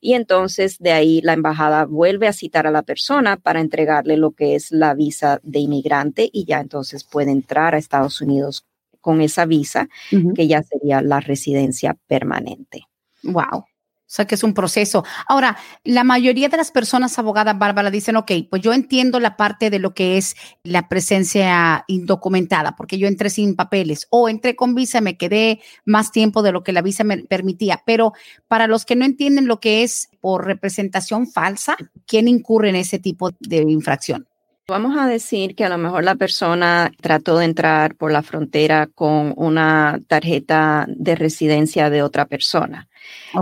y 0.01 0.15
entonces 0.15 0.79
de 0.79 0.93
ahí 0.93 1.21
la 1.23 1.33
embajada 1.33 1.85
vuelve 1.87 2.29
a 2.29 2.33
citar 2.33 2.67
a 2.67 2.71
la 2.71 2.83
persona 2.83 3.37
para 3.37 3.61
entregarle 3.61 4.17
lo 4.17 4.33
que 4.33 4.55
es 4.55 4.71
la 4.71 4.95
visa 4.95 5.41
de 5.43 5.61
inmigrante 5.61 6.29
y 6.33 6.45
ya 6.45 6.61
entonces 6.61 7.05
puede 7.05 7.31
entrar 7.31 7.75
a 7.75 7.79
Estados 7.79 8.21
Unidos 8.21 8.67
con 9.01 9.21
esa 9.21 9.47
visa 9.47 9.89
que 10.35 10.49
ya 10.49 10.63
sería 10.63 11.01
la 11.01 11.21
residencia 11.21 11.97
permanente. 12.09 12.87
Wow. 13.23 13.65
O 14.07 14.09
sea, 14.09 14.25
que 14.25 14.37
es 14.37 14.45
un 14.45 14.55
proceso. 14.55 15.05
Ahora, 15.27 15.57
la 15.83 16.05
mayoría 16.05 16.49
de 16.49 16.57
las 16.57 16.71
personas 16.71 17.19
abogadas, 17.19 17.59
Bárbara, 17.59 17.91
dicen, 17.91 18.15
ok, 18.15 18.31
pues 18.49 18.63
yo 18.63 18.73
entiendo 18.73 19.19
la 19.19 19.37
parte 19.37 19.69
de 19.69 19.81
lo 19.81 19.95
que 19.95 20.17
es 20.17 20.37
la 20.63 20.89
presencia 20.89 21.85
indocumentada, 21.89 22.77
porque 22.77 22.99
yo 22.99 23.09
entré 23.09 23.31
sin 23.31 23.57
papeles 23.57 24.07
o 24.11 24.29
entré 24.29 24.55
con 24.55 24.77
visa, 24.77 25.01
me 25.01 25.17
quedé 25.17 25.61
más 25.85 26.13
tiempo 26.13 26.43
de 26.43 26.53
lo 26.53 26.63
que 26.63 26.73
la 26.73 26.83
visa 26.83 27.03
me 27.03 27.19
permitía. 27.19 27.83
Pero 27.85 28.13
para 28.47 28.69
los 28.69 28.85
que 28.85 28.95
no 28.95 29.05
entienden 29.05 29.49
lo 29.49 29.59
que 29.59 29.83
es 29.83 30.09
por 30.21 30.47
representación 30.47 31.27
falsa, 31.27 31.77
¿quién 32.07 32.29
incurre 32.29 32.69
en 32.69 32.77
ese 32.77 33.01
tipo 33.01 33.33
de 33.41 33.63
infracción? 33.63 34.29
Vamos 34.69 34.97
a 34.99 35.07
decir 35.07 35.55
que 35.55 35.65
a 35.65 35.69
lo 35.69 35.79
mejor 35.79 36.03
la 36.03 36.17
persona 36.17 36.91
trató 37.01 37.39
de 37.39 37.45
entrar 37.45 37.95
por 37.95 38.11
la 38.11 38.25
frontera 38.25 38.89
con 38.89 39.33
una 39.37 40.01
tarjeta 40.09 40.87
de 40.89 41.15
residencia 41.15 41.89
de 41.89 42.03
otra 42.03 42.27
persona. 42.27 42.89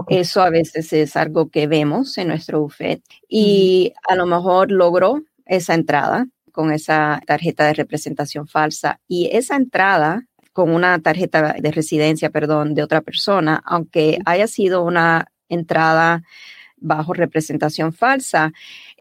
Eso 0.09 0.43
a 0.43 0.51
veces 0.51 0.93
es 0.93 1.17
algo 1.17 1.49
que 1.49 1.67
vemos 1.67 2.19
en 2.19 2.29
nuestro 2.29 2.61
buffet 2.61 3.03
y 3.27 3.95
a 4.07 4.17
lo 4.17 4.27
mejor 4.27 4.71
logró 4.71 5.23
esa 5.47 5.73
entrada 5.73 6.27
con 6.53 6.71
esa 6.71 7.23
tarjeta 7.27 7.65
de 7.65 7.73
representación 7.73 8.47
falsa 8.47 9.01
y 9.09 9.31
esa 9.33 9.57
entrada 9.57 10.27
con 10.53 10.75
una 10.75 10.99
tarjeta 10.99 11.55
de 11.59 11.73
residencia, 11.73 12.29
perdón, 12.29 12.75
de 12.75 12.83
otra 12.83 13.01
persona, 13.01 13.63
aunque 13.65 14.19
haya 14.27 14.47
sido 14.47 14.83
una 14.83 15.29
entrada 15.49 16.23
bajo 16.77 17.15
representación 17.15 17.95
falsa, 17.95 18.53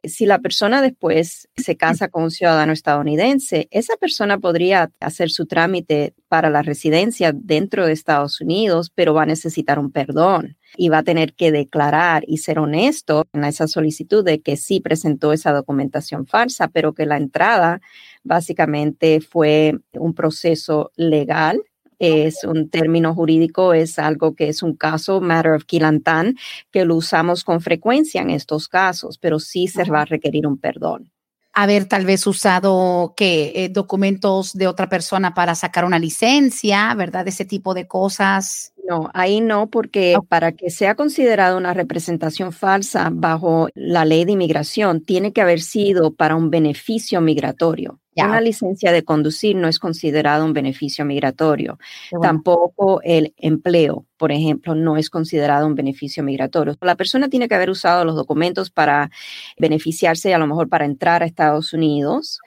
si 0.03 0.25
la 0.25 0.39
persona 0.39 0.81
después 0.81 1.47
se 1.55 1.77
casa 1.77 2.09
con 2.09 2.23
un 2.23 2.31
ciudadano 2.31 2.73
estadounidense, 2.73 3.67
esa 3.71 3.95
persona 3.97 4.37
podría 4.37 4.91
hacer 4.99 5.29
su 5.29 5.45
trámite 5.45 6.13
para 6.27 6.49
la 6.49 6.61
residencia 6.61 7.31
dentro 7.33 7.85
de 7.85 7.93
Estados 7.93 8.41
Unidos, 8.41 8.91
pero 8.93 9.13
va 9.13 9.23
a 9.23 9.27
necesitar 9.27 9.79
un 9.79 9.91
perdón 9.91 10.57
y 10.75 10.89
va 10.89 10.99
a 10.99 11.03
tener 11.03 11.33
que 11.33 11.51
declarar 11.51 12.23
y 12.27 12.37
ser 12.37 12.59
honesto 12.59 13.25
en 13.33 13.45
esa 13.45 13.67
solicitud 13.67 14.25
de 14.25 14.41
que 14.41 14.57
sí 14.57 14.79
presentó 14.79 15.31
esa 15.31 15.51
documentación 15.51 16.25
falsa, 16.25 16.67
pero 16.67 16.93
que 16.93 17.05
la 17.05 17.17
entrada 17.17 17.79
básicamente 18.23 19.21
fue 19.21 19.79
un 19.93 20.13
proceso 20.13 20.91
legal 20.95 21.61
es 21.99 22.43
un 22.43 22.69
término 22.69 23.13
jurídico, 23.13 23.73
es 23.73 23.99
algo 23.99 24.35
que 24.35 24.49
es 24.49 24.63
un 24.63 24.75
caso, 24.75 25.21
matter 25.21 25.53
of 25.53 25.65
Kilantan, 25.65 26.35
que 26.71 26.85
lo 26.85 26.95
usamos 26.95 27.43
con 27.43 27.61
frecuencia 27.61 28.21
en 28.21 28.29
estos 28.29 28.67
casos, 28.67 29.17
pero 29.17 29.39
sí 29.39 29.67
se 29.67 29.83
va 29.85 30.01
a 30.01 30.05
requerir 30.05 30.47
un 30.47 30.57
perdón. 30.57 31.11
Haber 31.55 31.85
tal 31.85 32.05
vez 32.05 32.25
usado 32.25 33.13
que 33.15 33.51
eh, 33.55 33.69
documentos 33.69 34.53
de 34.53 34.67
otra 34.67 34.89
persona 34.89 35.35
para 35.35 35.53
sacar 35.53 35.85
una 35.85 35.99
licencia, 35.99 36.93
¿verdad? 36.95 37.27
Ese 37.27 37.45
tipo 37.45 37.75
de 37.75 37.87
cosas. 37.87 38.73
No, 38.89 39.11
ahí 39.13 39.39
no, 39.39 39.69
porque 39.69 40.17
para 40.27 40.53
que 40.53 40.71
sea 40.71 40.95
considerada 40.95 41.55
una 41.55 41.73
representación 41.73 42.51
falsa 42.51 43.09
bajo 43.13 43.69
la 43.75 44.03
ley 44.03 44.25
de 44.25 44.31
inmigración, 44.31 45.03
tiene 45.05 45.31
que 45.31 45.41
haber 45.41 45.61
sido 45.61 46.15
para 46.15 46.35
un 46.35 46.49
beneficio 46.49 47.21
migratorio. 47.21 47.99
Una 48.15 48.41
licencia 48.41 48.91
de 48.91 49.03
conducir 49.03 49.55
no 49.55 49.67
es 49.67 49.79
considerado 49.79 50.45
un 50.45 50.53
beneficio 50.53 51.05
migratorio. 51.05 51.79
Tampoco 52.21 53.01
el 53.03 53.33
empleo, 53.37 54.05
por 54.17 54.31
ejemplo, 54.31 54.75
no 54.75 54.97
es 54.97 55.09
considerado 55.09 55.65
un 55.67 55.75
beneficio 55.75 56.23
migratorio. 56.23 56.77
La 56.81 56.95
persona 56.95 57.29
tiene 57.29 57.47
que 57.47 57.55
haber 57.55 57.69
usado 57.69 58.05
los 58.05 58.15
documentos 58.15 58.69
para 58.69 59.09
beneficiarse, 59.57 60.33
a 60.33 60.37
lo 60.37 60.47
mejor 60.47 60.69
para 60.69 60.85
entrar 60.85 61.23
a 61.23 61.25
Estados 61.25 61.73
Unidos 61.73 62.39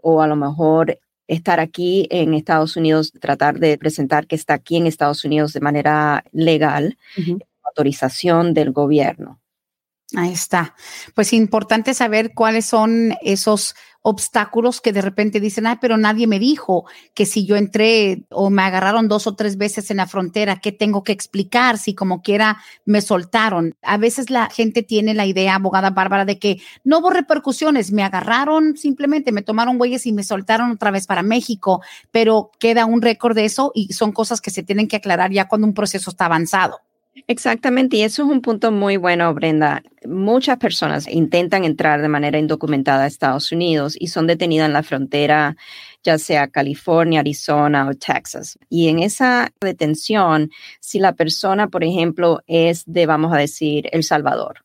o 0.00 0.22
a 0.22 0.26
lo 0.26 0.36
mejor 0.36 0.98
estar 1.26 1.60
aquí 1.60 2.08
en 2.10 2.34
Estados 2.34 2.76
Unidos, 2.76 3.12
tratar 3.20 3.58
de 3.58 3.76
presentar 3.76 4.26
que 4.26 4.36
está 4.36 4.54
aquí 4.54 4.76
en 4.76 4.86
Estados 4.86 5.24
Unidos 5.24 5.52
de 5.52 5.60
manera 5.60 6.24
legal, 6.32 6.96
autorización 7.62 8.54
del 8.54 8.72
gobierno. 8.72 9.40
Ahí 10.16 10.32
está. 10.32 10.74
Pues 11.14 11.34
importante 11.34 11.92
saber 11.92 12.32
cuáles 12.34 12.64
son 12.64 13.14
esos 13.20 13.74
obstáculos 14.08 14.80
que 14.80 14.94
de 14.94 15.02
repente 15.02 15.38
dicen, 15.38 15.66
ay, 15.66 15.76
pero 15.82 15.98
nadie 15.98 16.26
me 16.26 16.38
dijo 16.38 16.86
que 17.12 17.26
si 17.26 17.44
yo 17.44 17.56
entré 17.56 18.24
o 18.30 18.48
me 18.48 18.62
agarraron 18.62 19.06
dos 19.06 19.26
o 19.26 19.34
tres 19.34 19.58
veces 19.58 19.90
en 19.90 19.98
la 19.98 20.06
frontera, 20.06 20.60
¿qué 20.60 20.72
tengo 20.72 21.04
que 21.04 21.12
explicar 21.12 21.76
si 21.76 21.94
como 21.94 22.22
quiera 22.22 22.56
me 22.86 23.02
soltaron? 23.02 23.76
A 23.82 23.98
veces 23.98 24.30
la 24.30 24.48
gente 24.48 24.82
tiene 24.82 25.12
la 25.12 25.26
idea, 25.26 25.56
abogada 25.56 25.90
Bárbara, 25.90 26.24
de 26.24 26.38
que 26.38 26.58
no 26.84 27.00
hubo 27.00 27.10
repercusiones, 27.10 27.92
me 27.92 28.02
agarraron 28.02 28.78
simplemente, 28.78 29.30
me 29.30 29.42
tomaron 29.42 29.78
huellas 29.78 30.06
y 30.06 30.14
me 30.14 30.24
soltaron 30.24 30.70
otra 30.70 30.90
vez 30.90 31.06
para 31.06 31.22
México, 31.22 31.82
pero 32.10 32.50
queda 32.58 32.86
un 32.86 33.02
récord 33.02 33.34
de 33.34 33.44
eso 33.44 33.72
y 33.74 33.92
son 33.92 34.12
cosas 34.12 34.40
que 34.40 34.50
se 34.50 34.62
tienen 34.62 34.88
que 34.88 34.96
aclarar 34.96 35.32
ya 35.32 35.48
cuando 35.48 35.66
un 35.66 35.74
proceso 35.74 36.10
está 36.10 36.24
avanzado. 36.24 36.80
Exactamente, 37.26 37.96
y 37.96 38.02
eso 38.02 38.22
es 38.22 38.28
un 38.28 38.40
punto 38.40 38.70
muy 38.70 38.96
bueno, 38.96 39.32
Brenda. 39.34 39.82
Muchas 40.06 40.58
personas 40.58 41.08
intentan 41.08 41.64
entrar 41.64 42.00
de 42.00 42.08
manera 42.08 42.38
indocumentada 42.38 43.04
a 43.04 43.06
Estados 43.06 43.52
Unidos 43.52 43.96
y 43.98 44.08
son 44.08 44.26
detenidas 44.26 44.66
en 44.66 44.72
la 44.72 44.82
frontera, 44.82 45.56
ya 46.02 46.18
sea 46.18 46.48
California, 46.48 47.20
Arizona 47.20 47.88
o 47.88 47.94
Texas. 47.94 48.58
Y 48.68 48.88
en 48.88 49.00
esa 49.00 49.50
detención, 49.60 50.50
si 50.80 50.98
la 50.98 51.14
persona, 51.14 51.68
por 51.68 51.84
ejemplo, 51.84 52.40
es 52.46 52.84
de, 52.86 53.06
vamos 53.06 53.32
a 53.32 53.38
decir, 53.38 53.88
El 53.92 54.04
Salvador, 54.04 54.64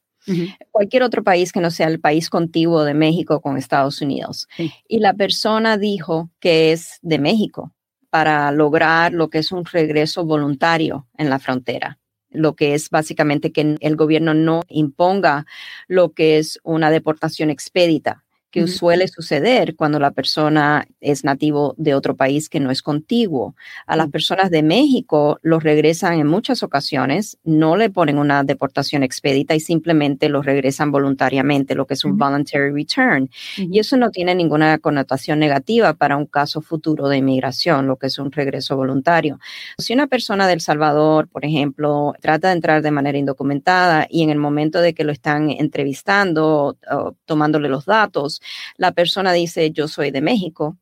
cualquier 0.72 1.04
otro 1.04 1.22
país 1.24 1.52
que 1.52 1.60
no 1.60 1.70
sea 1.70 1.88
el 1.88 2.00
país 2.00 2.30
contiguo 2.30 2.86
de 2.86 2.94
México 2.94 3.42
con 3.42 3.58
Estados 3.58 4.02
Unidos, 4.02 4.48
y 4.88 5.00
la 5.00 5.14
persona 5.14 5.78
dijo 5.78 6.30
que 6.40 6.72
es 6.72 7.00
de 7.02 7.20
México 7.20 7.74
para 8.10 8.52
lograr 8.52 9.12
lo 9.12 9.30
que 9.30 9.40
es 9.40 9.52
un 9.52 9.66
regreso 9.66 10.24
voluntario 10.24 11.08
en 11.18 11.30
la 11.30 11.40
frontera 11.40 12.00
lo 12.34 12.56
que 12.56 12.74
es 12.74 12.90
básicamente 12.90 13.52
que 13.52 13.78
el 13.80 13.96
gobierno 13.96 14.34
no 14.34 14.62
imponga 14.68 15.46
lo 15.88 16.12
que 16.12 16.38
es 16.38 16.60
una 16.64 16.92
deportación 16.92 17.50
expedita 17.50 18.23
que 18.54 18.68
suele 18.68 19.08
suceder 19.08 19.76
cuando 19.76 19.98
la 19.98 20.12
persona 20.12 20.86
es 21.02 21.24
nativo 21.24 21.74
de 21.80 21.96
otro 21.96 22.16
país 22.16 22.50
que 22.50 22.60
no 22.60 22.70
es 22.70 22.84
contiguo. 22.84 23.56
A 23.88 23.96
las 23.96 24.12
personas 24.12 24.52
de 24.52 24.62
México 24.62 25.40
los 25.42 25.64
regresan 25.64 26.20
en 26.20 26.28
muchas 26.28 26.62
ocasiones, 26.62 27.40
no 27.44 27.78
le 27.78 27.90
ponen 27.90 28.20
una 28.20 28.44
deportación 28.44 29.02
expedita 29.02 29.56
y 29.56 29.60
simplemente 29.60 30.30
los 30.30 30.46
regresan 30.46 30.92
voluntariamente, 30.92 31.74
lo 31.74 31.88
que 31.88 31.96
es 31.96 32.06
un 32.06 32.16
voluntary 32.16 32.72
return. 32.72 33.28
Y 33.58 33.80
eso 33.80 33.98
no 33.98 34.12
tiene 34.12 34.36
ninguna 34.36 34.78
connotación 34.78 35.40
negativa 35.40 35.96
para 35.96 36.16
un 36.16 36.28
caso 36.28 36.62
futuro 36.62 37.10
de 37.10 37.18
inmigración, 37.18 37.88
lo 37.88 37.96
que 37.98 38.06
es 38.06 38.20
un 38.20 38.32
regreso 38.32 38.78
voluntario. 38.78 39.40
Si 39.80 39.94
una 39.94 40.06
persona 40.06 40.48
del 40.48 40.62
Salvador, 40.62 41.28
por 41.28 41.44
ejemplo, 41.44 42.14
trata 42.22 42.50
de 42.50 42.54
entrar 42.54 42.84
de 42.84 42.92
manera 42.92 43.18
indocumentada 43.18 44.06
y 44.12 44.22
en 44.22 44.30
el 44.30 44.38
momento 44.38 44.80
de 44.80 44.94
que 44.94 45.04
lo 45.04 45.12
están 45.12 45.50
entrevistando 45.50 46.78
o 46.92 47.16
tomándole 47.26 47.68
los 47.68 47.86
datos, 47.86 48.42
la 48.78 48.92
persona 48.92 49.34
dice 49.34 49.72
yo 49.72 49.88
soy 49.88 50.12
de 50.12 50.22
México 50.22 50.78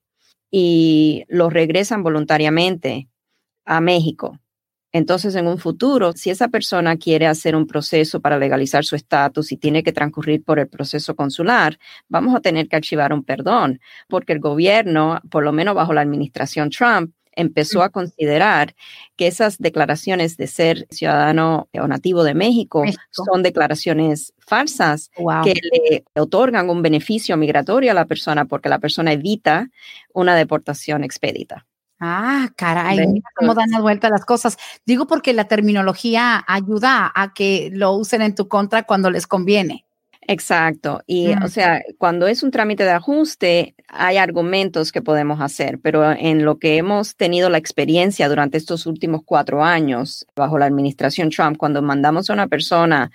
y 0.52 1.26
lo 1.30 1.50
regresan 1.50 2.04
voluntariamente 2.04 3.08
a 3.66 3.82
México. 3.82 4.40
Entonces, 4.94 5.36
en 5.36 5.48
un 5.48 5.58
futuro, 5.58 6.12
si 6.14 6.30
esa 6.32 6.50
persona 6.50 6.98
quiere 6.98 7.26
hacer 7.26 7.56
un 7.56 7.66
proceso 7.66 8.20
para 8.20 8.38
legalizar 8.38 8.84
su 8.84 8.98
estatus 8.98 9.54
y 9.54 9.58
tiene 9.58 9.84
que 9.84 9.94
transcurrir 9.94 10.44
por 10.44 10.60
el 10.60 10.68
proceso 10.68 11.16
consular, 11.16 11.80
vamos 12.10 12.36
a 12.36 12.42
tener 12.42 12.68
que 12.68 12.76
archivar 12.76 13.14
un 13.14 13.24
perdón, 13.24 13.80
porque 14.10 14.34
el 14.34 14.40
gobierno, 14.40 15.22
por 15.30 15.44
lo 15.44 15.54
menos 15.54 15.76
bajo 15.76 15.94
la 15.94 16.02
administración 16.02 16.70
Trump, 16.70 17.14
empezó 17.34 17.84
a 17.84 17.90
considerar 17.90 18.76
que 19.16 19.28
esas 19.28 19.58
declaraciones 19.58 20.38
de 20.38 20.48
ser 20.48 20.88
ciudadano 20.90 21.70
o 21.74 21.88
nativo 21.88 22.24
de 22.24 22.34
México, 22.34 22.84
son 23.12 23.44
declaraciones 23.44 24.34
falsas 24.40 25.12
que 25.44 25.54
le 25.54 26.04
otorgan 26.16 26.70
un 26.70 26.82
beneficio 26.82 27.38
migratorio 27.38 27.92
a 27.92 27.96
la 27.96 28.06
persona 28.06 28.46
porque 28.46 28.70
la 28.70 28.80
persona 28.80 29.14
evita 29.14 29.70
una 30.14 30.36
deportación 30.36 31.04
expedita. 31.04 31.66
Ah, 32.04 32.50
caray, 32.56 33.08
mira 33.08 33.30
cómo 33.36 33.54
dan 33.54 33.70
la 33.70 33.80
vuelta 33.80 34.10
las 34.10 34.26
cosas. 34.26 34.58
Digo 34.88 35.06
porque 35.06 35.34
la 35.34 35.48
terminología 35.48 36.44
ayuda 36.48 37.12
a 37.14 37.32
que 37.34 37.70
lo 37.74 37.94
usen 37.94 38.24
en 38.24 38.34
tu 38.34 38.48
contra 38.48 38.84
cuando 38.84 39.12
les 39.12 39.28
conviene. 39.28 39.86
Exacto. 40.28 41.02
Y, 41.08 41.34
o 41.44 41.48
sea, 41.48 41.82
cuando 41.98 42.28
es 42.28 42.44
un 42.44 42.52
trámite 42.52 42.84
de 42.84 42.92
ajuste, 42.92 43.76
hay 43.88 44.18
argumentos 44.18 44.92
que 44.92 45.02
podemos 45.02 45.42
hacer, 45.42 45.80
pero 45.80 46.12
en 46.12 46.46
lo 46.46 46.60
que 46.60 46.78
hemos 46.78 47.16
tenido 47.16 47.50
la 47.50 47.58
experiencia 47.58 48.30
durante 48.30 48.58
estos 48.58 48.86
últimos 48.86 49.22
cuatro 49.26 49.64
años 49.64 50.26
bajo 50.36 50.60
la 50.60 50.66
administración 50.66 51.32
Trump, 51.32 51.58
cuando 51.58 51.82
mandamos 51.82 52.30
a 52.30 52.34
una 52.34 52.48
persona 52.48 53.12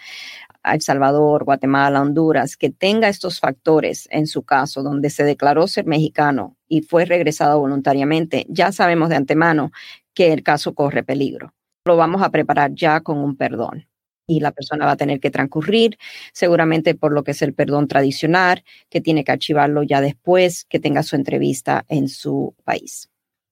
a 0.62 0.74
El 0.74 0.82
Salvador, 0.82 1.44
Guatemala, 1.44 2.02
Honduras, 2.02 2.56
que 2.56 2.70
tenga 2.70 3.08
estos 3.08 3.38
factores 3.38 4.08
en 4.10 4.26
su 4.26 4.42
caso, 4.42 4.82
donde 4.82 5.10
se 5.10 5.22
declaró 5.22 5.68
ser 5.68 5.86
mexicano 5.86 6.56
y 6.68 6.82
fue 6.82 7.04
regresado 7.04 7.60
voluntariamente, 7.60 8.46
ya 8.48 8.72
sabemos 8.72 9.10
de 9.10 9.16
antemano 9.16 9.70
que 10.12 10.32
el 10.32 10.42
caso 10.42 10.74
corre 10.74 11.04
peligro. 11.04 11.54
Lo 11.84 11.96
vamos 11.96 12.22
a 12.22 12.30
preparar 12.30 12.72
ya 12.74 13.00
con 13.00 13.18
un 13.18 13.36
perdón 13.36 13.86
y 14.26 14.40
la 14.40 14.52
persona 14.52 14.86
va 14.86 14.92
a 14.92 14.96
tener 14.96 15.20
que 15.20 15.30
transcurrir, 15.30 15.98
seguramente 16.32 16.94
por 16.94 17.12
lo 17.12 17.22
que 17.24 17.30
es 17.30 17.42
el 17.42 17.54
perdón 17.54 17.88
tradicional, 17.88 18.64
que 18.90 19.00
tiene 19.00 19.24
que 19.24 19.32
archivarlo 19.32 19.82
ya 19.82 20.00
después 20.00 20.64
que 20.64 20.80
tenga 20.80 21.02
su 21.02 21.16
entrevista 21.16 21.84
en 21.88 22.08
su 22.08 22.54
país. 22.64 23.08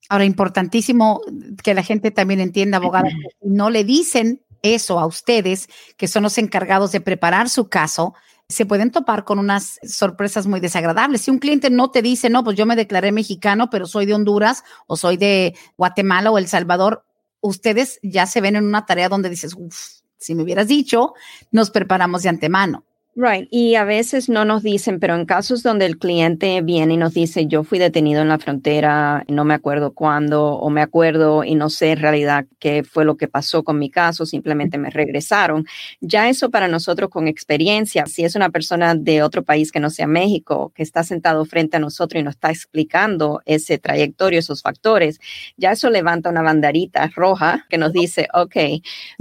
Ahora, 0.09 0.25
importantísimo 0.25 1.23
que 1.63 1.75
la 1.75 1.83
gente 1.83 2.11
también 2.11 2.41
entienda, 2.41 2.77
abogada, 2.77 3.09
no 3.41 3.71
le 3.71 3.85
dicen 3.85 4.43
eso 4.63 4.99
a 4.99 5.07
ustedes, 5.07 5.69
que 5.97 6.09
son 6.09 6.25
los 6.25 6.37
encargados 6.39 6.93
de 6.93 7.01
preparar 7.01 7.49
su 7.49 7.69
caso, 7.69 8.15
se 8.49 8.67
pueden 8.67 8.91
topar 8.91 9.25
con 9.25 9.39
unas 9.39 9.79
sorpresas 9.83 10.47
muy 10.47 10.61
desagradables. 10.61 11.23
Si 11.23 11.31
un 11.31 11.39
cliente 11.39 11.71
no 11.71 11.91
te 11.91 12.03
dice, 12.03 12.29
no, 12.29 12.45
pues 12.45 12.57
yo 12.57 12.67
me 12.67 12.77
declaré 12.77 13.13
mexicano, 13.13 13.71
pero 13.71 13.87
soy 13.87 14.05
de 14.05 14.15
Honduras 14.15 14.63
o 14.87 14.97
soy 14.97 15.17
de 15.17 15.55
Guatemala 15.79 16.31
o 16.31 16.39
El 16.39 16.49
Salvador, 16.49 17.05
ustedes 17.41 17.99
ya 18.03 18.27
se 18.27 18.41
ven 18.41 18.57
en 18.57 18.65
una 18.65 18.85
tarea 18.85 19.09
donde 19.09 19.31
dices, 19.31 19.55
uff, 19.57 20.04
si 20.25 20.35
me 20.35 20.43
hubieras 20.43 20.69
dicho, 20.69 21.15
nos 21.51 21.71
preparamos 21.71 22.23
de 22.23 22.31
antemano. 22.31 22.85
Right. 23.17 23.47
Y 23.53 23.77
a 23.77 23.85
veces 23.85 24.29
no 24.29 24.45
nos 24.45 24.65
dicen, 24.65 24.99
pero 24.99 25.15
en 25.15 25.25
casos 25.25 25.63
donde 25.63 25.87
el 25.87 25.99
cliente 25.99 26.61
viene 26.63 26.95
y 26.95 26.97
nos 26.97 27.15
dice, 27.15 27.47
yo 27.47 27.63
fui 27.63 27.79
detenido 27.79 28.21
en 28.21 28.29
la 28.29 28.41
frontera, 28.41 29.25
no 29.29 29.45
me 29.45 29.55
acuerdo 29.55 29.95
cuándo, 29.95 30.55
o 30.55 30.69
me 30.69 30.83
acuerdo 30.83 31.45
y 31.45 31.55
no 31.55 31.71
sé 31.71 31.93
en 31.93 32.01
realidad 32.01 32.47
qué 32.59 32.83
fue 32.83 33.05
lo 33.05 33.17
que 33.17 33.29
pasó 33.29 33.63
con 33.63 33.79
mi 33.79 33.89
caso, 33.89 34.27
simplemente 34.27 34.79
me 34.79 34.91
regresaron. 34.91 35.65
Ya 36.01 36.29
eso 36.29 36.51
para 36.51 36.67
nosotros 36.67 37.09
con 37.09 37.29
experiencia, 37.29 38.07
si 38.07 38.25
es 38.25 38.35
una 38.35 38.51
persona 38.51 38.97
de 38.97 39.23
otro 39.23 39.45
país 39.45 39.71
que 39.71 39.79
no 39.79 39.91
sea 39.91 40.09
México, 40.09 40.73
que 40.75 40.83
está 40.83 41.05
sentado 41.05 41.45
frente 41.45 41.77
a 41.77 41.81
nosotros 41.81 42.21
y 42.21 42.25
nos 42.25 42.35
está 42.35 42.51
explicando 42.51 43.43
ese 43.47 43.79
trayectorio, 43.79 44.41
esos 44.41 44.61
factores, 44.61 45.21
ya 45.57 45.71
eso 45.71 45.89
levanta 45.89 46.31
una 46.31 46.43
banderita 46.43 47.09
roja 47.15 47.65
que 47.71 47.79
nos 47.79 47.93
dice, 47.93 48.27
ok, 48.35 48.57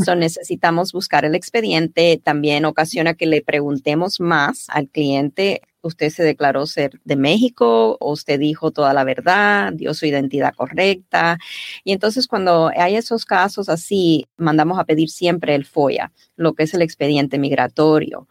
so 0.03 0.15
necesitamos 0.15 0.93
buscar 0.93 1.25
el 1.25 1.36
expediente. 1.36 2.19
También 2.23 2.65
ocasiona 2.65 3.13
que 3.13 3.27
le 3.27 3.43
preguntemos 3.43 3.83
más 4.19 4.67
al 4.69 4.89
cliente, 4.89 5.62
usted 5.82 6.10
se 6.10 6.24
declaró 6.24 6.65
ser 6.65 7.00
de 7.04 7.15
México, 7.15 7.98
o 8.00 8.12
usted 8.13 8.39
dijo 8.39 8.72
toda 8.72 8.93
la 8.93 9.04
verdad, 9.04 9.74
dio 9.74 9.93
su 9.93 10.06
identidad 10.06 10.54
correcta. 10.56 11.38
Y 11.84 11.91
entonces 11.91 12.28
cuando 12.28 12.72
hay 12.76 12.96
esos 12.96 13.26
casos 13.26 13.69
así, 13.69 14.28
mandamos 14.38 14.80
a 14.80 14.86
pedir 14.86 15.10
siempre 15.10 15.56
el 15.56 15.65
FOIA, 15.65 16.12
lo 16.36 16.54
que 16.54 16.63
es 16.63 16.74
el 16.74 16.82
expediente 16.82 17.38
migratorio. 17.38 18.28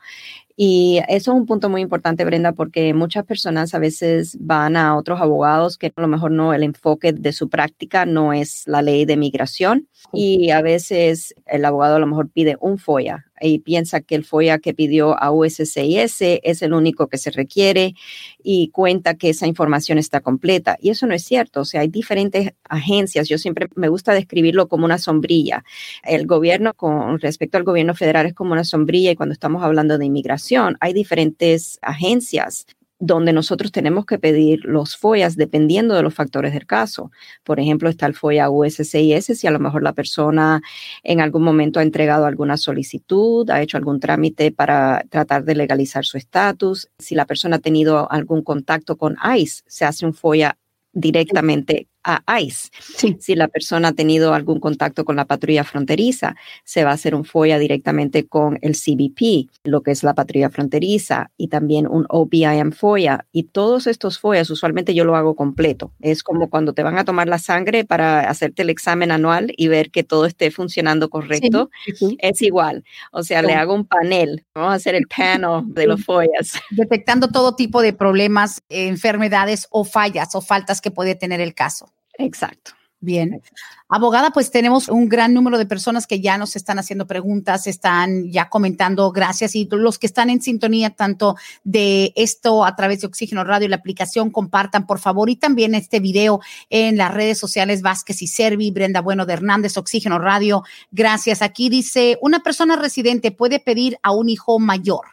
Y 0.56 1.00
eso 1.08 1.32
es 1.32 1.36
un 1.36 1.46
punto 1.46 1.68
muy 1.70 1.80
importante, 1.80 2.24
Brenda, 2.24 2.52
porque 2.52 2.92
muchas 2.92 3.24
personas 3.24 3.74
a 3.74 3.78
veces 3.78 4.36
van 4.38 4.76
a 4.76 4.96
otros 4.96 5.20
abogados 5.20 5.78
que 5.78 5.92
a 5.94 6.00
lo 6.00 6.08
mejor 6.08 6.30
no, 6.30 6.52
el 6.52 6.62
enfoque 6.62 7.12
de 7.12 7.32
su 7.32 7.48
práctica 7.48 8.04
no 8.04 8.32
es 8.32 8.64
la 8.66 8.82
ley 8.82 9.04
de 9.04 9.16
migración 9.16 9.88
y 10.12 10.50
a 10.50 10.60
veces 10.60 11.34
el 11.46 11.64
abogado 11.64 11.96
a 11.96 11.98
lo 11.98 12.06
mejor 12.06 12.28
pide 12.28 12.56
un 12.60 12.78
FOIA 12.78 13.26
y 13.42 13.58
piensa 13.58 14.00
que 14.00 14.14
el 14.14 14.24
FOIA 14.24 14.58
que 14.58 14.74
pidió 14.74 15.20
a 15.20 15.30
USCIS 15.32 16.16
es 16.20 16.62
el 16.62 16.72
único 16.72 17.08
que 17.08 17.18
se 17.18 17.30
requiere 17.30 17.94
y 18.42 18.68
cuenta 18.68 19.14
que 19.14 19.30
esa 19.30 19.46
información 19.46 19.98
está 19.98 20.20
completa. 20.20 20.76
Y 20.80 20.90
eso 20.90 21.06
no 21.06 21.14
es 21.14 21.24
cierto. 21.24 21.60
O 21.60 21.64
sea, 21.64 21.82
hay 21.82 21.88
diferentes 21.88 22.52
agencias. 22.68 23.28
Yo 23.28 23.38
siempre 23.38 23.68
me 23.74 23.88
gusta 23.88 24.14
describirlo 24.14 24.68
como 24.68 24.84
una 24.84 24.98
sombrilla. 24.98 25.64
El 26.04 26.26
gobierno 26.26 26.74
con 26.74 27.18
respecto 27.20 27.58
al 27.58 27.64
gobierno 27.64 27.94
federal 27.94 28.26
es 28.26 28.34
como 28.34 28.52
una 28.52 28.64
sombrilla 28.64 29.10
y 29.10 29.16
cuando 29.16 29.32
estamos 29.32 29.62
hablando 29.62 29.98
de 29.98 30.06
inmigración 30.06 30.76
hay 30.80 30.92
diferentes 30.92 31.78
agencias 31.82 32.66
donde 33.04 33.32
nosotros 33.32 33.72
tenemos 33.72 34.06
que 34.06 34.20
pedir 34.20 34.64
los 34.64 34.96
FOIAs 34.96 35.34
dependiendo 35.34 35.96
de 35.96 36.04
los 36.04 36.14
factores 36.14 36.52
del 36.52 36.66
caso. 36.66 37.10
Por 37.42 37.58
ejemplo, 37.58 37.88
está 37.88 38.06
el 38.06 38.14
FOIA 38.14 38.48
USCIS, 38.48 39.24
si 39.24 39.46
a 39.48 39.50
lo 39.50 39.58
mejor 39.58 39.82
la 39.82 39.92
persona 39.92 40.62
en 41.02 41.20
algún 41.20 41.42
momento 41.42 41.80
ha 41.80 41.82
entregado 41.82 42.26
alguna 42.26 42.56
solicitud, 42.56 43.50
ha 43.50 43.60
hecho 43.60 43.76
algún 43.76 43.98
trámite 43.98 44.52
para 44.52 45.02
tratar 45.10 45.42
de 45.42 45.56
legalizar 45.56 46.04
su 46.04 46.16
estatus, 46.16 46.90
si 46.96 47.16
la 47.16 47.26
persona 47.26 47.56
ha 47.56 47.58
tenido 47.58 48.08
algún 48.08 48.42
contacto 48.42 48.96
con 48.96 49.16
ICE, 49.36 49.64
se 49.66 49.84
hace 49.84 50.06
un 50.06 50.14
FOIA 50.14 50.56
directamente 50.92 51.88
a 52.04 52.22
ICE. 52.40 52.70
Si 53.18 53.34
la 53.34 53.48
persona 53.48 53.88
ha 53.88 53.92
tenido 53.92 54.34
algún 54.34 54.60
contacto 54.60 55.04
con 55.04 55.16
la 55.16 55.24
patrulla 55.24 55.64
fronteriza, 55.64 56.36
se 56.64 56.84
va 56.84 56.90
a 56.90 56.94
hacer 56.94 57.14
un 57.14 57.24
FOIA 57.24 57.58
directamente 57.58 58.26
con 58.26 58.58
el 58.62 58.74
CBP, 58.74 59.50
lo 59.64 59.82
que 59.82 59.90
es 59.90 60.02
la 60.02 60.14
patrulla 60.14 60.50
fronteriza, 60.50 61.30
y 61.36 61.48
también 61.48 61.86
un 61.86 62.06
OBIM 62.08 62.72
FOIA. 62.72 63.26
Y 63.32 63.44
todos 63.44 63.86
estos 63.86 64.18
FOIAs, 64.18 64.50
usualmente 64.50 64.94
yo 64.94 65.04
lo 65.04 65.16
hago 65.16 65.34
completo. 65.34 65.92
Es 66.00 66.22
como 66.22 66.50
cuando 66.50 66.72
te 66.72 66.82
van 66.82 66.98
a 66.98 67.04
tomar 67.04 67.28
la 67.28 67.38
sangre 67.38 67.84
para 67.84 68.28
hacerte 68.28 68.62
el 68.62 68.70
examen 68.70 69.10
anual 69.10 69.52
y 69.56 69.68
ver 69.68 69.90
que 69.90 70.02
todo 70.02 70.26
esté 70.26 70.50
funcionando 70.50 71.10
correcto. 71.10 71.70
Es 72.18 72.42
igual. 72.42 72.84
O 73.12 73.22
sea, 73.22 73.42
le 73.42 73.54
hago 73.54 73.74
un 73.74 73.84
panel. 73.84 74.44
Vamos 74.54 74.72
a 74.72 74.74
hacer 74.74 74.94
el 74.94 75.06
panel 75.16 75.62
de 75.66 75.86
los 75.86 76.04
FOIAs. 76.04 76.54
Detectando 76.70 77.28
todo 77.28 77.54
tipo 77.54 77.82
de 77.82 77.92
problemas, 77.92 78.62
enfermedades 78.68 79.66
o 79.70 79.84
fallas 79.84 80.34
o 80.34 80.40
faltas 80.40 80.80
que 80.80 80.90
puede 80.90 81.14
tener 81.14 81.40
el 81.40 81.54
caso. 81.54 81.91
Exacto. 82.18 82.72
Bien. 83.02 83.42
Abogada, 83.88 84.30
pues 84.30 84.52
tenemos 84.52 84.88
un 84.88 85.08
gran 85.08 85.34
número 85.34 85.58
de 85.58 85.66
personas 85.66 86.06
que 86.06 86.20
ya 86.20 86.38
nos 86.38 86.54
están 86.54 86.78
haciendo 86.78 87.04
preguntas, 87.04 87.66
están 87.66 88.30
ya 88.30 88.48
comentando, 88.48 89.10
gracias. 89.10 89.56
Y 89.56 89.68
los 89.72 89.98
que 89.98 90.06
están 90.06 90.30
en 90.30 90.40
sintonía 90.40 90.90
tanto 90.90 91.34
de 91.64 92.12
esto 92.14 92.64
a 92.64 92.76
través 92.76 93.00
de 93.00 93.08
Oxígeno 93.08 93.42
Radio 93.42 93.66
y 93.66 93.70
la 93.70 93.76
aplicación, 93.76 94.30
compartan 94.30 94.86
por 94.86 95.00
favor. 95.00 95.28
Y 95.30 95.34
también 95.34 95.74
este 95.74 95.98
video 95.98 96.40
en 96.70 96.96
las 96.96 97.12
redes 97.12 97.38
sociales 97.38 97.82
Vázquez 97.82 98.22
y 98.22 98.28
Servi, 98.28 98.70
Brenda 98.70 99.00
Bueno 99.00 99.26
de 99.26 99.32
Hernández, 99.32 99.76
Oxígeno 99.76 100.20
Radio. 100.20 100.62
Gracias. 100.92 101.42
Aquí 101.42 101.70
dice, 101.70 102.18
una 102.22 102.44
persona 102.44 102.76
residente 102.76 103.32
puede 103.32 103.58
pedir 103.58 103.98
a 104.04 104.12
un 104.12 104.28
hijo 104.28 104.60
mayor. 104.60 105.06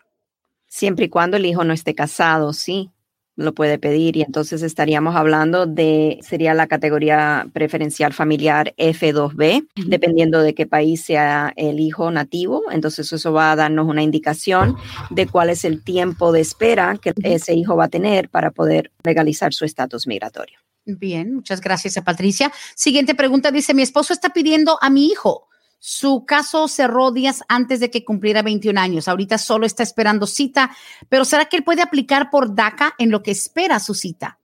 Siempre 0.67 1.05
y 1.05 1.09
cuando 1.09 1.37
el 1.37 1.45
hijo 1.47 1.63
no 1.63 1.73
esté 1.73 1.95
casado, 1.95 2.53
sí 2.53 2.91
lo 3.39 3.53
puede 3.53 3.79
pedir 3.79 4.17
y 4.17 4.21
entonces 4.21 4.61
estaríamos 4.61 5.15
hablando 5.15 5.65
de, 5.65 6.19
sería 6.21 6.53
la 6.53 6.67
categoría 6.67 7.47
preferencial 7.53 8.13
familiar 8.13 8.73
F2B, 8.77 9.67
dependiendo 9.87 10.41
de 10.41 10.53
qué 10.53 10.65
país 10.65 11.03
sea 11.03 11.53
el 11.55 11.79
hijo 11.79 12.11
nativo. 12.11 12.63
Entonces 12.71 13.11
eso 13.11 13.31
va 13.31 13.51
a 13.51 13.55
darnos 13.55 13.87
una 13.87 14.03
indicación 14.03 14.75
de 15.09 15.25
cuál 15.25 15.49
es 15.49 15.63
el 15.63 15.83
tiempo 15.83 16.31
de 16.31 16.41
espera 16.41 16.97
que 17.01 17.13
ese 17.23 17.53
hijo 17.53 17.75
va 17.75 17.85
a 17.85 17.89
tener 17.89 18.29
para 18.29 18.51
poder 18.51 18.91
legalizar 19.03 19.53
su 19.53 19.65
estatus 19.65 20.05
migratorio. 20.05 20.59
Bien, 20.85 21.33
muchas 21.35 21.61
gracias 21.61 21.97
a 21.97 22.03
Patricia. 22.03 22.51
Siguiente 22.75 23.15
pregunta 23.15 23.51
dice, 23.51 23.73
mi 23.73 23.83
esposo 23.83 24.11
está 24.11 24.29
pidiendo 24.29 24.77
a 24.81 24.89
mi 24.89 25.07
hijo 25.07 25.48
su 25.79 26.25
caso 26.25 26.67
cerró 26.67 27.11
días 27.11 27.41
antes 27.47 27.79
de 27.79 27.89
que 27.89 28.03
cumpliera 28.03 28.41
21 28.41 28.79
años. 28.79 29.07
Ahorita 29.07 29.37
solo 29.37 29.65
está 29.65 29.81
esperando 29.81 30.27
cita, 30.27 30.71
pero 31.07 31.25
¿será 31.25 31.45
que 31.45 31.57
él 31.57 31.63
puede 31.63 31.81
aplicar 31.81 32.29
por 32.29 32.53
DACA 32.53 32.93
en 32.97 33.11
lo 33.11 33.23
que 33.23 33.31
espera 33.31 33.79
su 33.79 33.93
cita? 33.93 34.39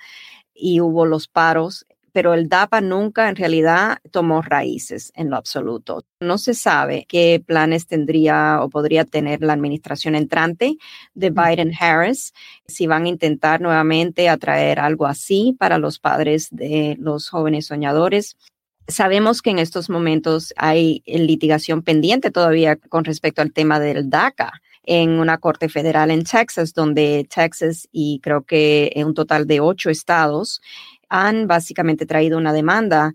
y 0.53 0.81
hubo 0.81 1.05
los 1.05 1.27
paros 1.27 1.85
pero 2.11 2.33
el 2.33 2.49
DAPA 2.49 2.81
nunca 2.81 3.29
en 3.29 3.35
realidad 3.35 3.99
tomó 4.11 4.41
raíces 4.41 5.11
en 5.15 5.29
lo 5.29 5.37
absoluto. 5.37 6.03
No 6.19 6.37
se 6.37 6.53
sabe 6.53 7.05
qué 7.07 7.41
planes 7.45 7.87
tendría 7.87 8.61
o 8.61 8.69
podría 8.69 9.05
tener 9.05 9.41
la 9.41 9.53
administración 9.53 10.15
entrante 10.15 10.77
de 11.13 11.31
Biden-Harris, 11.31 12.33
si 12.67 12.87
van 12.87 13.05
a 13.05 13.09
intentar 13.09 13.61
nuevamente 13.61 14.29
atraer 14.29 14.79
algo 14.79 15.05
así 15.05 15.55
para 15.57 15.77
los 15.77 15.99
padres 15.99 16.49
de 16.51 16.97
los 16.99 17.29
jóvenes 17.29 17.67
soñadores. 17.67 18.37
Sabemos 18.87 19.41
que 19.41 19.51
en 19.51 19.59
estos 19.59 19.89
momentos 19.89 20.53
hay 20.57 21.03
litigación 21.05 21.81
pendiente 21.81 22.31
todavía 22.31 22.75
con 22.75 23.05
respecto 23.05 23.41
al 23.41 23.53
tema 23.53 23.79
del 23.79 24.09
DACA 24.09 24.51
en 24.83 25.11
una 25.11 25.37
corte 25.37 25.69
federal 25.69 26.11
en 26.11 26.23
Texas, 26.23 26.73
donde 26.73 27.27
Texas 27.33 27.87
y 27.91 28.19
creo 28.21 28.43
que 28.43 28.91
en 28.95 29.07
un 29.07 29.13
total 29.13 29.47
de 29.47 29.59
ocho 29.59 29.89
estados 29.89 30.61
han 31.09 31.47
básicamente 31.47 32.05
traído 32.05 32.37
una 32.37 32.53
demanda 32.53 33.13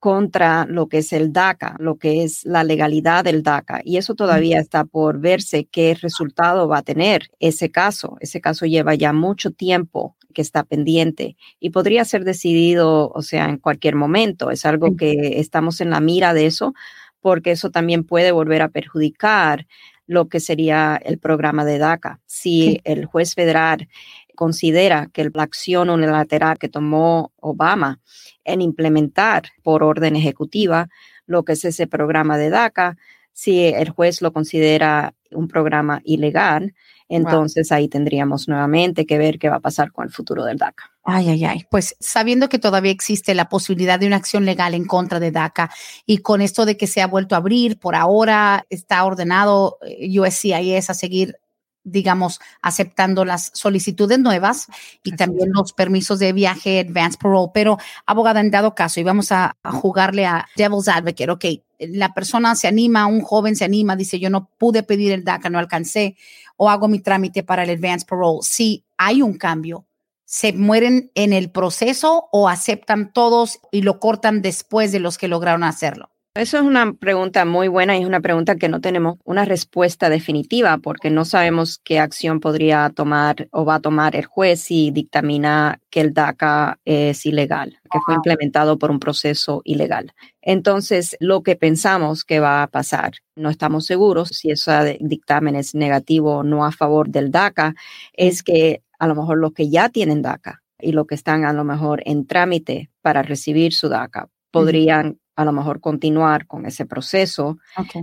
contra 0.00 0.64
lo 0.64 0.88
que 0.88 0.98
es 0.98 1.12
el 1.12 1.32
DACA, 1.32 1.76
lo 1.78 1.96
que 1.96 2.24
es 2.24 2.44
la 2.44 2.64
legalidad 2.64 3.22
del 3.22 3.42
DACA. 3.42 3.82
Y 3.84 3.98
eso 3.98 4.14
todavía 4.14 4.58
está 4.58 4.84
por 4.84 5.20
verse 5.20 5.66
qué 5.70 5.94
resultado 5.94 6.66
va 6.68 6.78
a 6.78 6.82
tener 6.82 7.30
ese 7.38 7.70
caso. 7.70 8.16
Ese 8.20 8.40
caso 8.40 8.64
lleva 8.64 8.94
ya 8.94 9.12
mucho 9.12 9.50
tiempo 9.50 10.16
que 10.30 10.42
está 10.42 10.64
pendiente 10.64 11.36
y 11.58 11.70
podría 11.70 12.04
ser 12.04 12.24
decidido, 12.24 13.10
o 13.14 13.22
sea, 13.22 13.48
en 13.48 13.58
cualquier 13.58 13.96
momento. 13.96 14.50
Es 14.50 14.64
algo 14.64 14.96
que 14.96 15.40
estamos 15.40 15.80
en 15.80 15.90
la 15.90 16.00
mira 16.00 16.34
de 16.34 16.46
eso 16.46 16.74
porque 17.20 17.52
eso 17.52 17.70
también 17.70 18.04
puede 18.04 18.32
volver 18.32 18.62
a 18.62 18.68
perjudicar 18.68 19.66
lo 20.06 20.28
que 20.28 20.40
sería 20.40 21.00
el 21.04 21.18
programa 21.18 21.64
de 21.64 21.78
DACA. 21.78 22.20
Si 22.26 22.80
el 22.84 23.06
juez 23.06 23.34
federal 23.34 23.88
considera 24.34 25.08
que 25.12 25.30
la 25.32 25.42
acción 25.42 25.90
unilateral 25.90 26.58
que 26.58 26.68
tomó 26.68 27.32
Obama 27.36 28.00
en 28.44 28.62
implementar 28.62 29.44
por 29.62 29.82
orden 29.82 30.16
ejecutiva 30.16 30.88
lo 31.26 31.44
que 31.44 31.52
es 31.52 31.64
ese 31.64 31.86
programa 31.86 32.38
de 32.38 32.50
DACA, 32.50 32.96
si 33.32 33.66
el 33.66 33.90
juez 33.90 34.20
lo 34.22 34.32
considera 34.32 35.14
un 35.30 35.46
programa 35.46 36.00
ilegal, 36.04 36.74
entonces 37.10 37.72
ahí 37.72 37.88
tendríamos 37.88 38.48
nuevamente 38.48 39.04
que 39.04 39.18
ver 39.18 39.38
qué 39.38 39.48
va 39.48 39.56
a 39.56 39.60
pasar 39.60 39.92
con 39.92 40.06
el 40.06 40.10
futuro 40.10 40.44
del 40.44 40.56
DACA. 40.56 40.90
Ay, 41.02 41.28
ay, 41.28 41.44
ay. 41.44 41.66
Pues 41.70 41.96
sabiendo 41.98 42.48
que 42.48 42.58
todavía 42.58 42.92
existe 42.92 43.34
la 43.34 43.48
posibilidad 43.48 43.98
de 43.98 44.06
una 44.06 44.16
acción 44.16 44.44
legal 44.44 44.74
en 44.74 44.86
contra 44.86 45.18
de 45.18 45.32
DACA 45.32 45.70
y 46.06 46.18
con 46.18 46.40
esto 46.40 46.64
de 46.64 46.76
que 46.76 46.86
se 46.86 47.02
ha 47.02 47.06
vuelto 47.06 47.34
a 47.34 47.38
abrir, 47.38 47.78
por 47.78 47.96
ahora 47.96 48.64
está 48.70 49.04
ordenado 49.04 49.78
eh, 49.82 50.18
USCIS 50.18 50.88
a 50.88 50.94
seguir 50.94 51.36
digamos, 51.84 52.40
aceptando 52.62 53.24
las 53.24 53.50
solicitudes 53.54 54.18
nuevas 54.18 54.66
y 55.02 55.16
también 55.16 55.50
los 55.52 55.72
permisos 55.72 56.18
de 56.18 56.32
viaje, 56.32 56.80
advance 56.80 57.18
parole. 57.18 57.50
Pero, 57.54 57.78
abogada, 58.06 58.40
en 58.40 58.50
dado 58.50 58.74
caso, 58.74 59.00
y 59.00 59.04
vamos 59.04 59.32
a, 59.32 59.56
jugarle 59.64 60.26
a 60.26 60.46
Devil's 60.56 60.88
Advocate, 60.88 61.30
ok, 61.30 61.44
la 61.78 62.12
persona 62.12 62.54
se 62.54 62.68
anima, 62.68 63.06
un 63.06 63.22
joven 63.22 63.56
se 63.56 63.64
anima, 63.64 63.96
dice, 63.96 64.18
yo 64.18 64.30
no 64.30 64.50
pude 64.58 64.82
pedir 64.82 65.12
el 65.12 65.24
DACA, 65.24 65.48
no 65.48 65.58
alcancé, 65.58 66.16
o 66.56 66.68
hago 66.68 66.88
mi 66.88 67.00
trámite 67.00 67.42
para 67.42 67.64
el 67.64 67.70
advance 67.70 68.06
parole. 68.06 68.40
Si 68.42 68.84
hay 68.98 69.22
un 69.22 69.38
cambio, 69.38 69.86
¿se 70.26 70.52
mueren 70.52 71.10
en 71.14 71.32
el 71.32 71.50
proceso 71.50 72.28
o 72.32 72.48
aceptan 72.48 73.12
todos 73.12 73.60
y 73.72 73.82
lo 73.82 73.98
cortan 73.98 74.42
después 74.42 74.92
de 74.92 75.00
los 75.00 75.16
que 75.16 75.28
lograron 75.28 75.64
hacerlo? 75.64 76.09
Eso 76.36 76.58
es 76.58 76.62
una 76.62 76.92
pregunta 76.92 77.44
muy 77.44 77.66
buena 77.66 77.96
y 77.96 78.02
es 78.02 78.06
una 78.06 78.20
pregunta 78.20 78.54
que 78.54 78.68
no 78.68 78.80
tenemos 78.80 79.18
una 79.24 79.44
respuesta 79.44 80.08
definitiva 80.08 80.78
porque 80.78 81.10
no 81.10 81.24
sabemos 81.24 81.80
qué 81.82 81.98
acción 81.98 82.38
podría 82.38 82.88
tomar 82.94 83.48
o 83.50 83.64
va 83.64 83.74
a 83.74 83.80
tomar 83.80 84.14
el 84.14 84.26
juez 84.26 84.60
si 84.60 84.92
dictamina 84.92 85.80
que 85.90 86.00
el 86.00 86.14
DACA 86.14 86.78
es 86.84 87.26
ilegal, 87.26 87.80
que 87.90 87.98
fue 88.06 88.14
implementado 88.14 88.78
por 88.78 88.92
un 88.92 89.00
proceso 89.00 89.60
ilegal. 89.64 90.12
Entonces, 90.40 91.16
lo 91.18 91.42
que 91.42 91.56
pensamos 91.56 92.24
que 92.24 92.38
va 92.38 92.62
a 92.62 92.68
pasar, 92.68 93.14
no 93.34 93.50
estamos 93.50 93.86
seguros 93.86 94.28
si 94.28 94.52
ese 94.52 94.98
dictamen 95.00 95.56
es 95.56 95.74
negativo 95.74 96.36
o 96.36 96.42
no 96.44 96.64
a 96.64 96.70
favor 96.70 97.08
del 97.08 97.32
DACA, 97.32 97.74
es 98.12 98.44
que 98.44 98.84
a 99.00 99.08
lo 99.08 99.16
mejor 99.16 99.38
los 99.38 99.52
que 99.52 99.68
ya 99.68 99.88
tienen 99.88 100.22
DACA 100.22 100.62
y 100.78 100.92
los 100.92 101.08
que 101.08 101.16
están 101.16 101.44
a 101.44 101.52
lo 101.52 101.64
mejor 101.64 102.04
en 102.06 102.24
trámite 102.24 102.88
para 103.02 103.22
recibir 103.24 103.72
su 103.72 103.88
DACA 103.88 104.28
podrían 104.52 105.18
a 105.40 105.44
lo 105.44 105.52
mejor 105.52 105.80
continuar 105.80 106.46
con 106.46 106.66
ese 106.66 106.84
proceso, 106.84 107.58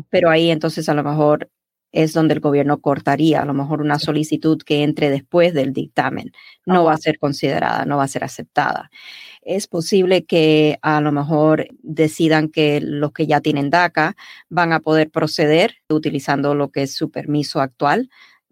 pero 0.09 0.29
ahí 0.31 0.49
entonces 0.49 0.89
a 0.89 0.95
lo 0.95 1.03
mejor 1.03 1.49
es 1.91 2.13
donde 2.13 2.33
el 2.33 2.39
gobierno 2.39 2.81
cortaría, 2.81 3.41
a 3.41 3.45
lo 3.45 3.53
mejor 3.53 3.81
una 3.81 3.99
solicitud 3.99 4.61
que 4.61 4.83
entre 4.83 5.09
después 5.09 5.53
del 5.53 5.71
dictamen. 5.71 6.31
No 6.65 6.83
va 6.83 6.93
a 6.93 6.97
ser 6.97 7.19
considerada, 7.19 7.85
no 7.85 7.97
va 7.97 8.03
a 8.03 8.07
ser 8.07 8.23
aceptada. 8.23 8.89
Es 9.41 9.67
posible 9.67 10.25
que 10.25 10.79
a 10.81 10.99
lo 10.99 11.11
mejor 11.11 11.67
decidan 11.81 12.49
que 12.49 12.81
los 12.81 13.13
que 13.13 13.27
ya 13.27 13.39
tienen 13.39 13.69
DACA 13.69 14.15
van 14.49 14.73
a 14.73 14.79
poder 14.79 15.09
proceder 15.11 15.75
utilizando 15.89 16.55
lo 16.55 16.71
que 16.71 16.83
es 16.83 16.93
su 16.93 17.11
permiso 17.11 17.61
actual, 17.61 18.09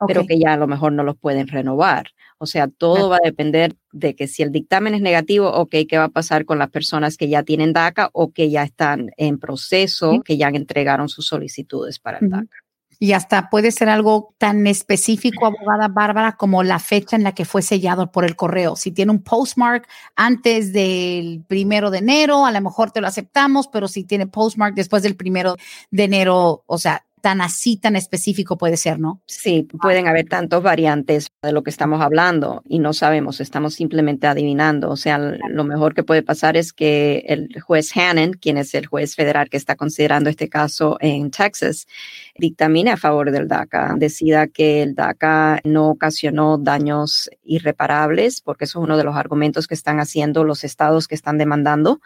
pero 0.08 0.26
que 0.26 0.39
ya 0.39 0.54
a 0.54 0.58
lo 0.58 0.67
mejor 0.67 0.93
no 0.93 1.04
los 1.04 1.17
pueden 1.17 1.48
renovar. 1.48 2.12
O 2.38 2.45
sea, 2.45 2.67
todo 2.67 3.10
va 3.10 3.17
a 3.17 3.26
depender 3.26 3.76
de 3.96 4.14
que 4.14 4.28
si 4.28 4.44
el 4.44 4.52
dictamen 4.52 4.94
es 4.94 5.02
negativo, 5.02 5.50
ok, 5.50 5.76
¿qué 5.88 5.98
va 5.98 6.06
a 6.06 6.10
pasar 6.10 6.46
con 6.46 6.60
las 6.60 6.70
personas 6.70 7.16
que 7.18 7.30
ya 7.30 7.44
tienen 7.44 7.72
DACA 7.72 8.10
o 8.12 8.32
que 8.32 8.50
ya 8.50 8.64
están 8.64 9.12
en 9.18 9.40
proceso, 9.40 10.22
que 10.24 10.38
ya 10.38 10.50
entregaron 10.50 11.08
sus 11.08 11.28
solicitudes 11.28 11.98
para 12.00 12.20
el 12.20 12.30
DACA? 12.30 12.58
Y 13.00 13.12
hasta 13.12 13.50
puede 13.50 13.72
ser 13.72 13.90
algo 13.90 14.34
tan 14.38 14.68
específico, 14.68 15.46
abogada 15.46 15.88
Bárbara, 15.88 16.38
como 16.38 16.64
la 16.64 16.80
fecha 16.80 17.16
en 17.16 17.24
la 17.24 17.34
que 17.34 17.46
fue 17.46 17.62
sellado 17.62 18.12
por 18.12 18.26
el 18.26 18.36
correo. 18.36 18.76
Si 18.76 18.92
tiene 18.92 19.12
un 19.12 19.22
postmark 19.22 19.88
antes 20.16 20.72
del 20.72 21.44
primero 21.48 21.92
de 21.92 22.00
enero, 22.00 22.46
a 22.46 22.52
lo 22.52 22.62
mejor 22.62 22.92
te 22.92 23.02
lo 23.02 23.08
aceptamos, 23.08 23.68
pero 23.68 23.88
si 23.88 24.04
tiene 24.04 24.28
postmark 24.28 24.76
después 24.76 25.04
del 25.04 25.16
primero 25.16 25.56
de 25.92 26.04
enero, 26.04 26.64
o 26.66 26.78
sea, 26.78 27.05
tan 27.26 27.42
así, 27.42 27.76
tan 27.76 27.96
específico 27.96 28.56
puede 28.56 28.78
ser, 28.78 29.00
¿no? 29.00 29.20
Sí, 29.26 29.68
pueden 29.82 30.08
haber 30.08 30.30
tantas 30.30 30.62
variantes 30.62 31.32
de 31.42 31.52
lo 31.54 31.64
que 31.64 31.72
estamos 31.72 32.00
hablando 32.00 32.62
y 32.70 32.78
no 32.78 32.94
sabemos, 32.94 33.42
estamos 33.42 33.74
simplemente 33.74 34.28
adivinando. 34.28 34.92
O 34.92 34.96
sea, 34.96 35.18
lo 35.18 35.64
mejor 35.64 35.96
que 35.96 36.04
puede 36.04 36.22
pasar 36.22 36.56
es 36.56 36.72
que 36.72 37.26
el 37.28 37.50
juez 37.60 37.98
Hannon, 37.98 38.34
quien 38.34 38.58
es 38.58 38.76
el 38.76 38.86
juez 38.86 39.16
federal 39.16 39.50
que 39.50 39.58
está 39.58 39.76
considerando 39.76 40.30
este 40.30 40.50
caso 40.50 40.98
en 41.02 41.32
Texas, 41.32 41.88
dictamine 42.38 42.91
a 42.91 42.98
favor 42.98 43.32
del 43.32 43.48
DACA, 43.48 43.95
decida 43.98 44.48
que 44.48 44.82
el 44.82 44.93
DACA 44.93 45.62
no 45.63 45.89
ocasionó 45.89 46.58
daños 46.58 47.30
irreparables, 47.43 48.41
porque 48.41 48.65
eso 48.65 48.80
es 48.80 48.84
uno 48.84 48.98
de 48.98 49.04
los 49.04 49.15
argumentos 49.15 49.67
que 49.67 49.74
están 49.74 50.00
haciendo 50.00 50.43
los 50.43 50.63
estados 50.63 51.08
que 51.08 51.15
están 51.15 51.38
demandando, 51.38 52.02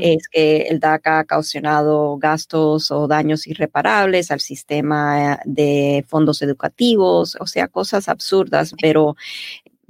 es 0.00 0.28
que 0.28 0.62
el 0.62 0.80
DACA 0.80 1.20
ha 1.20 1.22
ocasionado 1.22 2.18
gastos 2.18 2.90
o 2.90 3.06
daños 3.06 3.46
irreparables 3.46 4.30
al 4.30 4.40
sistema 4.40 5.38
de 5.44 6.04
fondos 6.08 6.42
educativos, 6.42 7.36
o 7.40 7.46
sea, 7.46 7.68
cosas 7.68 8.08
absurdas, 8.08 8.74
pero 8.80 9.16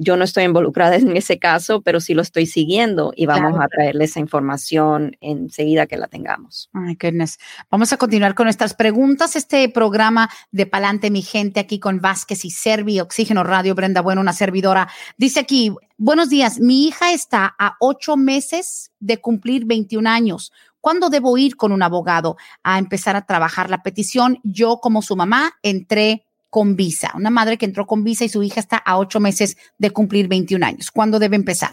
yo 0.03 0.17
no 0.17 0.25
estoy 0.25 0.45
involucrada 0.45 0.97
en 0.97 1.15
ese 1.15 1.39
caso, 1.39 1.83
pero 1.83 2.01
sí 2.01 2.15
lo 2.15 2.23
estoy 2.23 2.47
siguiendo 2.47 3.13
y 3.15 3.27
vamos 3.27 3.61
a 3.61 3.69
traerle 3.69 4.05
esa 4.05 4.19
información 4.19 5.15
enseguida 5.21 5.87
que 5.87 5.99
la 5.99 6.09
tengamos. 6.09 6.71
Ay, 6.73 6.97
goodness. 6.99 7.39
Vamos 7.71 7.93
a 7.93 7.99
continuar 7.99 8.35
con 8.35 8.47
nuestras 8.47 8.73
preguntas. 8.73 9.37
Este 9.37 9.69
programa 9.69 10.31
de 10.53 10.65
Palante, 10.65 11.11
mi 11.11 11.21
gente, 11.21 11.61
aquí 11.61 11.79
con 11.79 12.01
Vázquez 12.01 12.47
y 12.47 12.51
Servi, 12.51 12.99
Oxígeno 12.99 13.45
Radio, 13.45 13.75
Brenda 13.75 14.01
Bueno, 14.01 14.23
una 14.23 14.33
servidora. 14.33 14.89
Dice 15.19 15.41
aquí, 15.41 15.75
buenos 15.99 16.31
días, 16.31 16.61
mi 16.61 16.89
hija 16.89 17.13
está 17.13 17.55
a 17.59 17.77
ocho 17.79 18.17
meses 18.17 18.93
de 19.01 19.19
cumplir 19.19 19.67
21 19.67 20.09
años. 20.09 20.51
¿Cuándo 20.81 21.11
debo 21.11 21.37
ir 21.37 21.57
con 21.57 21.73
un 21.73 21.83
abogado 21.83 22.39
a 22.63 22.79
empezar 22.79 23.17
a 23.17 23.27
trabajar 23.27 23.69
la 23.69 23.83
petición? 23.83 24.39
Yo 24.45 24.79
como 24.81 25.03
su 25.03 25.15
mamá 25.15 25.53
entré 25.63 26.25
con 26.51 26.77
visa, 26.77 27.13
una 27.15 27.31
madre 27.31 27.57
que 27.57 27.65
entró 27.65 27.87
con 27.87 28.05
visa 28.05 28.25
y 28.25 28.29
su 28.29 28.43
hija 28.43 28.61
está 28.61 28.77
a 28.77 28.99
ocho 28.99 29.21
meses 29.21 29.57
de 29.79 29.91
cumplir 29.91 30.29
21 30.29 30.67
años. 30.67 30.91
¿Cuándo 30.91 31.19
debe 31.19 31.37
empezar? 31.37 31.71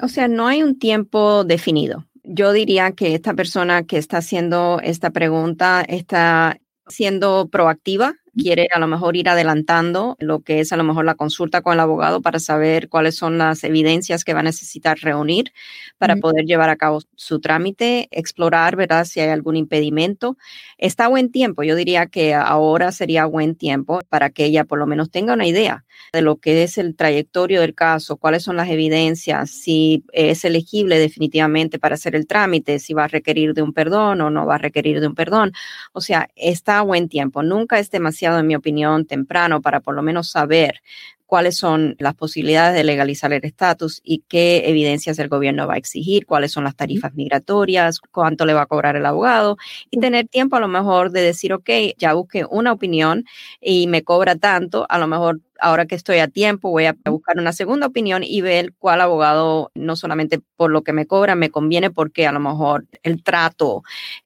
O 0.00 0.08
sea, 0.08 0.28
no 0.28 0.46
hay 0.46 0.62
un 0.62 0.78
tiempo 0.78 1.44
definido. 1.44 2.06
Yo 2.22 2.52
diría 2.52 2.92
que 2.92 3.14
esta 3.14 3.34
persona 3.34 3.84
que 3.84 3.96
está 3.96 4.18
haciendo 4.18 4.80
esta 4.82 5.10
pregunta 5.10 5.82
está 5.88 6.58
siendo 6.86 7.48
proactiva 7.48 8.14
quiere 8.36 8.68
a 8.72 8.78
lo 8.78 8.86
mejor 8.86 9.16
ir 9.16 9.28
adelantando 9.28 10.16
lo 10.20 10.40
que 10.40 10.60
es 10.60 10.72
a 10.72 10.76
lo 10.76 10.84
mejor 10.84 11.04
la 11.04 11.14
consulta 11.14 11.62
con 11.62 11.74
el 11.74 11.80
abogado 11.80 12.20
para 12.22 12.38
saber 12.40 12.88
cuáles 12.88 13.16
son 13.16 13.38
las 13.38 13.64
evidencias 13.64 14.24
que 14.24 14.34
va 14.34 14.40
a 14.40 14.42
necesitar 14.42 14.98
reunir 14.98 15.52
para 15.98 16.16
poder 16.16 16.44
llevar 16.44 16.70
a 16.70 16.76
cabo 16.76 17.00
su 17.16 17.40
trámite, 17.40 18.08
explorar, 18.10 18.76
¿verdad? 18.76 19.04
Si 19.04 19.20
hay 19.20 19.28
algún 19.30 19.56
impedimento. 19.56 20.36
Está 20.78 21.08
buen 21.08 21.30
tiempo, 21.30 21.62
yo 21.62 21.74
diría 21.76 22.06
que 22.06 22.34
ahora 22.34 22.92
sería 22.92 23.24
buen 23.26 23.54
tiempo 23.56 24.00
para 24.08 24.30
que 24.30 24.44
ella 24.44 24.64
por 24.64 24.78
lo 24.78 24.86
menos 24.86 25.10
tenga 25.10 25.34
una 25.34 25.46
idea 25.46 25.84
de 26.12 26.22
lo 26.22 26.36
que 26.36 26.62
es 26.62 26.78
el 26.78 26.94
trayectorio 26.96 27.60
del 27.60 27.74
caso, 27.74 28.16
cuáles 28.16 28.42
son 28.44 28.56
las 28.56 28.68
evidencias, 28.70 29.50
si 29.50 30.04
es 30.12 30.44
elegible 30.44 30.98
definitivamente 30.98 31.78
para 31.78 31.94
hacer 31.94 32.14
el 32.14 32.26
trámite, 32.26 32.78
si 32.78 32.94
va 32.94 33.04
a 33.04 33.08
requerir 33.08 33.54
de 33.54 33.62
un 33.62 33.72
perdón 33.72 34.20
o 34.20 34.30
no 34.30 34.46
va 34.46 34.56
a 34.56 34.58
requerir 34.58 35.00
de 35.00 35.06
un 35.08 35.14
perdón. 35.14 35.52
O 35.92 36.00
sea, 36.00 36.28
está 36.36 36.78
a 36.78 36.82
buen 36.82 37.08
tiempo. 37.08 37.42
Nunca 37.42 37.78
es 37.78 37.90
demasiado 37.90 38.27
en 38.36 38.46
mi 38.46 38.56
opinión, 38.56 39.06
temprano 39.06 39.62
para 39.62 39.80
por 39.80 39.94
lo 39.94 40.02
menos 40.02 40.30
saber 40.30 40.82
cuáles 41.28 41.58
son 41.58 41.94
las 41.98 42.14
posibilidades 42.14 42.74
de 42.74 42.84
legalizar 42.84 43.34
el 43.34 43.44
estatus 43.44 44.00
y 44.02 44.24
qué 44.28 44.62
evidencias 44.64 45.18
el 45.18 45.28
gobierno 45.28 45.66
va 45.66 45.74
a 45.74 45.76
exigir, 45.76 46.24
cuáles 46.24 46.52
son 46.52 46.64
las 46.64 46.74
tarifas 46.74 47.14
migratorias, 47.14 48.00
cuánto 48.00 48.46
le 48.46 48.54
va 48.54 48.62
a 48.62 48.66
cobrar 48.66 48.96
el 48.96 49.04
abogado 49.04 49.58
y 49.90 50.00
tener 50.00 50.26
tiempo 50.26 50.56
a 50.56 50.60
lo 50.60 50.68
mejor 50.68 51.10
de 51.10 51.20
decir, 51.20 51.52
ok, 51.52 51.68
ya 51.98 52.14
busqué 52.14 52.46
una 52.48 52.72
opinión 52.72 53.24
y 53.60 53.88
me 53.88 54.02
cobra 54.02 54.36
tanto, 54.36 54.86
a 54.88 54.98
lo 54.98 55.06
mejor 55.06 55.42
ahora 55.58 55.86
que 55.86 55.94
estoy 55.94 56.18
a 56.18 56.28
tiempo, 56.28 56.70
voy 56.70 56.86
a 56.86 56.96
buscar 57.04 57.38
una 57.38 57.52
segunda 57.52 57.86
opinión 57.86 58.22
y 58.24 58.40
ver 58.40 58.74
cuál 58.78 59.00
abogado, 59.00 59.70
no 59.74 59.96
solamente 59.96 60.40
por 60.56 60.70
lo 60.70 60.82
que 60.82 60.92
me 60.92 61.06
cobra, 61.06 61.34
me 61.34 61.50
conviene 61.50 61.90
porque 61.90 62.26
a 62.26 62.32
lo 62.32 62.40
mejor 62.40 62.86
el 63.02 63.22
trato, 63.22 63.82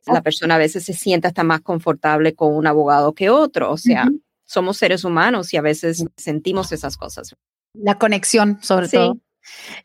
la 0.07 0.23
persona 0.23 0.57
a 0.57 0.59
veces 0.59 0.85
se 0.85 0.93
siente 0.93 1.29
hasta 1.29 1.45
más 1.45 1.61
confortable 1.61 2.35
con 2.35 2.55
un 2.55 2.67
abogado 2.67 3.15
que 3.15 3.31
otro. 3.31 3.71
O 3.73 3.77
sea, 3.77 4.09
somos 4.45 4.77
seres 4.77 5.05
humanos 5.05 5.53
y 5.53 5.57
a 5.57 5.63
veces 5.63 6.05
sentimos 6.17 6.73
esas 6.73 6.97
cosas. 6.97 7.35
La 7.75 7.99
conexión, 7.99 8.59
sobre 8.63 8.89
todo. 8.89 9.19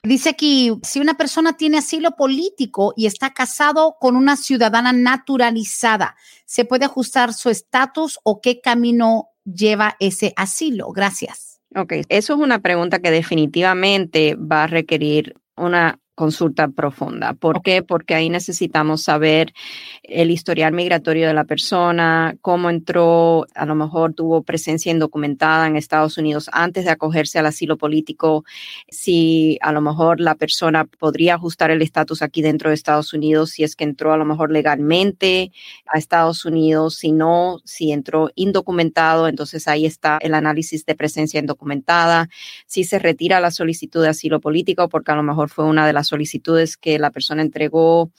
Dice 0.03 0.29
aquí, 0.29 0.77
si 0.83 0.99
una 0.99 1.15
persona 1.17 1.57
tiene 1.57 1.79
asilo 1.79 2.11
político 2.11 2.93
y 2.95 3.07
está 3.07 3.33
casado 3.33 3.97
con 3.99 4.15
una 4.15 4.37
ciudadana 4.37 4.93
naturalizada, 4.93 6.15
¿se 6.45 6.65
puede 6.65 6.85
ajustar 6.85 7.33
su 7.33 7.49
estatus 7.49 8.19
o 8.23 8.39
qué 8.39 8.61
camino 8.61 9.29
lleva 9.51 9.95
ese 9.99 10.33
asilo? 10.35 10.91
Gracias. 10.91 11.61
Ok, 11.75 11.93
eso 12.09 12.33
es 12.33 12.39
una 12.39 12.59
pregunta 12.59 12.99
que 12.99 13.11
definitivamente 13.11 14.35
va 14.35 14.63
a 14.63 14.67
requerir 14.67 15.35
una 15.55 15.99
consulta 16.17 16.67
profunda. 16.69 17.35
¿Por 17.35 17.61
qué? 17.61 17.83
Porque 17.83 18.15
ahí 18.15 18.27
necesitamos 18.27 19.03
saber 19.03 19.53
el 20.01 20.31
historial 20.31 20.73
migratorio 20.73 21.27
de 21.27 21.33
la 21.35 21.43
persona, 21.43 22.35
cómo 22.41 22.71
entró, 22.71 23.45
a 23.53 23.67
lo 23.67 23.75
mejor 23.75 24.15
tuvo 24.15 24.41
presencia 24.41 24.91
indocumentada 24.91 25.67
en 25.67 25.75
Estados 25.75 26.17
Unidos 26.17 26.49
antes 26.51 26.85
de 26.85 26.91
acogerse 26.91 27.37
al 27.37 27.45
asilo 27.45 27.77
político, 27.77 28.45
si 28.89 29.59
a 29.61 29.71
lo 29.71 29.79
mejor 29.79 30.19
la 30.19 30.33
persona 30.33 30.85
podría 30.85 31.35
ajustar 31.35 31.69
el 31.69 31.83
estatus 31.83 32.23
aquí 32.23 32.41
dentro 32.41 32.71
de 32.71 32.73
Estados 32.73 33.13
Unidos, 33.13 33.51
si 33.51 33.63
es 33.63 33.75
que 33.75 33.83
entró 33.83 34.11
a 34.11 34.17
lo 34.17 34.25
mejor 34.25 34.51
legalmente 34.51 35.51
a 35.85 35.99
Estados 35.99 36.45
Unidos, 36.45 36.95
si 36.95 37.11
no, 37.11 37.59
si 37.63 37.91
entró 37.91 38.31
indocumentado, 38.33 39.27
entonces 39.27 39.67
ahí 39.67 39.85
está 39.85 40.17
el 40.21 40.33
análisis 40.33 40.83
de 40.83 40.95
presencia 40.95 41.39
indocumentada, 41.39 42.27
si 42.65 42.85
se 42.85 42.97
retira 42.97 43.39
la 43.39 43.51
solicitud 43.51 44.01
de 44.01 44.09
asilo 44.09 44.39
político, 44.39 44.89
porque 44.89 45.11
a 45.11 45.15
lo 45.15 45.21
mejor 45.21 45.49
fue 45.49 45.65
una 45.65 45.85
de 45.85 45.93
las 45.93 46.06
solicitudes 46.07 46.77
que 46.77 46.99
la 46.99 47.11
persona 47.11 47.41
entregó. 47.41 48.11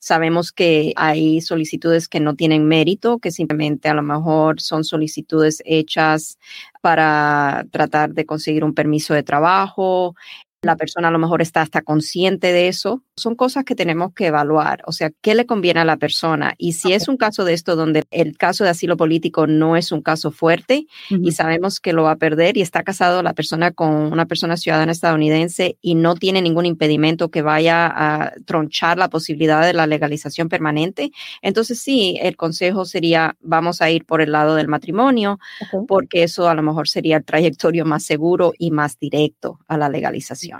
Sabemos 0.00 0.52
que 0.52 0.92
hay 0.96 1.40
solicitudes 1.40 2.08
que 2.08 2.20
no 2.20 2.36
tienen 2.36 2.66
mérito, 2.68 3.18
que 3.18 3.32
simplemente 3.32 3.88
a 3.88 3.94
lo 3.94 4.02
mejor 4.02 4.60
son 4.60 4.84
solicitudes 4.84 5.60
hechas 5.64 6.38
para 6.80 7.66
tratar 7.72 8.14
de 8.14 8.24
conseguir 8.24 8.62
un 8.64 8.74
permiso 8.74 9.12
de 9.14 9.24
trabajo. 9.24 10.14
La 10.62 10.74
persona 10.74 11.06
a 11.06 11.10
lo 11.12 11.20
mejor 11.20 11.40
está 11.40 11.62
hasta 11.62 11.82
consciente 11.82 12.52
de 12.52 12.66
eso 12.66 13.04
son 13.18 13.34
cosas 13.34 13.64
que 13.64 13.74
tenemos 13.74 14.14
que 14.14 14.26
evaluar, 14.26 14.82
o 14.86 14.92
sea, 14.92 15.10
qué 15.20 15.34
le 15.34 15.44
conviene 15.44 15.80
a 15.80 15.84
la 15.84 15.96
persona. 15.96 16.54
Y 16.56 16.72
si 16.72 16.92
es 16.92 17.08
un 17.08 17.16
caso 17.16 17.44
de 17.44 17.52
esto 17.52 17.76
donde 17.76 18.04
el 18.10 18.38
caso 18.38 18.64
de 18.64 18.70
asilo 18.70 18.96
político 18.96 19.46
no 19.46 19.76
es 19.76 19.92
un 19.92 20.00
caso 20.00 20.30
fuerte 20.30 20.86
y 21.10 21.32
sabemos 21.32 21.80
que 21.80 21.92
lo 21.92 22.04
va 22.04 22.12
a 22.12 22.16
perder 22.16 22.56
y 22.56 22.62
está 22.62 22.82
casado 22.82 23.22
la 23.22 23.34
persona 23.34 23.72
con 23.72 23.90
una 23.90 24.26
persona 24.26 24.56
ciudadana 24.56 24.92
estadounidense 24.92 25.76
y 25.82 25.94
no 25.94 26.14
tiene 26.14 26.40
ningún 26.40 26.66
impedimento 26.66 27.30
que 27.30 27.42
vaya 27.42 27.86
a 27.86 28.32
tronchar 28.46 28.98
la 28.98 29.08
posibilidad 29.08 29.62
de 29.62 29.72
la 29.72 29.86
legalización 29.86 30.48
permanente, 30.48 31.10
entonces 31.42 31.80
sí, 31.80 32.18
el 32.22 32.36
consejo 32.36 32.84
sería 32.84 33.36
vamos 33.40 33.82
a 33.82 33.90
ir 33.90 34.04
por 34.04 34.20
el 34.20 34.32
lado 34.32 34.54
del 34.54 34.68
matrimonio 34.68 35.38
porque 35.86 36.22
eso 36.22 36.48
a 36.48 36.54
lo 36.54 36.62
mejor 36.62 36.88
sería 36.88 37.16
el 37.16 37.24
trayectorio 37.24 37.84
más 37.84 38.04
seguro 38.04 38.52
y 38.58 38.70
más 38.70 38.98
directo 38.98 39.58
a 39.66 39.76
la 39.76 39.88
legalización. 39.88 40.57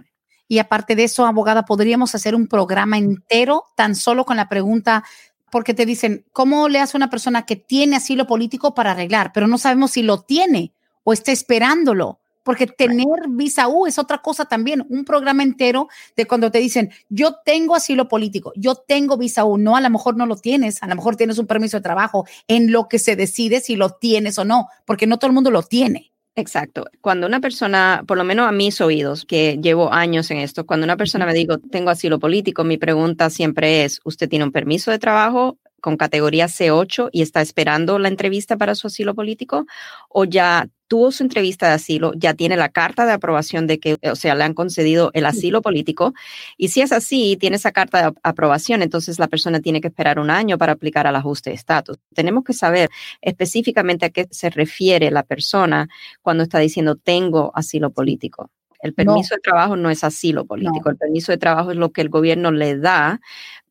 Y 0.49 0.59
aparte 0.59 0.97
de 0.97 1.05
eso, 1.05 1.27
abogada, 1.27 1.65
podríamos 1.67 2.15
hacer 2.15 2.35
un 2.35 2.49
programa 2.49 2.97
entero 2.97 3.65
tan 3.77 3.95
solo 3.95 4.25
con 4.25 4.39
la 4.39 4.49
pregunta, 4.49 5.05
porque 5.51 5.75
te 5.75 5.87
dicen, 5.87 6.25
¿cómo 6.33 6.69
le 6.69 6.81
hace 6.81 6.97
una 6.97 7.11
persona 7.11 7.47
que 7.47 7.57
tiene 7.57 7.97
asilo 7.97 8.27
político 8.27 8.75
para 8.75 8.93
arreglar? 8.93 9.33
Pero 9.33 9.47
no 9.47 9.59
sabemos 9.59 9.93
si 9.93 10.03
lo 10.03 10.23
tiene 10.23 10.73
o 11.05 11.13
está 11.13 11.33
esperándolo. 11.33 12.21
Porque 12.43 12.67
tener 12.67 13.29
visa 13.29 13.69
U 13.69 13.87
es 13.87 13.99
otra 13.99 14.23
cosa 14.23 14.47
también, 14.47 14.87
un 14.89 15.05
programa 15.05 15.43
entero 15.43 15.89
de 16.17 16.27
cuando 16.27 16.51
te 16.51 16.61
dicen, 16.61 16.91
yo 17.11 17.37
tengo 17.45 17.75
asilo 17.75 18.09
político, 18.09 18.55
yo 18.57 18.75
tengo 18.75 19.19
visa 19.19 19.45
U, 19.45 19.59
no, 19.59 19.77
a 19.77 19.83
lo 19.83 19.91
mejor 19.91 20.17
no 20.17 20.25
lo 20.25 20.35
tienes, 20.35 20.83
a 20.83 20.87
lo 20.87 20.97
mejor 20.97 21.17
tienes 21.17 21.37
un 21.37 21.47
permiso 21.47 21.77
de 21.77 21.83
trabajo, 21.83 22.27
en 22.47 22.73
lo 22.73 22.89
que 22.89 22.99
se 22.99 23.17
decide 23.17 23.61
si 23.61 23.77
lo 23.77 23.91
tienes 23.91 24.39
o 24.39 24.47
no, 24.47 24.69
porque 24.87 25.07
no 25.07 25.19
todo 25.19 25.29
el 25.29 25.35
mundo 25.35 25.51
lo 25.51 25.63
tiene. 25.63 26.11
Exacto. 26.39 26.85
Cuando 27.01 27.27
una 27.27 27.41
persona, 27.41 28.05
por 28.07 28.17
lo 28.17 28.23
menos 28.23 28.47
a 28.49 28.53
mis 28.53 28.81
oídos, 28.81 29.25
que 29.25 29.59
llevo 29.61 29.93
años 29.93 30.31
en 30.31 30.37
esto, 30.39 30.65
cuando 30.67 30.85
una 30.85 30.97
persona 30.97 31.27
me 31.27 31.35
digo, 31.35 31.59
tengo 31.59 31.91
asilo 31.91 32.21
político, 32.21 32.63
mi 32.63 32.79
pregunta 32.79 33.29
siempre 33.29 33.83
es, 33.85 34.01
¿usted 34.05 34.29
tiene 34.29 34.45
un 34.45 34.53
permiso 34.53 34.93
de 34.93 35.01
trabajo? 35.01 35.59
Con 35.81 35.97
categoría 35.97 36.47
C8 36.47 37.11
y 37.13 37.23
está 37.23 37.41
esperando 37.41 37.99
la 37.99 38.09
entrevista 38.09 38.57
para 38.57 38.75
su 38.75 38.87
asilo 38.89 39.15
político 39.15 39.67
o 40.09 40.25
ya 40.25 40.69
tuvo 40.89 41.13
su 41.13 41.23
entrevista 41.23 41.69
de 41.69 41.75
asilo, 41.75 42.13
ya 42.17 42.35
tiene 42.35 42.57
la 42.57 42.71
carta 42.71 43.05
de 43.05 43.13
aprobación 43.13 43.67
de 43.67 43.79
que, 43.79 43.99
o 44.11 44.17
sea, 44.17 44.35
le 44.35 44.45
han 44.45 44.55
concedido 44.55 45.11
el 45.13 45.27
asilo 45.27 45.61
político. 45.61 46.15
Y 46.57 46.69
si 46.69 46.81
es 46.81 46.93
así, 46.93 47.37
tiene 47.39 47.57
esa 47.57 47.73
carta 47.73 48.03
de 48.03 48.19
aprobación, 48.23 48.83
entonces 48.83 49.19
la 49.19 49.29
persona 49.29 49.61
tiene 49.61 49.83
que 49.83 49.89
esperar 49.89 50.19
un 50.19 50.31
año 50.31 50.57
para 50.57 50.73
aplicar 50.73 51.07
al 51.07 51.17
ajuste 51.17 51.51
de 51.51 51.57
estatus. 51.57 51.99
Tenemos 52.15 52.43
que 52.43 52.55
saber 52.55 52.89
específicamente 53.21 54.07
a 54.07 54.11
qué 54.11 54.27
se 54.31 54.49
refiere 54.49 55.11
la 55.11 55.23
persona 55.23 55.89
cuando 56.23 56.43
está 56.43 56.59
diciendo 56.59 56.97
tengo 56.97 57.53
asilo 57.55 57.91
político. 57.91 58.51
El 58.81 58.95
permiso 58.95 59.35
de 59.35 59.41
trabajo 59.41 59.77
no 59.77 59.91
es 59.91 60.05
asilo 60.05 60.45
político, 60.45 60.89
el 60.89 60.97
permiso 60.97 61.33
de 61.33 61.39
trabajo 61.39 61.73
es 61.73 61.77
lo 61.77 61.91
que 61.91 62.01
el 62.01 62.09
gobierno 62.09 62.53
le 62.53 62.79
da 62.79 63.21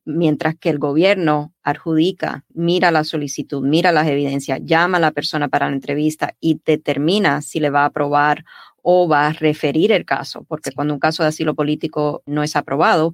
mientras 0.08 0.56
que 0.56 0.70
el 0.70 0.78
gobierno 0.78 1.52
adjudica, 1.62 2.44
mira 2.54 2.90
la 2.90 3.04
solicitud, 3.04 3.62
mira 3.62 3.92
las 3.92 4.08
evidencias, 4.08 4.60
llama 4.64 4.96
a 4.96 5.00
la 5.00 5.10
persona 5.10 5.48
para 5.48 5.68
la 5.68 5.74
entrevista 5.74 6.34
y 6.40 6.60
determina 6.64 7.42
si 7.42 7.60
le 7.60 7.70
va 7.70 7.82
a 7.82 7.86
aprobar 7.86 8.44
o 8.90 9.06
va 9.06 9.26
a 9.26 9.32
referir 9.34 9.92
el 9.92 10.06
caso, 10.06 10.46
porque 10.48 10.72
cuando 10.72 10.94
un 10.94 10.98
caso 10.98 11.22
de 11.22 11.28
asilo 11.28 11.54
político 11.54 12.22
no 12.24 12.42
es 12.42 12.56
aprobado, 12.56 13.12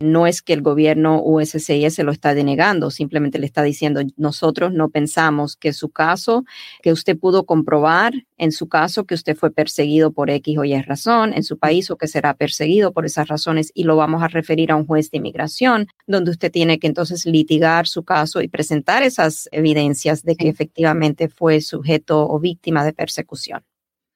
no 0.00 0.26
es 0.26 0.42
que 0.42 0.52
el 0.52 0.62
gobierno 0.62 1.22
USCIS 1.22 2.00
lo 2.00 2.10
está 2.10 2.34
denegando, 2.34 2.90
simplemente 2.90 3.38
le 3.38 3.46
está 3.46 3.62
diciendo, 3.62 4.00
nosotros 4.16 4.72
no 4.72 4.88
pensamos 4.88 5.54
que 5.54 5.72
su 5.72 5.90
caso, 5.90 6.44
que 6.82 6.90
usted 6.90 7.16
pudo 7.16 7.46
comprobar 7.46 8.14
en 8.36 8.50
su 8.50 8.68
caso 8.68 9.04
que 9.04 9.14
usted 9.14 9.36
fue 9.36 9.52
perseguido 9.52 10.10
por 10.10 10.28
X 10.28 10.58
o 10.58 10.64
Y 10.64 10.82
razón 10.82 11.34
en 11.34 11.44
su 11.44 11.56
país 11.56 11.88
o 11.92 11.96
que 11.96 12.08
será 12.08 12.34
perseguido 12.34 12.92
por 12.92 13.06
esas 13.06 13.28
razones 13.28 13.70
y 13.74 13.84
lo 13.84 13.94
vamos 13.94 14.24
a 14.24 14.26
referir 14.26 14.72
a 14.72 14.76
un 14.76 14.88
juez 14.88 15.12
de 15.12 15.18
inmigración, 15.18 15.86
donde 16.08 16.32
usted 16.32 16.50
tiene 16.50 16.80
que 16.80 16.88
entonces 16.88 17.26
litigar 17.26 17.86
su 17.86 18.02
caso 18.02 18.42
y 18.42 18.48
presentar 18.48 19.04
esas 19.04 19.48
evidencias 19.52 20.24
de 20.24 20.34
que 20.34 20.48
efectivamente 20.48 21.28
fue 21.28 21.60
sujeto 21.60 22.28
o 22.28 22.40
víctima 22.40 22.84
de 22.84 22.92
persecución. 22.92 23.62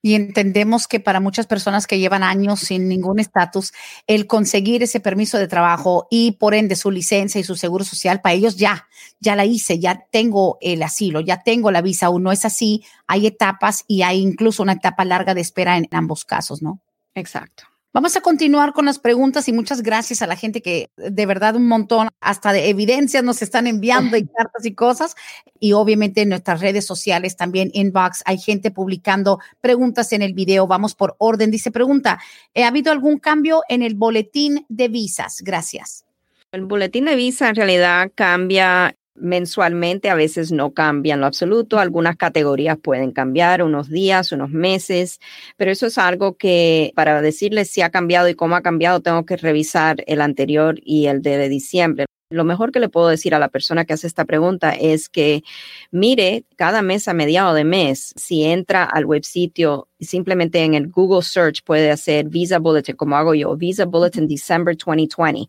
Y 0.06 0.14
entendemos 0.14 0.86
que 0.86 1.00
para 1.00 1.18
muchas 1.18 1.48
personas 1.48 1.88
que 1.88 1.98
llevan 1.98 2.22
años 2.22 2.60
sin 2.60 2.88
ningún 2.88 3.18
estatus, 3.18 3.72
el 4.06 4.28
conseguir 4.28 4.84
ese 4.84 5.00
permiso 5.00 5.36
de 5.36 5.48
trabajo 5.48 6.06
y 6.12 6.30
por 6.38 6.54
ende 6.54 6.76
su 6.76 6.92
licencia 6.92 7.40
y 7.40 7.42
su 7.42 7.56
seguro 7.56 7.82
social, 7.82 8.20
para 8.20 8.34
ellos 8.34 8.54
ya, 8.54 8.86
ya 9.18 9.34
la 9.34 9.44
hice, 9.46 9.80
ya 9.80 10.06
tengo 10.12 10.58
el 10.60 10.84
asilo, 10.84 11.18
ya 11.18 11.42
tengo 11.42 11.72
la 11.72 11.82
visa. 11.82 12.06
Aún 12.06 12.22
no 12.22 12.30
es 12.30 12.44
así, 12.44 12.84
hay 13.08 13.26
etapas 13.26 13.82
y 13.88 14.02
hay 14.02 14.20
incluso 14.20 14.62
una 14.62 14.74
etapa 14.74 15.04
larga 15.04 15.34
de 15.34 15.40
espera 15.40 15.76
en 15.76 15.88
ambos 15.90 16.24
casos, 16.24 16.62
¿no? 16.62 16.78
Exacto. 17.16 17.64
Vamos 17.96 18.14
a 18.14 18.20
continuar 18.20 18.74
con 18.74 18.84
las 18.84 18.98
preguntas 18.98 19.48
y 19.48 19.54
muchas 19.54 19.82
gracias 19.82 20.20
a 20.20 20.26
la 20.26 20.36
gente 20.36 20.60
que 20.60 20.90
de 20.98 21.24
verdad 21.24 21.56
un 21.56 21.66
montón, 21.66 22.10
hasta 22.20 22.52
de 22.52 22.68
evidencias 22.68 23.24
nos 23.24 23.40
están 23.40 23.66
enviando 23.66 24.18
y 24.18 24.26
cartas 24.36 24.66
y 24.66 24.74
cosas. 24.74 25.16
Y 25.60 25.72
obviamente 25.72 26.20
en 26.20 26.28
nuestras 26.28 26.60
redes 26.60 26.84
sociales 26.84 27.38
también, 27.38 27.70
inbox, 27.72 28.22
hay 28.26 28.36
gente 28.36 28.70
publicando 28.70 29.38
preguntas 29.62 30.12
en 30.12 30.20
el 30.20 30.34
video. 30.34 30.66
Vamos 30.66 30.94
por 30.94 31.16
orden. 31.16 31.50
Dice 31.50 31.70
pregunta, 31.70 32.20
¿ha 32.54 32.66
habido 32.66 32.92
algún 32.92 33.18
cambio 33.18 33.62
en 33.66 33.80
el 33.80 33.94
boletín 33.94 34.66
de 34.68 34.88
visas? 34.88 35.40
Gracias. 35.40 36.04
El 36.52 36.66
boletín 36.66 37.06
de 37.06 37.16
visa 37.16 37.48
en 37.48 37.56
realidad 37.56 38.12
cambia 38.14 38.94
mensualmente, 39.18 40.10
a 40.10 40.14
veces 40.14 40.52
no 40.52 40.72
cambian 40.72 41.20
lo 41.20 41.26
absoluto, 41.26 41.78
algunas 41.78 42.16
categorías 42.16 42.78
pueden 42.78 43.12
cambiar 43.12 43.62
unos 43.62 43.88
días, 43.88 44.32
unos 44.32 44.50
meses, 44.50 45.20
pero 45.56 45.70
eso 45.70 45.86
es 45.86 45.98
algo 45.98 46.36
que 46.36 46.92
para 46.94 47.20
decirles 47.22 47.70
si 47.70 47.82
ha 47.82 47.90
cambiado 47.90 48.28
y 48.28 48.34
cómo 48.34 48.56
ha 48.56 48.62
cambiado, 48.62 49.00
tengo 49.00 49.24
que 49.24 49.36
revisar 49.36 50.02
el 50.06 50.20
anterior 50.20 50.76
y 50.82 51.06
el 51.06 51.22
de 51.22 51.48
diciembre. 51.48 52.06
Lo 52.28 52.42
mejor 52.42 52.72
que 52.72 52.80
le 52.80 52.88
puedo 52.88 53.06
decir 53.06 53.36
a 53.36 53.38
la 53.38 53.50
persona 53.50 53.84
que 53.84 53.92
hace 53.92 54.08
esta 54.08 54.24
pregunta 54.24 54.72
es 54.72 55.08
que 55.08 55.44
mire 55.92 56.44
cada 56.56 56.82
mes 56.82 57.06
a 57.06 57.14
mediado 57.14 57.54
de 57.54 57.62
mes, 57.62 58.12
si 58.16 58.42
entra 58.42 58.82
al 58.82 59.06
web 59.06 59.24
sitio, 59.24 59.86
simplemente 60.00 60.64
en 60.64 60.74
el 60.74 60.88
Google 60.88 61.22
Search 61.22 61.62
puede 61.62 61.92
hacer 61.92 62.28
Visa 62.28 62.58
Bulletin, 62.58 62.96
como 62.96 63.16
hago 63.16 63.32
yo, 63.34 63.56
Visa 63.56 63.84
Bulletin 63.84 64.26
December 64.26 64.76
2020 64.76 65.48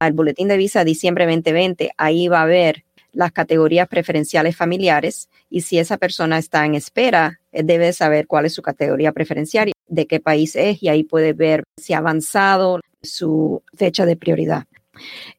al 0.00 0.14
boletín 0.14 0.48
de 0.48 0.56
visa 0.56 0.82
diciembre 0.82 1.26
2020, 1.26 1.90
ahí 1.96 2.26
va 2.26 2.42
a 2.42 2.46
ver 2.46 2.84
las 3.12 3.32
categorías 3.32 3.86
preferenciales 3.86 4.56
familiares 4.56 5.28
y 5.48 5.60
si 5.62 5.78
esa 5.78 5.98
persona 5.98 6.38
está 6.38 6.64
en 6.64 6.74
espera, 6.74 7.40
eh, 7.52 7.62
debe 7.62 7.92
saber 7.92 8.26
cuál 8.26 8.46
es 8.46 8.54
su 8.54 8.62
categoría 8.62 9.12
preferencial, 9.12 9.72
de 9.86 10.06
qué 10.06 10.20
país 10.20 10.56
es 10.56 10.82
y 10.82 10.88
ahí 10.88 11.04
puede 11.04 11.32
ver 11.32 11.64
si 11.76 11.92
ha 11.92 11.98
avanzado 11.98 12.80
su 13.02 13.62
fecha 13.76 14.06
de 14.06 14.16
prioridad 14.16 14.64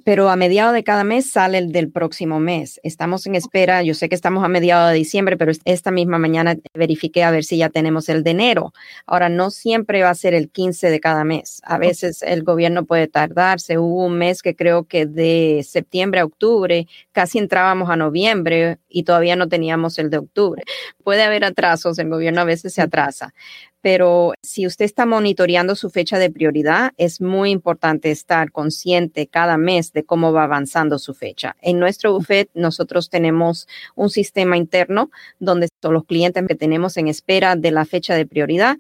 pero 0.04 0.30
a 0.30 0.36
mediados 0.36 0.74
de 0.74 0.84
cada 0.84 1.04
mes 1.04 1.30
sale 1.30 1.58
el 1.58 1.72
del 1.72 1.92
próximo 1.92 2.40
mes. 2.40 2.80
Estamos 2.84 3.26
en 3.26 3.36
espera, 3.36 3.84
yo 3.84 3.94
sé 3.94 4.10
que 4.10 4.16
estamos 4.16 4.44
a 4.44 4.48
mediados 4.48 4.92
de 4.92 4.98
diciembre, 4.98 5.38
pero 5.38 5.52
esta 5.66 5.92
misma 5.92 6.18
mañana 6.18 6.56
verifiqué 6.74 7.24
a 7.24 7.32
ver 7.32 7.44
si 7.44 7.58
ya 7.58 7.70
tenemos 7.70 8.10
el 8.10 8.24
de 8.24 8.32
enero. 8.32 8.74
Ahora, 9.06 9.30
no 9.30 9.52
siempre 9.52 10.02
va 10.04 10.10
a 10.10 10.16
ser 10.16 10.34
el 10.34 10.50
15 10.50 10.90
de 10.90 11.00
cada 11.00 11.24
mes. 11.24 11.62
A 11.64 11.78
veces 11.78 12.24
el 12.24 12.44
gobierno 12.44 12.86
puede 12.86 13.08
tardarse. 13.08 13.78
Hubo 13.78 14.06
un 14.06 14.18
mes 14.18 14.42
que 14.42 14.56
creo 14.56 14.86
que 14.86 15.06
de 15.06 15.66
septiembre 15.68 16.22
a 16.22 16.26
octubre 16.26 16.88
casi 17.12 17.38
entrábamos 17.38 17.90
a 17.90 17.96
noviembre 17.96 18.78
y 18.90 19.04
todavía 19.04 19.36
no 19.36 19.48
teníamos 19.48 19.98
el 20.00 20.10
de 20.10 20.18
octubre. 20.18 20.64
Puede 21.04 21.24
haber 21.24 21.44
atrasos, 21.44 21.98
el 22.00 22.10
gobierno 22.10 22.42
a 22.42 22.46
veces 22.46 22.74
se 22.74 22.82
atrasa, 22.82 23.34
pero 23.82 24.34
si 24.42 24.66
usted 24.68 24.86
está 24.86 25.06
monitoreando 25.06 25.76
su 25.76 25.90
fecha 25.90 26.20
de 26.20 26.30
prioridad, 26.30 26.94
es 26.98 27.20
muy 27.20 27.52
importante 27.52 28.12
estar 28.12 28.52
consciente 28.52 29.28
cada 29.28 29.58
mes 29.58 29.92
de 29.92 30.04
cómo 30.04 30.32
va 30.32 30.44
avanzando 30.44 31.00
su 31.00 31.14
fecha. 31.14 31.56
En 31.62 31.80
nuestro 31.80 32.14
buffet, 32.14 32.50
nosotros 32.54 33.10
tenemos 33.10 33.68
un 33.96 34.10
sistema 34.10 34.56
interno 34.56 35.10
donde 35.40 35.68
todos 35.80 35.94
los 35.94 36.06
clientes 36.06 36.46
que 36.48 36.56
tenemos 36.56 36.98
en 36.98 37.08
espera 37.08 37.56
de 37.56 37.72
la 37.72 37.86
fecha 37.86 38.16
de 38.16 38.26
prioridad, 38.26 38.78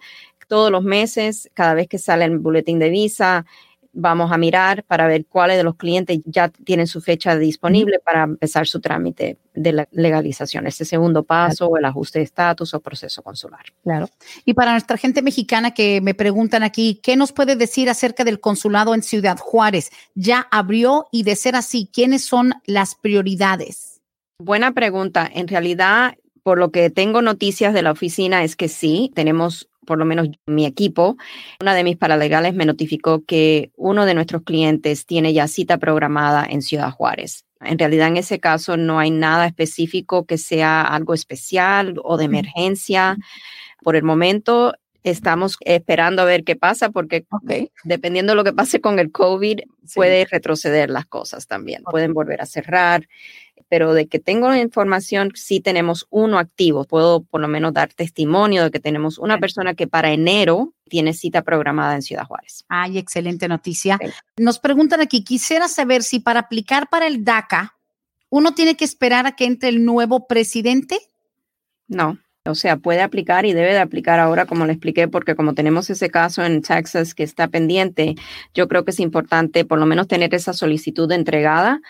todos 0.47 0.69
los 0.69 0.83
meses, 0.83 1.49
cada 1.53 1.73
vez 1.73 1.87
que 1.87 1.97
sale 1.97 2.25
el 2.25 2.37
boletín 2.37 2.77
de 2.77 2.89
visa, 2.89 3.45
vamos 3.93 4.31
a 4.31 4.37
mirar 4.37 4.83
para 4.83 5.07
ver 5.07 5.25
cuáles 5.25 5.57
de 5.57 5.63
los 5.63 5.75
clientes 5.75 6.19
ya 6.25 6.49
tienen 6.49 6.87
su 6.87 7.01
fecha 7.01 7.37
disponible 7.37 7.99
para 7.99 8.23
empezar 8.23 8.67
su 8.67 8.79
trámite 8.79 9.37
de 9.53 9.73
la 9.73 9.87
legalización, 9.91 10.67
ese 10.67 10.85
segundo 10.85 11.23
paso 11.23 11.67
o 11.67 11.77
el 11.77 11.85
ajuste 11.85 12.19
de 12.19 12.25
estatus 12.25 12.73
o 12.73 12.79
proceso 12.79 13.21
consular. 13.21 13.65
Claro. 13.83 14.09
Y 14.45 14.53
para 14.53 14.71
nuestra 14.71 14.97
gente 14.97 15.21
mexicana 15.21 15.71
que 15.71 15.99
me 16.01 16.13
preguntan 16.13 16.63
aquí, 16.63 16.99
¿qué 17.03 17.15
nos 17.15 17.33
puede 17.33 17.55
decir 17.55 17.89
acerca 17.89 18.23
del 18.23 18.39
consulado 18.39 18.95
en 18.95 19.03
Ciudad 19.03 19.37
Juárez? 19.37 19.91
¿Ya 20.15 20.47
abrió? 20.51 21.07
Y 21.11 21.23
de 21.23 21.35
ser 21.35 21.55
así, 21.55 21.89
¿quiénes 21.91 22.23
son 22.23 22.53
las 22.65 22.95
prioridades? 22.95 24.01
Buena 24.39 24.71
pregunta. 24.73 25.29
En 25.31 25.47
realidad, 25.47 26.15
por 26.43 26.57
lo 26.57 26.71
que 26.71 26.89
tengo 26.89 27.21
noticias 27.21 27.73
de 27.73 27.81
la 27.81 27.91
oficina 27.91 28.43
es 28.43 28.55
que 28.55 28.69
sí, 28.69 29.11
tenemos 29.15 29.69
por 29.85 29.97
lo 29.97 30.05
menos 30.05 30.29
mi 30.45 30.65
equipo, 30.65 31.17
una 31.59 31.73
de 31.73 31.83
mis 31.83 31.97
paralegales 31.97 32.53
me 32.53 32.65
notificó 32.65 33.23
que 33.25 33.71
uno 33.75 34.05
de 34.05 34.13
nuestros 34.13 34.43
clientes 34.43 35.05
tiene 35.05 35.33
ya 35.33 35.47
cita 35.47 35.77
programada 35.77 36.45
en 36.49 36.61
Ciudad 36.61 36.91
Juárez. 36.91 37.45
En 37.61 37.77
realidad, 37.77 38.07
en 38.07 38.17
ese 38.17 38.39
caso, 38.39 38.77
no 38.77 38.99
hay 38.99 39.11
nada 39.11 39.45
específico 39.45 40.25
que 40.25 40.37
sea 40.37 40.81
algo 40.81 41.13
especial 41.13 41.95
o 42.03 42.17
de 42.17 42.25
emergencia. 42.25 43.17
Por 43.83 43.95
el 43.95 44.03
momento, 44.03 44.73
estamos 45.03 45.57
esperando 45.61 46.21
a 46.21 46.25
ver 46.25 46.43
qué 46.43 46.55
pasa 46.55 46.89
porque 46.89 47.25
dependiendo 47.83 48.31
de 48.31 48.37
lo 48.37 48.43
que 48.43 48.53
pase 48.53 48.81
con 48.81 48.99
el 48.99 49.11
COVID, 49.11 49.61
puede 49.95 50.25
retroceder 50.25 50.89
las 50.89 51.05
cosas 51.05 51.47
también. 51.47 51.83
Pueden 51.83 52.13
volver 52.13 52.41
a 52.41 52.45
cerrar 52.45 53.07
pero 53.71 53.93
de 53.93 54.07
que 54.07 54.19
tengo 54.19 54.53
información, 54.53 55.31
sí 55.33 55.61
tenemos 55.61 56.05
uno 56.09 56.39
activo. 56.39 56.83
Puedo 56.83 57.23
por 57.23 57.39
lo 57.39 57.47
menos 57.47 57.71
dar 57.71 57.93
testimonio 57.93 58.65
de 58.65 58.69
que 58.69 58.81
tenemos 58.81 59.17
una 59.17 59.39
persona 59.39 59.75
que 59.75 59.87
para 59.87 60.11
enero 60.11 60.73
tiene 60.89 61.13
cita 61.13 61.41
programada 61.41 61.95
en 61.95 62.01
Ciudad 62.01 62.25
Juárez. 62.25 62.65
Ay, 62.67 62.97
excelente 62.97 63.47
noticia. 63.47 63.97
Nos 64.35 64.59
preguntan 64.59 64.99
aquí, 64.99 65.23
quisiera 65.23 65.69
saber 65.69 66.03
si 66.03 66.19
para 66.19 66.41
aplicar 66.41 66.89
para 66.89 67.07
el 67.07 67.23
DACA, 67.23 67.77
uno 68.29 68.53
tiene 68.53 68.75
que 68.75 68.83
esperar 68.83 69.25
a 69.25 69.37
que 69.37 69.45
entre 69.45 69.69
el 69.69 69.85
nuevo 69.85 70.27
presidente. 70.27 70.99
No, 71.87 72.17
o 72.45 72.55
sea, 72.55 72.77
puede 72.77 73.01
aplicar 73.01 73.45
y 73.45 73.53
debe 73.53 73.71
de 73.71 73.79
aplicar 73.79 74.19
ahora, 74.19 74.47
como 74.47 74.65
le 74.65 74.73
expliqué, 74.73 75.07
porque 75.07 75.35
como 75.35 75.53
tenemos 75.53 75.89
ese 75.91 76.09
caso 76.09 76.43
en 76.43 76.63
Texas 76.63 77.13
que 77.13 77.21
está 77.21 77.47
pendiente, 77.49 78.15
yo 78.55 78.67
creo 78.67 78.83
que 78.83 78.91
es 78.91 78.99
importante 78.99 79.63
por 79.63 79.77
lo 79.77 79.85
menos 79.85 80.07
tener 80.07 80.33
esa 80.33 80.53
solicitud 80.53 81.11
entregada. 81.11 81.81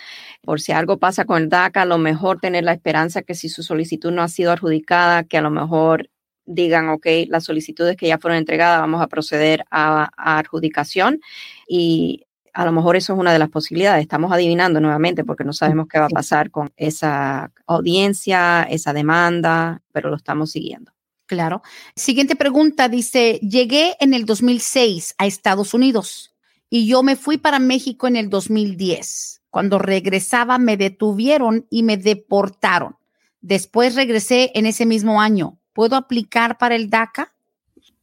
Por 0.42 0.60
si 0.60 0.74
algo 0.74 0.98
pasa 1.00 1.24
con 1.24 1.44
el 1.44 1.50
DACA, 1.50 1.84
a 1.84 1.86
lo 1.86 1.98
mejor 1.98 2.40
tener 2.42 2.66
la 2.66 2.74
esperanza 2.74 3.22
que 3.22 3.34
si 3.34 3.48
su 3.48 3.64
solicitud 3.64 4.12
no 4.12 4.24
ha 4.24 4.28
sido 4.28 4.52
adjudicada, 4.52 5.24
que 5.24 5.38
a 5.38 5.42
lo 5.42 5.52
mejor 5.52 6.10
digan, 6.46 6.90
ok, 6.90 7.08
las 7.30 7.46
solicitudes 7.46 7.96
que 7.96 8.08
ya 8.08 8.18
fueron 8.18 8.38
entregadas, 8.38 8.82
vamos 8.82 9.02
a 9.02 9.08
proceder 9.08 9.64
a, 9.72 10.10
a 10.18 10.38
adjudicación. 10.40 11.22
Y 11.66 12.26
a 12.54 12.66
lo 12.66 12.72
mejor 12.72 12.96
eso 12.96 13.14
es 13.14 13.20
una 13.20 13.34
de 13.34 13.40
las 13.40 13.50
posibilidades. 13.50 14.02
Estamos 14.02 14.32
adivinando 14.32 14.80
nuevamente 14.80 15.24
porque 15.24 15.44
no 15.44 15.54
sabemos 15.54 15.88
qué 15.88 16.00
va 16.00 16.06
a 16.06 16.10
pasar 16.10 16.52
con 16.52 16.72
esa 16.76 17.52
audiencia, 17.66 18.64
esa 18.64 18.94
demanda, 18.94 19.82
pero 19.92 20.10
lo 20.10 20.16
estamos 20.16 20.52
siguiendo. 20.52 20.92
Claro. 21.26 21.62
Siguiente 21.96 22.36
pregunta 22.36 22.90
dice, 22.90 23.40
llegué 23.40 23.96
en 24.02 24.14
el 24.14 24.26
2006 24.26 25.16
a 25.18 25.26
Estados 25.26 25.74
Unidos 25.74 26.36
y 26.70 26.88
yo 26.88 27.04
me 27.04 27.16
fui 27.16 27.38
para 27.38 27.60
México 27.60 28.08
en 28.08 28.18
el 28.18 28.30
2010. 28.30 29.42
Cuando 29.50 29.80
regresaba 29.80 30.58
me 30.58 30.76
detuvieron 30.76 31.68
y 31.70 31.84
me 31.84 31.98
deportaron. 31.98 32.98
Después 33.40 33.96
regresé 33.96 34.52
en 34.56 34.66
ese 34.66 34.86
mismo 34.86 35.22
año. 35.22 35.58
¿Puedo 35.74 35.96
aplicar 35.96 36.58
para 36.58 36.76
el 36.76 36.90
DACA? 36.90 37.34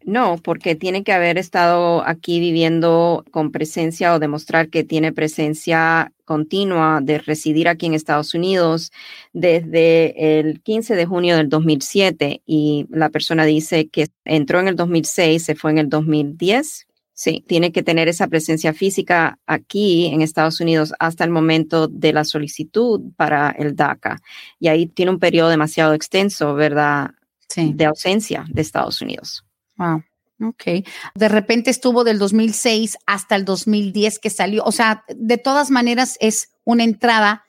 No, 0.08 0.38
porque 0.42 0.74
tiene 0.74 1.04
que 1.04 1.12
haber 1.12 1.36
estado 1.36 2.02
aquí 2.02 2.40
viviendo 2.40 3.26
con 3.30 3.52
presencia 3.52 4.14
o 4.14 4.18
demostrar 4.18 4.70
que 4.70 4.82
tiene 4.82 5.12
presencia 5.12 6.14
continua 6.24 7.00
de 7.02 7.18
residir 7.18 7.68
aquí 7.68 7.84
en 7.84 7.92
Estados 7.92 8.32
Unidos 8.32 8.90
desde 9.34 10.40
el 10.40 10.62
15 10.62 10.96
de 10.96 11.04
junio 11.04 11.36
del 11.36 11.50
2007 11.50 12.40
y 12.46 12.86
la 12.88 13.10
persona 13.10 13.44
dice 13.44 13.88
que 13.88 14.08
entró 14.24 14.60
en 14.60 14.68
el 14.68 14.76
2006, 14.76 15.44
se 15.44 15.54
fue 15.54 15.72
en 15.72 15.78
el 15.78 15.90
2010. 15.90 16.86
Sí, 17.12 17.44
tiene 17.46 17.70
que 17.70 17.82
tener 17.82 18.08
esa 18.08 18.28
presencia 18.28 18.72
física 18.72 19.38
aquí 19.46 20.06
en 20.06 20.22
Estados 20.22 20.58
Unidos 20.60 20.94
hasta 20.98 21.24
el 21.24 21.30
momento 21.30 21.86
de 21.86 22.14
la 22.14 22.24
solicitud 22.24 23.02
para 23.16 23.50
el 23.50 23.76
DACA. 23.76 24.22
Y 24.58 24.68
ahí 24.68 24.86
tiene 24.86 25.10
un 25.10 25.18
periodo 25.18 25.50
demasiado 25.50 25.92
extenso, 25.92 26.54
¿verdad? 26.54 27.10
Sí. 27.50 27.74
De 27.74 27.84
ausencia 27.84 28.46
de 28.48 28.62
Estados 28.62 29.02
Unidos. 29.02 29.44
Wow. 29.78 30.02
Ok. 30.40 30.84
De 31.14 31.28
repente 31.28 31.70
estuvo 31.70 32.04
del 32.04 32.18
2006 32.18 32.98
hasta 33.06 33.34
el 33.34 33.44
2010 33.44 34.18
que 34.18 34.30
salió. 34.30 34.64
O 34.64 34.72
sea, 34.72 35.04
de 35.08 35.38
todas 35.38 35.70
maneras 35.70 36.16
es 36.20 36.50
una 36.64 36.84
entrada 36.84 37.44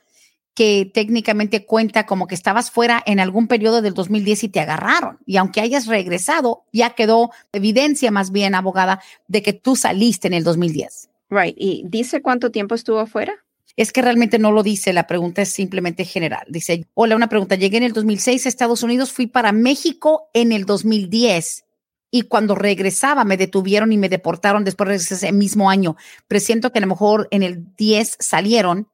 que 0.56 0.90
técnicamente 0.94 1.66
cuenta 1.66 2.06
como 2.06 2.28
que 2.28 2.36
estabas 2.36 2.72
fuera 2.72 3.02
en 3.06 3.20
algún 3.20 3.48
periodo 3.48 3.82
del 3.82 3.94
2010 3.94 4.44
y 4.44 4.50
te 4.50 4.60
agarraron. 4.60 5.20
Y 5.26 5.38
aunque 5.38 5.62
hayas 5.62 5.86
regresado, 5.86 6.66
ya 6.74 6.90
quedó 6.92 7.32
evidencia 7.54 8.12
más 8.12 8.32
bien, 8.32 8.56
abogada, 8.56 9.02
de 9.28 9.42
que 9.42 9.54
tú 9.54 9.76
saliste 9.76 10.28
en 10.28 10.34
el 10.34 10.44
2010. 10.44 11.10
Right. 11.30 11.56
¿Y 11.58 11.84
dice 11.86 12.22
cuánto 12.22 12.52
tiempo 12.52 12.76
estuvo 12.76 13.00
afuera? 13.00 13.34
Es 13.78 13.94
que 13.94 14.02
realmente 14.02 14.40
no 14.40 14.52
lo 14.52 14.64
dice, 14.64 14.92
la 14.92 15.08
pregunta 15.08 15.44
es 15.44 15.50
simplemente 15.50 16.04
general. 16.04 16.46
Dice, 16.50 16.86
hola, 16.94 17.16
una 17.16 17.30
pregunta, 17.30 17.56
llegué 17.56 17.78
en 17.78 17.84
el 17.84 17.94
2006 17.94 18.46
a 18.46 18.50
Estados 18.50 18.84
Unidos, 18.84 19.14
fui 19.14 19.28
para 19.28 19.54
México 19.54 20.30
en 20.34 20.52
el 20.52 20.66
2010 20.66 21.64
y 22.12 22.24
cuando 22.24 22.56
regresaba 22.56 23.24
me 23.24 23.38
detuvieron 23.38 23.92
y 23.92 23.98
me 23.98 24.10
deportaron 24.10 24.64
después 24.64 24.90
de 24.90 25.16
ese 25.16 25.32
mismo 25.32 25.70
año. 25.70 25.96
Presiento 26.28 26.72
que 26.72 26.80
a 26.80 26.82
lo 26.82 26.88
mejor 26.88 27.28
en 27.32 27.44
el 27.44 27.76
10 27.76 28.18
salieron 28.20 28.88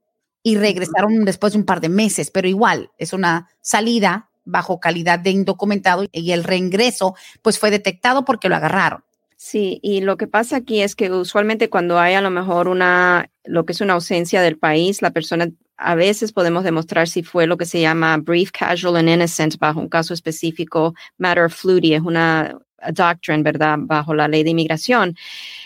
y 0.43 0.57
regresaron 0.57 1.26
después 1.26 1.53
de 1.53 1.59
un 1.59 1.66
par 1.66 1.82
de 1.82 1.89
meses, 1.89 2.30
pero 2.32 2.47
igual 2.47 2.91
es 2.97 3.13
una 3.13 3.49
salida 3.61 4.30
bajo 4.43 4.80
calidad 4.80 5.20
de 5.20 5.32
indocumentado 5.32 6.05
y 6.11 6.32
el 6.32 6.43
reingreso 6.43 7.16
pues 7.41 7.57
fue 7.57 7.72
detectado 7.72 8.26
porque 8.26 8.49
lo 8.49 8.55
agarraron. 8.55 9.03
Sí, 9.38 9.80
y 9.82 10.01
lo 10.01 10.18
que 10.18 10.28
pasa 10.28 10.57
aquí 10.57 10.82
es 10.82 10.95
que 10.95 11.11
usualmente 11.11 11.70
cuando 11.70 11.99
hay 11.99 12.13
a 12.13 12.22
lo 12.22 12.30
mejor 12.30 12.68
una, 12.68 13.30
lo 13.43 13.66
que 13.66 13.74
es 13.74 13.82
una 13.82 13.93
ausencia 13.93 14.41
del 14.41 14.57
país, 14.57 15.01
la 15.01 15.11
persona 15.11 15.49
a 15.78 15.95
veces 15.95 16.32
podemos 16.32 16.63
demostrar 16.63 17.07
si 17.07 17.22
fue 17.22 17.47
lo 17.47 17.57
que 17.57 17.66
se 17.66 17.82
llama 17.82 18.18
brief, 18.18 18.51
casual 18.51 18.95
and 18.95 19.09
innocent 19.09 19.57
bajo 19.57 19.80
un 19.80 19.89
caso 19.89 20.13
específico, 20.13 20.93
matter 21.18 21.45
of 21.45 21.53
fluty, 21.53 21.95
es 21.95 22.01
una 22.01 22.57
doctrine, 22.94 23.44
¿verdad? 23.44 23.78
Bajo 23.80 24.14
la 24.14 24.28
ley 24.28 24.44
de 24.44 24.52
inmigración. 24.52 25.16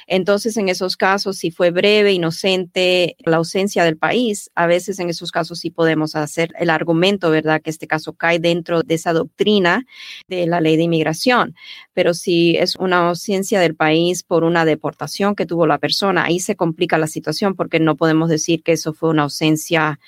Entonces, 0.08 0.58
en 0.58 0.70
esos 0.70 0.98
casos, 0.98 1.38
si 1.38 1.52
fue 1.52 1.70
breve, 1.70 2.14
inocente, 2.14 3.16
la 3.20 3.38
ausencia 3.38 3.84
del 3.84 3.96
país, 3.96 4.50
a 4.56 4.66
veces 4.66 4.98
en 5.00 5.10
esos 5.10 5.32
casos 5.32 5.60
sí 5.60 5.70
podemos 5.70 6.16
hacer 6.16 6.52
el 6.58 6.72
argumento, 6.72 7.30
¿verdad? 7.30 7.62
Que 7.62 7.70
este 7.70 7.86
caso 7.86 8.14
cae 8.14 8.40
dentro 8.40 8.82
de 8.82 8.96
esa 8.96 9.14
doctrina 9.14 9.86
de 10.28 10.48
la 10.48 10.62
ley 10.62 10.78
de 10.78 10.84
inmigración. 10.84 11.56
Pero 11.94 12.16
si 12.16 12.58
es 12.58 12.76
una 12.76 13.10
ausencia 13.10 13.60
del 13.60 13.76
país 13.76 14.24
por 14.24 14.44
una 14.44 14.66
deportación 14.66 15.36
que 15.36 15.46
tuvo 15.46 15.68
la 15.68 15.78
persona, 15.78 16.26
ahí 16.26 16.40
se 16.40 16.56
complica 16.56 16.98
la 16.98 17.08
situación 17.08 17.56
porque 17.56 17.80
no 17.80 17.96
podemos 17.96 18.30
decir 18.30 18.64
que 18.64 18.72
eso 18.72 18.94
fue 18.94 19.10
una 19.12 19.24
ausencia 19.24 20.00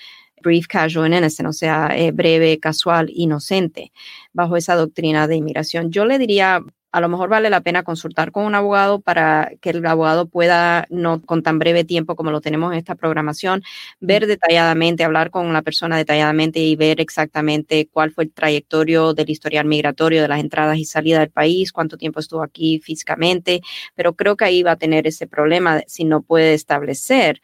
brief, 0.42 0.68
casual 0.68 1.06
and 1.06 1.16
innocent, 1.16 1.48
o 1.48 1.54
sea, 1.54 1.90
eh, 1.96 2.12
breve, 2.12 2.60
casual, 2.60 3.10
inocente, 3.14 3.92
bajo 4.34 4.58
esa 4.58 4.76
doctrina 4.76 5.28
de 5.28 5.36
inmigración. 5.36 5.92
Yo 5.92 6.06
le 6.06 6.18
diría 6.18 6.62
a 6.92 7.02
lo 7.02 7.10
mejor 7.10 7.30
vale 7.30 7.50
la 7.50 7.62
pena 7.62 7.84
consultar 7.84 8.32
con 8.32 8.46
un 8.46 8.56
abogado 8.56 9.00
para 9.00 9.52
que 9.62 9.72
el 9.72 9.86
abogado 9.86 10.28
pueda, 10.28 10.86
no 10.90 11.22
con 11.22 11.44
tan 11.44 11.60
breve 11.60 11.84
tiempo 11.84 12.16
como 12.16 12.32
lo 12.32 12.42
tenemos 12.42 12.72
en 12.72 12.78
esta 12.80 12.96
programación, 12.96 13.64
ver 14.00 14.28
detalladamente, 14.28 15.04
hablar 15.04 15.32
con 15.32 15.54
la 15.54 15.62
persona 15.62 15.98
detalladamente 15.98 16.60
y 16.60 16.76
ver 16.76 17.00
exactamente 17.00 17.88
cuál 17.92 18.12
fue 18.12 18.26
el 18.26 18.34
trayectorio 18.34 19.14
del 19.14 19.30
historial 19.30 19.66
migratorio 19.66 20.22
de 20.22 20.28
las 20.28 20.40
entradas 20.40 20.78
y 20.78 20.86
salidas 20.86 21.22
del 21.22 21.32
país, 21.32 21.72
cuánto 21.72 21.98
tiempo 21.98 22.20
estuvo 22.20 22.44
aquí 22.44 22.80
físicamente, 22.80 23.62
pero 23.96 24.16
creo 24.16 24.36
que 24.36 24.46
ahí 24.46 24.64
va 24.64 24.72
a 24.72 24.76
tener 24.78 25.08
ese 25.08 25.28
problema 25.28 25.82
si 25.88 26.04
no 26.04 26.22
puede 26.22 26.54
establecer 26.54 27.42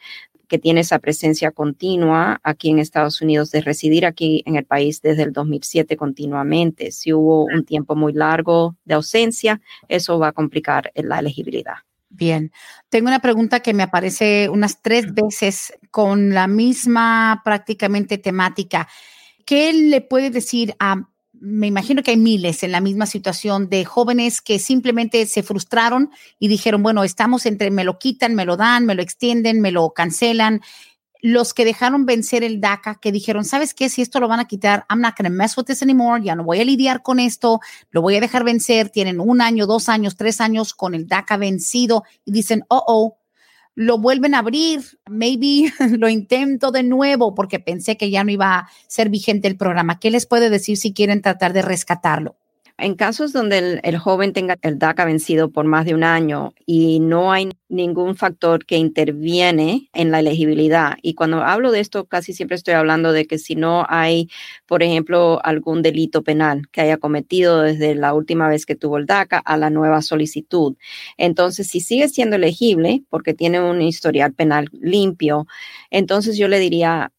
que 0.47 0.57
tiene 0.59 0.81
esa 0.81 0.99
presencia 0.99 1.51
continua 1.51 2.39
aquí 2.43 2.69
en 2.69 2.79
Estados 2.79 3.21
Unidos, 3.21 3.51
de 3.51 3.61
residir 3.61 4.05
aquí 4.05 4.43
en 4.45 4.55
el 4.55 4.65
país 4.65 5.01
desde 5.01 5.23
el 5.23 5.33
2007 5.33 5.97
continuamente. 5.97 6.91
Si 6.91 7.13
hubo 7.13 7.45
un 7.45 7.65
tiempo 7.65 7.95
muy 7.95 8.13
largo 8.13 8.75
de 8.85 8.95
ausencia, 8.95 9.61
eso 9.87 10.19
va 10.19 10.29
a 10.29 10.33
complicar 10.33 10.91
la 10.95 11.19
elegibilidad. 11.19 11.75
Bien, 12.09 12.51
tengo 12.89 13.09
una 13.09 13.19
pregunta 13.19 13.59
que 13.59 13.73
me 13.73 13.83
aparece 13.83 14.49
unas 14.49 14.81
tres 14.81 15.13
veces 15.13 15.73
con 15.91 16.33
la 16.33 16.47
misma 16.47 17.41
prácticamente 17.43 18.17
temática. 18.17 18.87
¿Qué 19.45 19.73
le 19.73 20.01
puede 20.01 20.29
decir 20.29 20.73
a 20.79 21.09
me 21.41 21.67
imagino 21.67 22.03
que 22.03 22.11
hay 22.11 22.17
miles 22.17 22.63
en 22.63 22.71
la 22.71 22.81
misma 22.81 23.05
situación 23.05 23.69
de 23.69 23.85
jóvenes 23.85 24.41
que 24.41 24.59
simplemente 24.59 25.25
se 25.25 25.43
frustraron 25.43 26.11
y 26.39 26.47
dijeron, 26.47 26.83
bueno, 26.83 27.03
estamos 27.03 27.45
entre, 27.45 27.71
me 27.71 27.83
lo 27.83 27.99
quitan, 27.99 28.35
me 28.35 28.45
lo 28.45 28.57
dan, 28.57 28.85
me 28.85 28.95
lo 28.95 29.01
extienden, 29.01 29.61
me 29.61 29.71
lo 29.71 29.91
cancelan. 29.91 30.61
Los 31.21 31.53
que 31.53 31.65
dejaron 31.65 32.05
vencer 32.05 32.43
el 32.43 32.61
DACA, 32.61 32.99
que 33.01 33.11
dijeron, 33.11 33.43
¿sabes 33.43 33.73
qué? 33.73 33.89
Si 33.89 34.01
esto 34.01 34.19
lo 34.19 34.27
van 34.27 34.39
a 34.39 34.45
quitar, 34.45 34.85
I'm 34.89 35.01
not 35.01 35.15
going 35.17 35.29
to 35.29 35.35
mess 35.35 35.57
with 35.57 35.65
this 35.65 35.81
anymore, 35.81 36.23
ya 36.23 36.35
no 36.35 36.43
voy 36.43 36.59
a 36.59 36.65
lidiar 36.65 37.01
con 37.01 37.19
esto, 37.19 37.59
lo 37.89 38.01
voy 38.01 38.15
a 38.15 38.21
dejar 38.21 38.43
vencer. 38.43 38.89
Tienen 38.89 39.19
un 39.19 39.41
año, 39.41 39.65
dos 39.65 39.89
años, 39.89 40.15
tres 40.15 40.39
años 40.41 40.73
con 40.73 40.93
el 40.93 41.07
DACA 41.07 41.37
vencido 41.37 42.03
y 42.23 42.31
dicen, 42.31 42.63
oh, 42.69 42.83
oh, 42.87 43.17
lo 43.77 43.99
vuelven 43.99 44.33
a 44.33 44.39
abrir, 44.39 44.81
maybe 45.07 45.71
lo 45.99 46.09
intento 46.09 46.71
de 46.71 46.81
nuevo 46.81 47.35
porque 47.35 47.59
pensé 47.59 47.95
que 47.95 48.09
ya 48.09 48.23
no 48.23 48.31
iba 48.31 48.57
a 48.57 48.69
ser 48.87 49.09
vigente 49.09 49.47
el 49.47 49.55
programa. 49.55 49.99
¿Qué 49.99 50.09
les 50.09 50.25
puede 50.25 50.49
decir 50.49 50.77
si 50.77 50.93
quieren 50.93 51.21
tratar 51.21 51.53
de 51.53 51.61
rescatarlo? 51.61 52.35
En 52.79 52.93
casos 52.93 53.33
donde 53.33 53.79
el, 53.81 53.97
joven 53.97 54.33
tenga 54.33 54.55
el 54.61 54.77
DACA 54.77 55.05
vencido 55.05 55.49
por 55.49 55.65
más 55.65 55.83
de 55.85 55.95
un 55.95 56.03
año 56.03 56.53
y 56.67 56.99
no 56.99 57.31
hay 57.31 57.49
ningún 57.69 58.15
factor 58.15 58.67
que 58.67 58.77
interviene 58.77 59.89
en 59.93 60.11
la 60.11 60.19
elegibilidad, 60.19 60.95
y 61.01 61.15
cuando 61.15 61.41
hablo 61.43 61.71
de 61.71 61.79
esto 61.79 62.05
casi 62.05 62.33
siempre 62.33 62.55
estoy 62.55 62.75
hablando 62.75 63.13
de 63.13 63.25
que 63.25 63.39
si 63.39 63.55
no 63.55 63.83
hay, 63.89 64.29
por 64.67 64.83
ejemplo, 64.83 65.43
algún 65.43 65.81
delito 65.81 66.23
penal 66.23 66.67
que 66.71 66.81
haya 66.81 66.97
cometido 66.97 67.63
desde 67.63 67.95
la 67.95 68.13
última 68.13 68.47
vez 68.47 68.67
que 68.67 68.75
tuvo 68.75 68.97
el 68.97 69.07
DACA 69.07 69.39
a 69.39 69.57
la 69.57 69.71
nueva 69.71 70.03
solicitud. 70.03 70.77
Entonces, 71.17 71.67
si 71.67 71.79
sigue 71.79 72.07
siendo 72.09 72.35
elegible 72.35 73.03
porque 73.09 73.33
tiene 73.33 73.59
un 73.59 73.81
historial 73.81 74.33
penal 74.33 74.69
limpio, 74.71 75.47
entonces 75.89 76.37
yo 76.37 76.47
le 76.47 76.59
diría, 76.59 77.11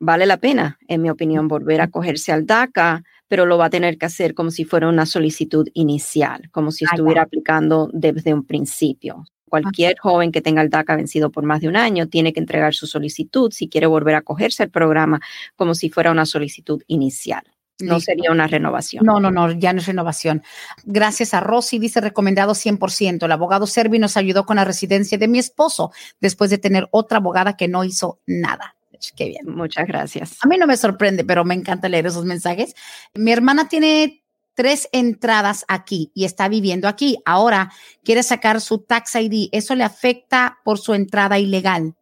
vale 0.00 0.26
la 0.26 0.38
pena, 0.38 0.78
en 0.88 1.02
mi 1.02 1.10
opinión, 1.10 1.46
volver 1.46 1.80
a 1.80 1.88
cogerse 1.88 2.32
al 2.32 2.46
DACA 2.46 3.04
pero 3.34 3.46
lo 3.46 3.58
va 3.58 3.64
a 3.64 3.70
tener 3.70 3.98
que 3.98 4.06
hacer 4.06 4.32
como 4.32 4.52
si 4.52 4.64
fuera 4.64 4.88
una 4.88 5.06
solicitud 5.06 5.66
inicial, 5.74 6.48
como 6.52 6.70
si 6.70 6.84
estuviera 6.84 7.22
aplicando 7.22 7.90
desde 7.92 8.32
un 8.32 8.46
principio. 8.46 9.24
Cualquier 9.48 9.98
joven 9.98 10.30
que 10.30 10.40
tenga 10.40 10.62
el 10.62 10.70
DACA 10.70 10.94
vencido 10.94 11.32
por 11.32 11.42
más 11.42 11.60
de 11.60 11.66
un 11.66 11.74
año 11.74 12.06
tiene 12.06 12.32
que 12.32 12.38
entregar 12.38 12.74
su 12.74 12.86
solicitud 12.86 13.50
si 13.50 13.68
quiere 13.68 13.88
volver 13.88 14.14
a 14.14 14.22
cogerse 14.22 14.62
al 14.62 14.70
programa 14.70 15.20
como 15.56 15.74
si 15.74 15.90
fuera 15.90 16.12
una 16.12 16.26
solicitud 16.26 16.80
inicial. 16.86 17.42
No 17.80 17.98
sería 17.98 18.30
una 18.30 18.46
renovación. 18.46 19.04
No, 19.04 19.18
no, 19.18 19.32
no, 19.32 19.50
ya 19.50 19.72
no 19.72 19.80
es 19.80 19.86
renovación. 19.86 20.44
Gracias 20.84 21.34
a 21.34 21.40
Rosy, 21.40 21.80
dice 21.80 22.00
recomendado 22.00 22.52
100%. 22.52 23.24
El 23.24 23.32
abogado 23.32 23.66
Servi 23.66 23.98
nos 23.98 24.16
ayudó 24.16 24.46
con 24.46 24.58
la 24.58 24.64
residencia 24.64 25.18
de 25.18 25.26
mi 25.26 25.40
esposo 25.40 25.90
después 26.20 26.50
de 26.50 26.58
tener 26.58 26.86
otra 26.92 27.18
abogada 27.18 27.56
que 27.56 27.66
no 27.66 27.82
hizo 27.82 28.20
nada. 28.28 28.76
Qué 29.16 29.28
bien. 29.28 29.46
Muchas 29.46 29.86
gracias. 29.86 30.38
A 30.42 30.48
mí 30.48 30.56
no 30.56 30.66
me 30.66 30.76
sorprende, 30.76 31.24
pero 31.24 31.44
me 31.44 31.54
encanta 31.54 31.88
leer 31.88 32.06
esos 32.06 32.24
mensajes. 32.24 32.74
Mi 33.14 33.32
hermana 33.32 33.68
tiene 33.68 34.22
tres 34.54 34.88
entradas 34.92 35.64
aquí 35.68 36.10
y 36.14 36.24
está 36.24 36.48
viviendo 36.48 36.88
aquí. 36.88 37.18
Ahora 37.24 37.72
quiere 38.04 38.22
sacar 38.22 38.60
su 38.60 38.78
tax 38.78 39.16
ID. 39.16 39.48
¿Eso 39.52 39.74
le 39.74 39.84
afecta 39.84 40.58
por 40.64 40.78
su 40.78 40.94
entrada 40.94 41.38
ilegal? 41.38 41.94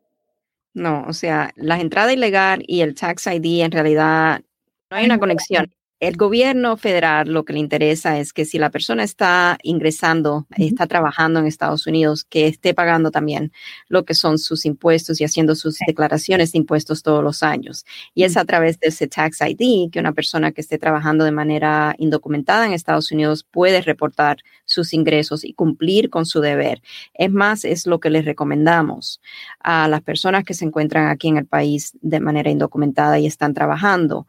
No, 0.75 1.05
o 1.07 1.13
sea, 1.13 1.53
la 1.57 1.81
entrada 1.81 2.13
ilegal 2.13 2.65
y 2.67 2.81
el 2.81 2.95
tax 2.95 3.27
ID 3.27 3.63
en 3.63 3.73
realidad 3.73 4.43
no 4.91 4.97
hay 4.97 5.05
una 5.05 5.19
conexión 5.19 5.73
el 6.03 6.17
gobierno 6.17 6.77
federal 6.77 7.29
lo 7.29 7.45
que 7.45 7.53
le 7.53 7.61
interesa 7.61 8.19
es 8.19 8.33
que 8.33 8.45
si 8.45 8.59
la 8.59 8.71
persona 8.71 9.05
está 9.05 9.57
ingresando, 9.63 10.49
está 10.57 10.89
trabajando 10.89 11.39
en 11.39 11.47
Estados 11.47 11.87
Unidos, 11.87 12.25
que 12.25 12.49
esté 12.49 12.75
pagando 12.75 13.13
también 13.13 13.53
lo 13.87 14.05
que 14.05 14.15
son 14.15 14.39
sus 14.39 14.67
impuestos 14.67 15.21
y 15.21 15.25
haciendo 15.25 15.55
sus 15.55 15.79
declaraciones 15.87 16.51
de 16.51 16.59
impuestos 16.59 17.05
todos 17.05 17.23
los 17.23 17.45
años. 17.45 17.85
Y 18.15 18.25
es 18.25 18.37
a 18.37 18.45
través 18.45 18.81
de 18.81 18.89
ese 18.89 19.07
Tax 19.07 19.43
ID 19.43 19.93
que 19.93 20.01
una 20.01 20.13
persona 20.13 20.51
que 20.51 20.61
esté 20.61 20.77
trabajando 20.77 21.25
de 21.25 21.31
manera 21.31 21.95
indocumentada 21.99 22.67
en 22.67 22.73
Estados 22.73 23.13
Unidos 23.13 23.47
puede 23.49 23.81
reportar 23.81 24.39
sus 24.65 24.95
ingresos 24.95 25.45
y 25.45 25.55
cumplir 25.55 26.11
con 26.11 26.27
su 26.27 26.41
deber. 26.41 26.83
Es 27.15 27.31
más, 27.31 27.65
es 27.65 27.87
lo 27.87 28.01
que 28.01 28.11
les 28.11 28.25
recomendamos 28.25 29.21
a 29.61 29.87
las 29.87 30.03
personas 30.03 30.43
que 30.43 30.55
se 30.55 30.65
encuentran 30.65 31.07
aquí 31.07 31.29
en 31.29 31.37
el 31.37 31.47
país 31.47 31.97
de 32.01 32.19
manera 32.19 32.51
indocumentada 32.51 33.21
y 33.21 33.27
están 33.27 33.55
trabajando 33.55 34.27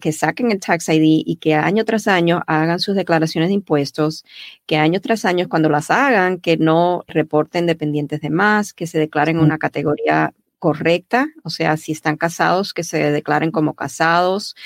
que 0.00 0.12
saquen 0.12 0.50
el 0.50 0.60
Tax 0.60 0.88
ID 0.88 1.22
y 1.24 1.36
que 1.36 1.54
año 1.54 1.84
tras 1.84 2.06
año 2.08 2.42
hagan 2.46 2.80
sus 2.80 2.94
declaraciones 2.94 3.48
de 3.48 3.54
impuestos, 3.54 4.24
que 4.66 4.76
año 4.76 5.00
tras 5.00 5.24
año 5.24 5.48
cuando 5.48 5.68
las 5.68 5.90
hagan, 5.90 6.38
que 6.38 6.56
no 6.56 7.04
reporten 7.06 7.66
dependientes 7.66 8.20
de 8.20 8.30
más, 8.30 8.72
que 8.72 8.86
se 8.86 8.98
declaren 8.98 9.38
una 9.38 9.58
categoría 9.58 10.34
correcta, 10.58 11.28
o 11.44 11.50
sea, 11.50 11.76
si 11.76 11.92
están 11.92 12.16
casados, 12.16 12.72
que 12.72 12.82
se 12.82 13.10
declaren 13.10 13.50
como 13.50 13.74
casados, 13.74 14.56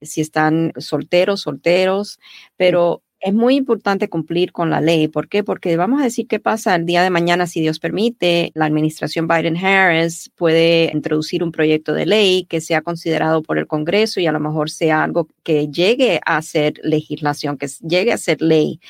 si 0.00 0.20
están 0.20 0.72
solteros, 0.76 1.42
solteros, 1.42 2.18
pero 2.56 3.02
es 3.20 3.34
muy 3.34 3.56
importante 3.56 4.08
cumplir 4.08 4.50
con 4.50 4.70
la 4.70 4.80
ley. 4.80 5.08
¿Por 5.08 5.28
qué? 5.28 5.44
Porque 5.44 5.76
vamos 5.76 6.00
a 6.00 6.04
decir 6.04 6.26
qué 6.26 6.40
pasa 6.40 6.74
el 6.74 6.86
día 6.86 7.02
de 7.02 7.10
mañana, 7.10 7.46
si 7.46 7.60
Dios 7.60 7.78
permite, 7.78 8.50
la 8.54 8.64
administración 8.64 9.28
Biden-Harris 9.28 10.30
puede 10.36 10.90
introducir 10.94 11.44
un 11.44 11.52
proyecto 11.52 11.92
de 11.92 12.06
ley 12.06 12.46
que 12.48 12.62
sea 12.62 12.80
considerado 12.80 13.42
por 13.42 13.58
el 13.58 13.66
Congreso 13.66 14.20
y 14.20 14.26
a 14.26 14.32
lo 14.32 14.40
mejor 14.40 14.70
sea 14.70 15.04
algo 15.04 15.28
que 15.42 15.68
llegue 15.68 16.20
a 16.24 16.40
ser 16.40 16.74
legislación, 16.82 17.58
que 17.58 17.68
llegue 17.86 18.12
a 18.12 18.18
ser 18.18 18.40
ley 18.40 18.80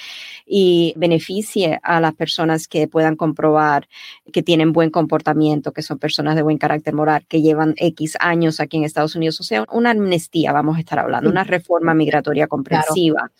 y 0.46 0.94
beneficie 0.96 1.80
a 1.82 2.00
las 2.00 2.14
personas 2.14 2.68
que 2.68 2.86
puedan 2.86 3.16
comprobar 3.16 3.88
que 4.32 4.42
tienen 4.44 4.72
buen 4.72 4.90
comportamiento, 4.90 5.72
que 5.72 5.82
son 5.82 5.98
personas 5.98 6.36
de 6.36 6.42
buen 6.42 6.58
carácter 6.58 6.94
moral, 6.94 7.24
que 7.26 7.42
llevan 7.42 7.74
X 7.76 8.16
años 8.20 8.60
aquí 8.60 8.76
en 8.76 8.84
Estados 8.84 9.16
Unidos. 9.16 9.40
O 9.40 9.42
sea, 9.42 9.64
una 9.72 9.90
amnistía, 9.90 10.52
vamos 10.52 10.76
a 10.76 10.80
estar 10.80 11.00
hablando, 11.00 11.28
una 11.28 11.42
reforma 11.42 11.94
migratoria 11.94 12.46
comprensiva 12.46 13.30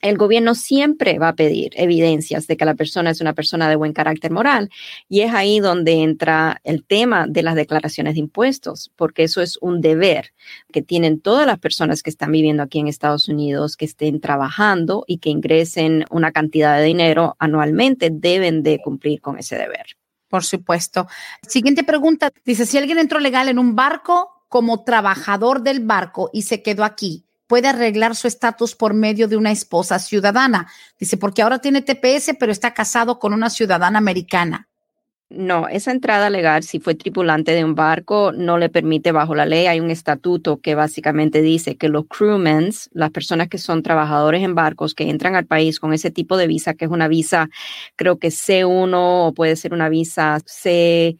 el 0.00 0.16
gobierno 0.16 0.54
siempre 0.54 1.18
va 1.18 1.28
a 1.28 1.34
pedir 1.34 1.72
evidencias 1.76 2.46
de 2.46 2.56
que 2.56 2.64
la 2.64 2.74
persona 2.74 3.10
es 3.10 3.20
una 3.20 3.34
persona 3.34 3.68
de 3.68 3.76
buen 3.76 3.92
carácter 3.92 4.30
moral. 4.30 4.70
Y 5.08 5.20
es 5.20 5.34
ahí 5.34 5.60
donde 5.60 6.02
entra 6.02 6.60
el 6.64 6.84
tema 6.84 7.26
de 7.28 7.42
las 7.42 7.54
declaraciones 7.54 8.14
de 8.14 8.20
impuestos, 8.20 8.90
porque 8.96 9.24
eso 9.24 9.42
es 9.42 9.58
un 9.60 9.80
deber 9.80 10.32
que 10.72 10.82
tienen 10.82 11.20
todas 11.20 11.46
las 11.46 11.58
personas 11.58 12.02
que 12.02 12.10
están 12.10 12.32
viviendo 12.32 12.62
aquí 12.62 12.78
en 12.78 12.88
Estados 12.88 13.28
Unidos, 13.28 13.76
que 13.76 13.84
estén 13.84 14.20
trabajando 14.20 15.04
y 15.06 15.18
que 15.18 15.30
ingresen 15.30 16.04
una 16.10 16.32
cantidad 16.32 16.78
de 16.78 16.84
dinero 16.84 17.36
anualmente, 17.38 18.10
deben 18.10 18.62
de 18.62 18.80
cumplir 18.82 19.20
con 19.20 19.38
ese 19.38 19.56
deber. 19.56 19.96
Por 20.28 20.44
supuesto. 20.44 21.08
Siguiente 21.46 21.84
pregunta. 21.84 22.30
Dice, 22.44 22.64
si 22.64 22.78
alguien 22.78 22.98
entró 22.98 23.18
legal 23.18 23.48
en 23.48 23.58
un 23.58 23.74
barco 23.74 24.44
como 24.48 24.84
trabajador 24.84 25.62
del 25.62 25.80
barco 25.80 26.30
y 26.32 26.42
se 26.42 26.62
quedó 26.62 26.84
aquí, 26.84 27.24
puede 27.50 27.66
arreglar 27.66 28.14
su 28.14 28.28
estatus 28.28 28.76
por 28.76 28.94
medio 28.94 29.26
de 29.26 29.36
una 29.36 29.50
esposa 29.50 29.98
ciudadana. 29.98 30.68
Dice, 31.00 31.16
porque 31.16 31.42
ahora 31.42 31.58
tiene 31.58 31.82
TPS, 31.82 32.36
pero 32.38 32.52
está 32.52 32.74
casado 32.74 33.18
con 33.18 33.32
una 33.32 33.50
ciudadana 33.50 33.98
americana. 33.98 34.68
No, 35.30 35.66
esa 35.66 35.90
entrada 35.90 36.30
legal, 36.30 36.62
si 36.62 36.78
fue 36.78 36.94
tripulante 36.94 37.50
de 37.50 37.64
un 37.64 37.74
barco, 37.74 38.30
no 38.30 38.56
le 38.56 38.68
permite 38.68 39.10
bajo 39.10 39.34
la 39.34 39.46
ley. 39.46 39.66
Hay 39.66 39.80
un 39.80 39.90
estatuto 39.90 40.60
que 40.60 40.76
básicamente 40.76 41.42
dice 41.42 41.76
que 41.76 41.88
los 41.88 42.06
crewmen, 42.06 42.70
las 42.92 43.10
personas 43.10 43.48
que 43.48 43.58
son 43.58 43.82
trabajadores 43.82 44.44
en 44.44 44.54
barcos 44.54 44.94
que 44.94 45.10
entran 45.10 45.34
al 45.34 45.46
país 45.46 45.80
con 45.80 45.92
ese 45.92 46.12
tipo 46.12 46.36
de 46.36 46.46
visa, 46.46 46.74
que 46.74 46.84
es 46.84 46.90
una 46.92 47.08
visa, 47.08 47.50
creo 47.96 48.20
que 48.20 48.28
C1 48.28 48.94
o 48.94 49.34
puede 49.34 49.56
ser 49.56 49.72
una 49.72 49.88
visa 49.88 50.38
C1-D, 50.38 51.16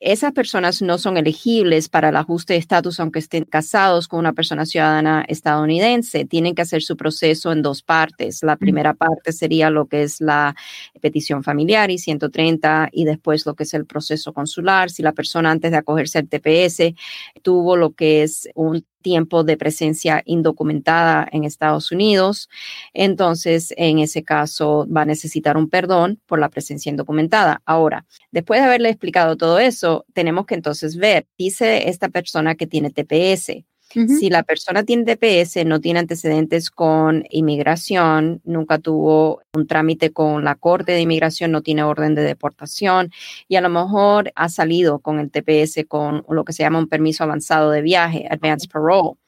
esas 0.00 0.32
personas 0.32 0.80
no 0.80 0.96
son 0.96 1.18
elegibles 1.18 1.90
para 1.90 2.08
el 2.08 2.16
ajuste 2.16 2.54
de 2.54 2.58
estatus 2.58 2.98
aunque 3.00 3.18
estén 3.18 3.44
casados 3.44 4.08
con 4.08 4.18
una 4.20 4.32
persona 4.32 4.64
ciudadana 4.64 5.26
estadounidense. 5.28 6.24
Tienen 6.24 6.54
que 6.54 6.62
hacer 6.62 6.82
su 6.82 6.96
proceso 6.96 7.52
en 7.52 7.60
dos 7.60 7.82
partes. 7.82 8.42
La 8.42 8.56
primera 8.56 8.94
parte 8.94 9.32
sería 9.32 9.68
lo 9.68 9.86
que 9.86 10.02
es 10.02 10.22
la 10.22 10.56
petición 11.02 11.42
familiar 11.44 11.90
y 11.90 11.98
130 11.98 12.88
y 12.92 13.04
después 13.04 13.44
lo 13.44 13.54
que 13.54 13.64
es 13.64 13.74
el 13.74 13.84
proceso 13.84 14.32
consular. 14.32 14.88
Si 14.90 15.02
la 15.02 15.12
persona 15.12 15.50
antes 15.50 15.70
de 15.70 15.76
acogerse 15.76 16.18
al 16.18 16.28
TPS 16.28 16.94
tuvo 17.42 17.76
lo 17.76 17.92
que 17.92 18.22
es 18.22 18.48
un 18.54 18.84
tiempo 19.00 19.44
de 19.44 19.56
presencia 19.56 20.22
indocumentada 20.24 21.28
en 21.32 21.44
Estados 21.44 21.92
Unidos. 21.92 22.48
Entonces, 22.94 23.72
en 23.76 23.98
ese 23.98 24.24
caso, 24.24 24.86
va 24.94 25.02
a 25.02 25.06
necesitar 25.06 25.56
un 25.56 25.68
perdón 25.68 26.20
por 26.26 26.38
la 26.38 26.48
presencia 26.48 26.90
indocumentada. 26.90 27.62
Ahora, 27.64 28.06
después 28.30 28.60
de 28.60 28.66
haberle 28.66 28.88
explicado 28.90 29.36
todo 29.36 29.58
eso, 29.58 30.04
tenemos 30.12 30.46
que 30.46 30.54
entonces 30.54 30.96
ver, 30.96 31.26
dice 31.38 31.88
esta 31.88 32.08
persona 32.08 32.54
que 32.54 32.66
tiene 32.66 32.90
TPS. 32.90 33.64
Si 33.92 34.30
la 34.30 34.44
persona 34.44 34.84
tiene 34.84 35.04
TPS, 35.04 35.64
no 35.66 35.80
tiene 35.80 35.98
antecedentes 35.98 36.70
con 36.70 37.24
inmigración, 37.28 38.40
nunca 38.44 38.78
tuvo 38.78 39.42
un 39.52 39.66
trámite 39.66 40.12
con 40.12 40.44
la 40.44 40.54
Corte 40.54 40.92
de 40.92 41.00
Inmigración, 41.00 41.50
no 41.50 41.62
tiene 41.62 41.82
orden 41.82 42.14
de 42.14 42.22
deportación 42.22 43.10
y 43.48 43.56
a 43.56 43.60
lo 43.60 43.68
mejor 43.68 44.30
ha 44.36 44.48
salido 44.48 45.00
con 45.00 45.18
el 45.18 45.32
TPS 45.32 45.86
con 45.88 46.24
lo 46.28 46.44
que 46.44 46.52
se 46.52 46.62
llama 46.62 46.78
un 46.78 46.86
permiso 46.86 47.24
avanzado 47.24 47.72
de 47.72 47.82
viaje, 47.82 48.28
Advanced 48.30 48.70
Parole. 48.70 49.18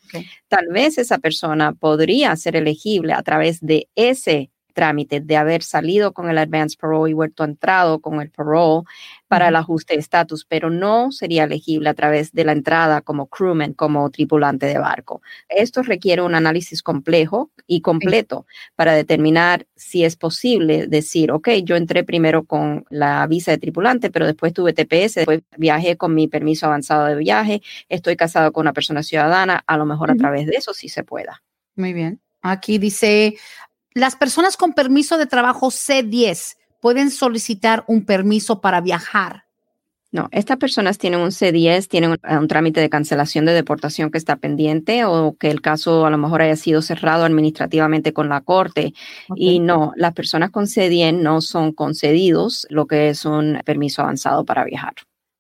Tal 0.47 0.69
vez 0.69 0.97
esa 0.97 1.19
persona 1.19 1.73
podría 1.73 2.37
ser 2.37 2.55
elegible 2.55 3.15
a 3.15 3.23
través 3.23 3.61
de 3.61 3.89
ese 3.97 4.52
trámite 4.73 5.21
de 5.21 5.37
haber 5.37 5.63
salido 5.63 6.13
con 6.13 6.29
el 6.29 6.39
advance 6.39 6.77
parole 6.79 7.11
y 7.11 7.15
vuelto 7.15 7.45
entrado 7.45 8.01
con 8.01 8.21
el 8.21 8.31
parole 8.31 8.83
para 9.29 9.49
el 9.49 9.57
ajuste 9.57 9.95
de 9.95 10.01
estatus, 10.01 10.45
pero 10.45 10.69
no 10.69 11.11
sería 11.11 11.45
elegible 11.45 11.89
a 11.89 11.95
través 11.95 12.33
de 12.33 12.45
la 12.45 12.53
entrada 12.53 13.01
como 13.01 13.29
crewman, 13.29 13.73
como 13.73 14.11
tripulante 14.11 14.67
de 14.67 14.79
barco. 14.79 15.23
Esto 15.49 15.83
requiere 15.83 16.23
un 16.23 16.35
análisis 16.35 16.83
complejo 16.83 17.51
y 17.67 17.81
completo 17.81 18.47
para 18.77 18.93
determinar 18.93 19.67
si 19.75 20.05
es 20.05 20.17
posible 20.17 20.87
decir, 20.87 21.33
ok, 21.33 21.49
yo 21.65 21.77
entré 21.77 22.05
primero 22.05 22.45
con 22.45 22.85
la 22.91 23.27
visa 23.27 23.53
de 23.53 23.59
tripulante, 23.59 24.11
pero 24.11 24.27
después 24.27 24.53
tuve 24.53 24.73
TPS, 24.73 25.15
después 25.15 25.41
viajé 25.57 25.97
con 25.97 26.15
mi 26.15 26.29
permiso 26.29 26.67
avanzado 26.67 27.07
de 27.07 27.17
viaje, 27.17 27.63
estoy 27.89 28.17
casado 28.17 28.53
con 28.53 28.63
una 28.63 28.73
persona 28.73 29.03
ciudadana, 29.03 29.65
a 29.67 29.77
lo 29.77 29.87
mejor 29.87 30.11
a 30.11 30.17
través 30.17 30.47
de 30.47 30.57
eso 30.57 30.75
sí 30.75 30.89
se 30.89 31.05
pueda. 31.05 31.43
Muy 31.77 31.93
bien. 31.93 32.21
Aquí 32.43 32.79
dice, 32.79 33.37
las 33.95 34.17
personas 34.17 34.57
con 34.57 34.73
permiso 34.73 35.19
de 35.19 35.27
trabajo 35.27 35.69
C10 35.69 36.57
pueden 36.81 37.11
solicitar 37.11 37.85
un 37.87 38.05
permiso 38.05 38.61
para 38.61 38.81
viajar. 38.81 39.45
No, 40.13 40.29
estas 40.31 40.59
personas 40.59 40.99
tienen 40.99 41.21
un 41.21 41.31
C10, 41.31 41.89
tienen 41.89 42.11
un, 42.11 42.49
trámite 42.49 42.83
de 42.83 42.91
cancelación 42.91 43.47
de 43.47 43.55
deportación 43.55 44.11
que 44.11 44.19
está 44.19 44.37
pendiente 44.37 45.07
o 45.07 45.37
que 45.41 45.51
el 45.51 45.63
caso 45.63 46.05
a 46.05 46.11
lo 46.11 46.19
mejor 46.19 46.43
haya 46.43 46.57
sido 46.57 46.83
cerrado 46.83 47.25
administrativamente 47.25 48.13
con 48.13 48.29
la 48.29 48.43
corte. 48.43 48.93
Y 49.35 49.59
no, 49.59 49.95
las 49.97 50.13
personas 50.13 50.51
con 50.51 50.67
C10 50.67 51.15
no 51.15 51.41
son 51.41 51.73
concedidos 51.73 52.67
lo 52.69 52.87
que 52.87 53.09
es 53.09 53.25
un 53.25 53.63
permiso 53.65 54.03
avanzado 54.03 54.45
para 54.45 54.65
viajar. 54.65 54.93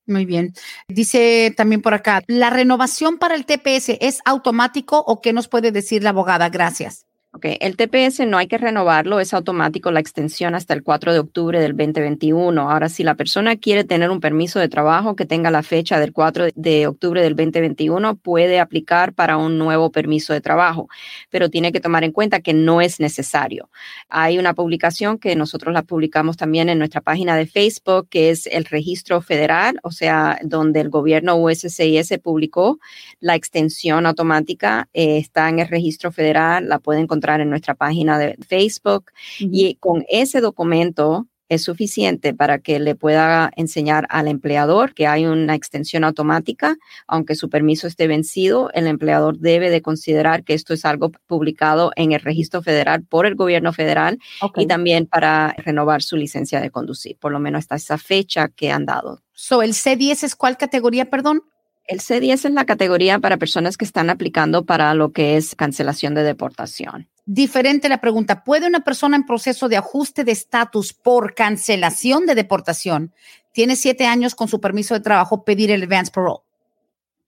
Muy 0.06 0.24
bien. 0.24 0.54
Dice 0.88 1.52
también 1.54 1.82
por 1.82 1.92
acá, 1.92 2.22
¿la 2.26 2.48
renovación 2.48 3.18
para 3.18 3.34
el 3.34 3.44
TPS 3.44 3.98
es 4.00 4.20
automático 4.24 5.04
o 5.06 5.20
qué 5.20 5.34
nos 5.34 5.48
puede 5.48 5.70
decir 5.70 6.02
la 6.02 6.10
abogada? 6.10 6.48
Gracias. 6.48 7.04
Okay. 7.34 7.56
El 7.60 7.78
TPS 7.78 8.26
no 8.26 8.36
hay 8.36 8.46
que 8.46 8.58
renovarlo, 8.58 9.18
es 9.18 9.32
automático 9.32 9.90
la 9.90 10.00
extensión 10.00 10.54
hasta 10.54 10.74
el 10.74 10.82
4 10.82 11.14
de 11.14 11.18
octubre 11.18 11.58
del 11.58 11.74
2021. 11.74 12.70
Ahora, 12.70 12.90
si 12.90 13.04
la 13.04 13.14
persona 13.14 13.56
quiere 13.56 13.84
tener 13.84 14.10
un 14.10 14.20
permiso 14.20 14.60
de 14.60 14.68
trabajo 14.68 15.16
que 15.16 15.24
tenga 15.24 15.50
la 15.50 15.62
fecha 15.62 15.98
del 15.98 16.12
4 16.12 16.48
de 16.54 16.86
octubre 16.86 17.22
del 17.22 17.34
2021, 17.34 18.16
puede 18.16 18.60
aplicar 18.60 19.14
para 19.14 19.38
un 19.38 19.56
nuevo 19.56 19.90
permiso 19.90 20.34
de 20.34 20.42
trabajo, 20.42 20.90
pero 21.30 21.48
tiene 21.48 21.72
que 21.72 21.80
tomar 21.80 22.04
en 22.04 22.12
cuenta 22.12 22.40
que 22.40 22.52
no 22.52 22.82
es 22.82 23.00
necesario. 23.00 23.70
Hay 24.10 24.38
una 24.38 24.52
publicación 24.52 25.16
que 25.16 25.34
nosotros 25.34 25.72
la 25.72 25.84
publicamos 25.84 26.36
también 26.36 26.68
en 26.68 26.78
nuestra 26.78 27.00
página 27.00 27.34
de 27.34 27.46
Facebook, 27.46 28.08
que 28.10 28.28
es 28.28 28.46
el 28.46 28.66
registro 28.66 29.22
federal, 29.22 29.80
o 29.84 29.90
sea, 29.90 30.38
donde 30.42 30.80
el 30.80 30.90
gobierno 30.90 31.36
USCIS 31.36 32.12
publicó 32.22 32.78
la 33.20 33.36
extensión 33.36 34.04
automática, 34.04 34.90
eh, 34.92 35.16
está 35.16 35.48
en 35.48 35.60
el 35.60 35.68
registro 35.68 36.12
federal, 36.12 36.68
la 36.68 36.78
pueden 36.78 37.04
encontrar 37.04 37.21
en 37.22 37.50
nuestra 37.50 37.74
página 37.74 38.18
de 38.18 38.36
Facebook. 38.46 39.12
Y 39.38 39.76
con 39.76 40.04
ese 40.08 40.40
documento 40.40 41.26
es 41.54 41.64
suficiente 41.64 42.32
para 42.32 42.60
que 42.60 42.80
le 42.80 42.94
pueda 42.94 43.50
enseñar 43.56 44.06
al 44.08 44.26
empleador 44.26 44.94
que 44.94 45.06
hay 45.06 45.26
una 45.26 45.54
extensión 45.54 46.02
automática, 46.02 46.76
aunque 47.06 47.34
su 47.34 47.50
permiso 47.50 47.86
esté 47.86 48.06
vencido, 48.06 48.70
el 48.72 48.86
empleador 48.86 49.38
debe 49.38 49.68
de 49.68 49.82
considerar 49.82 50.44
que 50.44 50.54
esto 50.54 50.72
es 50.72 50.86
algo 50.86 51.12
publicado 51.26 51.92
en 51.96 52.12
el 52.12 52.20
registro 52.20 52.62
federal 52.62 53.04
por 53.04 53.26
el 53.26 53.34
gobierno 53.34 53.72
federal 53.74 54.18
y 54.56 54.66
también 54.66 55.06
para 55.06 55.54
renovar 55.58 56.02
su 56.02 56.16
licencia 56.16 56.58
de 56.60 56.70
conducir, 56.70 57.18
por 57.18 57.32
lo 57.32 57.38
menos 57.38 57.60
hasta 57.60 57.76
esa 57.76 57.98
fecha 57.98 58.48
que 58.48 58.70
han 58.70 58.86
dado. 58.86 59.20
So, 59.32 59.62
¿El 59.62 59.74
C10 59.74 60.24
es 60.24 60.34
cuál 60.34 60.56
categoría, 60.56 61.10
perdón? 61.10 61.42
El 61.84 62.00
C10 62.00 62.46
es 62.46 62.50
la 62.52 62.64
categoría 62.64 63.18
para 63.18 63.36
personas 63.36 63.76
que 63.76 63.84
están 63.84 64.08
aplicando 64.08 64.64
para 64.64 64.94
lo 64.94 65.12
que 65.12 65.36
es 65.36 65.54
cancelación 65.54 66.14
de 66.14 66.22
deportación 66.22 67.08
diferente 67.24 67.88
la 67.88 68.00
pregunta. 68.00 68.44
¿Puede 68.44 68.66
una 68.66 68.84
persona 68.84 69.16
en 69.16 69.26
proceso 69.26 69.68
de 69.68 69.76
ajuste 69.76 70.24
de 70.24 70.32
estatus 70.32 70.92
por 70.92 71.34
cancelación 71.34 72.26
de 72.26 72.34
deportación, 72.34 73.14
tiene 73.52 73.76
siete 73.76 74.06
años 74.06 74.34
con 74.34 74.48
su 74.48 74.60
permiso 74.60 74.94
de 74.94 75.00
trabajo, 75.00 75.44
pedir 75.44 75.70
el 75.70 75.82
advance 75.82 76.12
parole? 76.12 76.40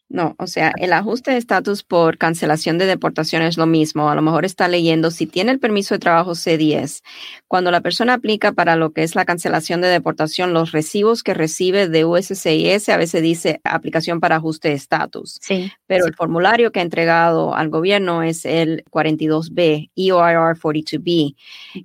No, 0.09 0.37
o 0.39 0.47
sea, 0.47 0.73
el 0.79 0.93
ajuste 0.93 1.33
de 1.33 1.39
estatus 1.39 1.83
por 1.83 2.19
cancelación 2.19 2.79
de 2.79 2.87
deportación 2.87 3.43
es 3.43 3.57
lo 3.57 3.67
mismo. 3.67 4.11
A 4.11 4.15
lo 4.15 4.23
mejor 4.23 4.45
está 4.45 4.69
leyendo 4.69 5.11
si 5.11 5.27
tiene 5.27 5.51
el 5.51 5.59
permiso 5.59 5.95
de 5.95 5.99
trabajo 5.99 6.33
C10. 6.33 7.03
Cuando 7.49 7.71
la 7.71 7.81
persona 7.81 8.15
aplica 8.15 8.53
para 8.53 8.77
lo 8.77 8.93
que 8.93 9.03
es 9.03 9.15
la 9.15 9.25
cancelación 9.25 9.81
de 9.81 9.89
deportación, 9.89 10.53
los 10.53 10.73
recibos 10.73 11.23
que 11.23 11.35
recibe 11.35 11.89
de 11.89 12.05
USCIS 12.05 12.89
a 12.91 12.97
veces 12.97 13.23
dice 13.23 13.61
aplicación 13.65 14.21
para 14.21 14.37
ajuste 14.37 14.69
de 14.69 14.75
estatus. 14.75 15.39
Sí. 15.41 15.73
Pero 15.87 16.07
el 16.07 16.15
formulario 16.15 16.71
que 16.71 16.81
ha 16.81 16.83
entregado 16.83 17.55
al 17.55 17.71
gobierno 17.71 18.23
es 18.23 18.45
el 18.45 18.85
42B, 18.91 19.91
EOIR 19.97 20.57
42B. 20.59 21.35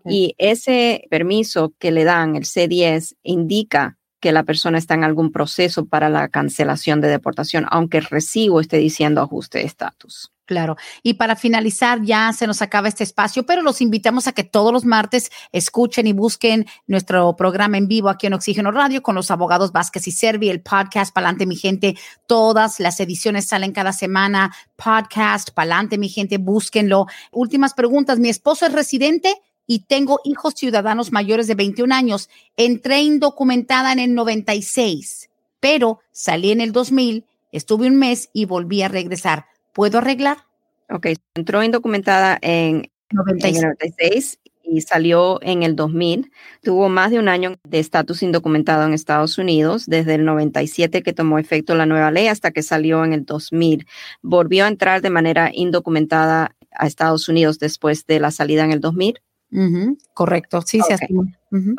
Y 0.05 0.35
ese 0.37 1.05
permiso 1.09 1.73
que 1.79 1.91
le 1.91 2.03
dan, 2.03 2.35
el 2.35 2.43
C10, 2.43 3.15
indica 3.23 3.98
que 4.19 4.31
la 4.31 4.43
persona 4.43 4.77
está 4.77 4.93
en 4.93 5.03
algún 5.03 5.31
proceso 5.31 5.85
para 5.85 6.09
la 6.09 6.27
cancelación 6.29 7.01
de 7.01 7.07
deportación, 7.07 7.65
aunque 7.69 7.97
el 7.97 8.05
recibo 8.05 8.59
esté 8.59 8.77
diciendo 8.77 9.21
ajuste 9.21 9.59
de 9.59 9.65
estatus. 9.65 10.31
Claro. 10.49 10.77
Y 11.03 11.13
para 11.13 11.35
finalizar, 11.35 12.01
ya 12.01 12.33
se 12.33 12.47
nos 12.47 12.63
acaba 12.63 12.87
este 12.87 13.03
espacio, 13.03 13.45
pero 13.45 13.61
los 13.61 13.81
invitamos 13.81 14.27
a 14.27 14.31
que 14.31 14.43
todos 14.43 14.73
los 14.73 14.83
martes 14.83 15.29
escuchen 15.51 16.07
y 16.07 16.13
busquen 16.13 16.65
nuestro 16.87 17.35
programa 17.35 17.77
en 17.77 17.87
vivo 17.87 18.09
aquí 18.09 18.25
en 18.25 18.33
Oxígeno 18.33 18.71
Radio 18.71 19.03
con 19.03 19.13
los 19.13 19.29
abogados 19.29 19.71
Vázquez 19.71 20.07
y 20.07 20.11
Servi, 20.11 20.49
el 20.49 20.61
podcast 20.61 21.13
Palante 21.13 21.45
Mi 21.45 21.55
Gente. 21.55 21.95
Todas 22.25 22.79
las 22.79 22.99
ediciones 22.99 23.45
salen 23.45 23.73
cada 23.73 23.93
semana. 23.93 24.51
Podcast 24.75 25.51
Palante 25.51 25.99
Mi 25.99 26.09
Gente, 26.09 26.39
búsquenlo. 26.39 27.05
Últimas 27.31 27.75
preguntas. 27.75 28.17
Mi 28.17 28.29
esposo 28.29 28.65
es 28.65 28.73
residente 28.73 29.39
y 29.69 29.81
tengo 29.81 30.19
hijos 30.23 30.55
ciudadanos 30.55 31.11
mayores 31.11 31.45
de 31.45 31.53
21 31.53 31.93
años. 31.93 32.27
Entré 32.57 33.03
indocumentada 33.03 33.93
en 33.93 33.99
el 33.99 34.15
96, 34.15 35.29
pero 35.59 35.99
salí 36.11 36.51
en 36.51 36.59
el 36.59 36.71
2000, 36.71 37.23
estuve 37.51 37.85
un 37.85 37.97
mes 37.97 38.31
y 38.33 38.45
volví 38.45 38.81
a 38.81 38.87
regresar. 38.87 39.45
¿Puedo 39.71 39.99
arreglar? 39.99 40.37
Ok, 40.89 41.09
entró 41.35 41.61
indocumentada 41.63 42.39
en, 42.41 42.89
96. 43.11 44.39
y 44.63 44.81
salió 44.81 45.39
en 45.43 45.61
el 45.61 45.75
2000. 45.75 46.31
Tuvo 46.63 46.89
más 46.89 47.11
de 47.11 47.19
un 47.19 47.27
año 47.27 47.53
de 47.63 47.77
estatus 47.77 48.23
indocumentado 48.23 48.87
en 48.87 48.95
Estados 48.95 49.37
Unidos, 49.37 49.85
desde 49.85 50.15
el 50.15 50.25
97 50.25 51.03
que 51.03 51.13
tomó 51.13 51.37
efecto 51.37 51.75
la 51.75 51.85
nueva 51.85 52.09
ley 52.09 52.25
hasta 52.25 52.49
que 52.49 52.63
salió 52.63 53.05
en 53.05 53.13
el 53.13 53.23
2000. 53.23 53.85
Volvió 54.23 54.65
a 54.65 54.67
entrar 54.67 55.03
de 55.03 55.11
manera 55.11 55.51
indocumentada 55.53 56.55
a 56.71 56.87
Estados 56.87 57.29
Unidos 57.29 57.59
después 57.59 58.07
de 58.07 58.19
la 58.19 58.31
salida 58.31 58.65
en 58.65 58.71
el 58.71 58.81
2000. 58.81 59.21
Correcto, 60.13 60.61
sí, 60.61 60.79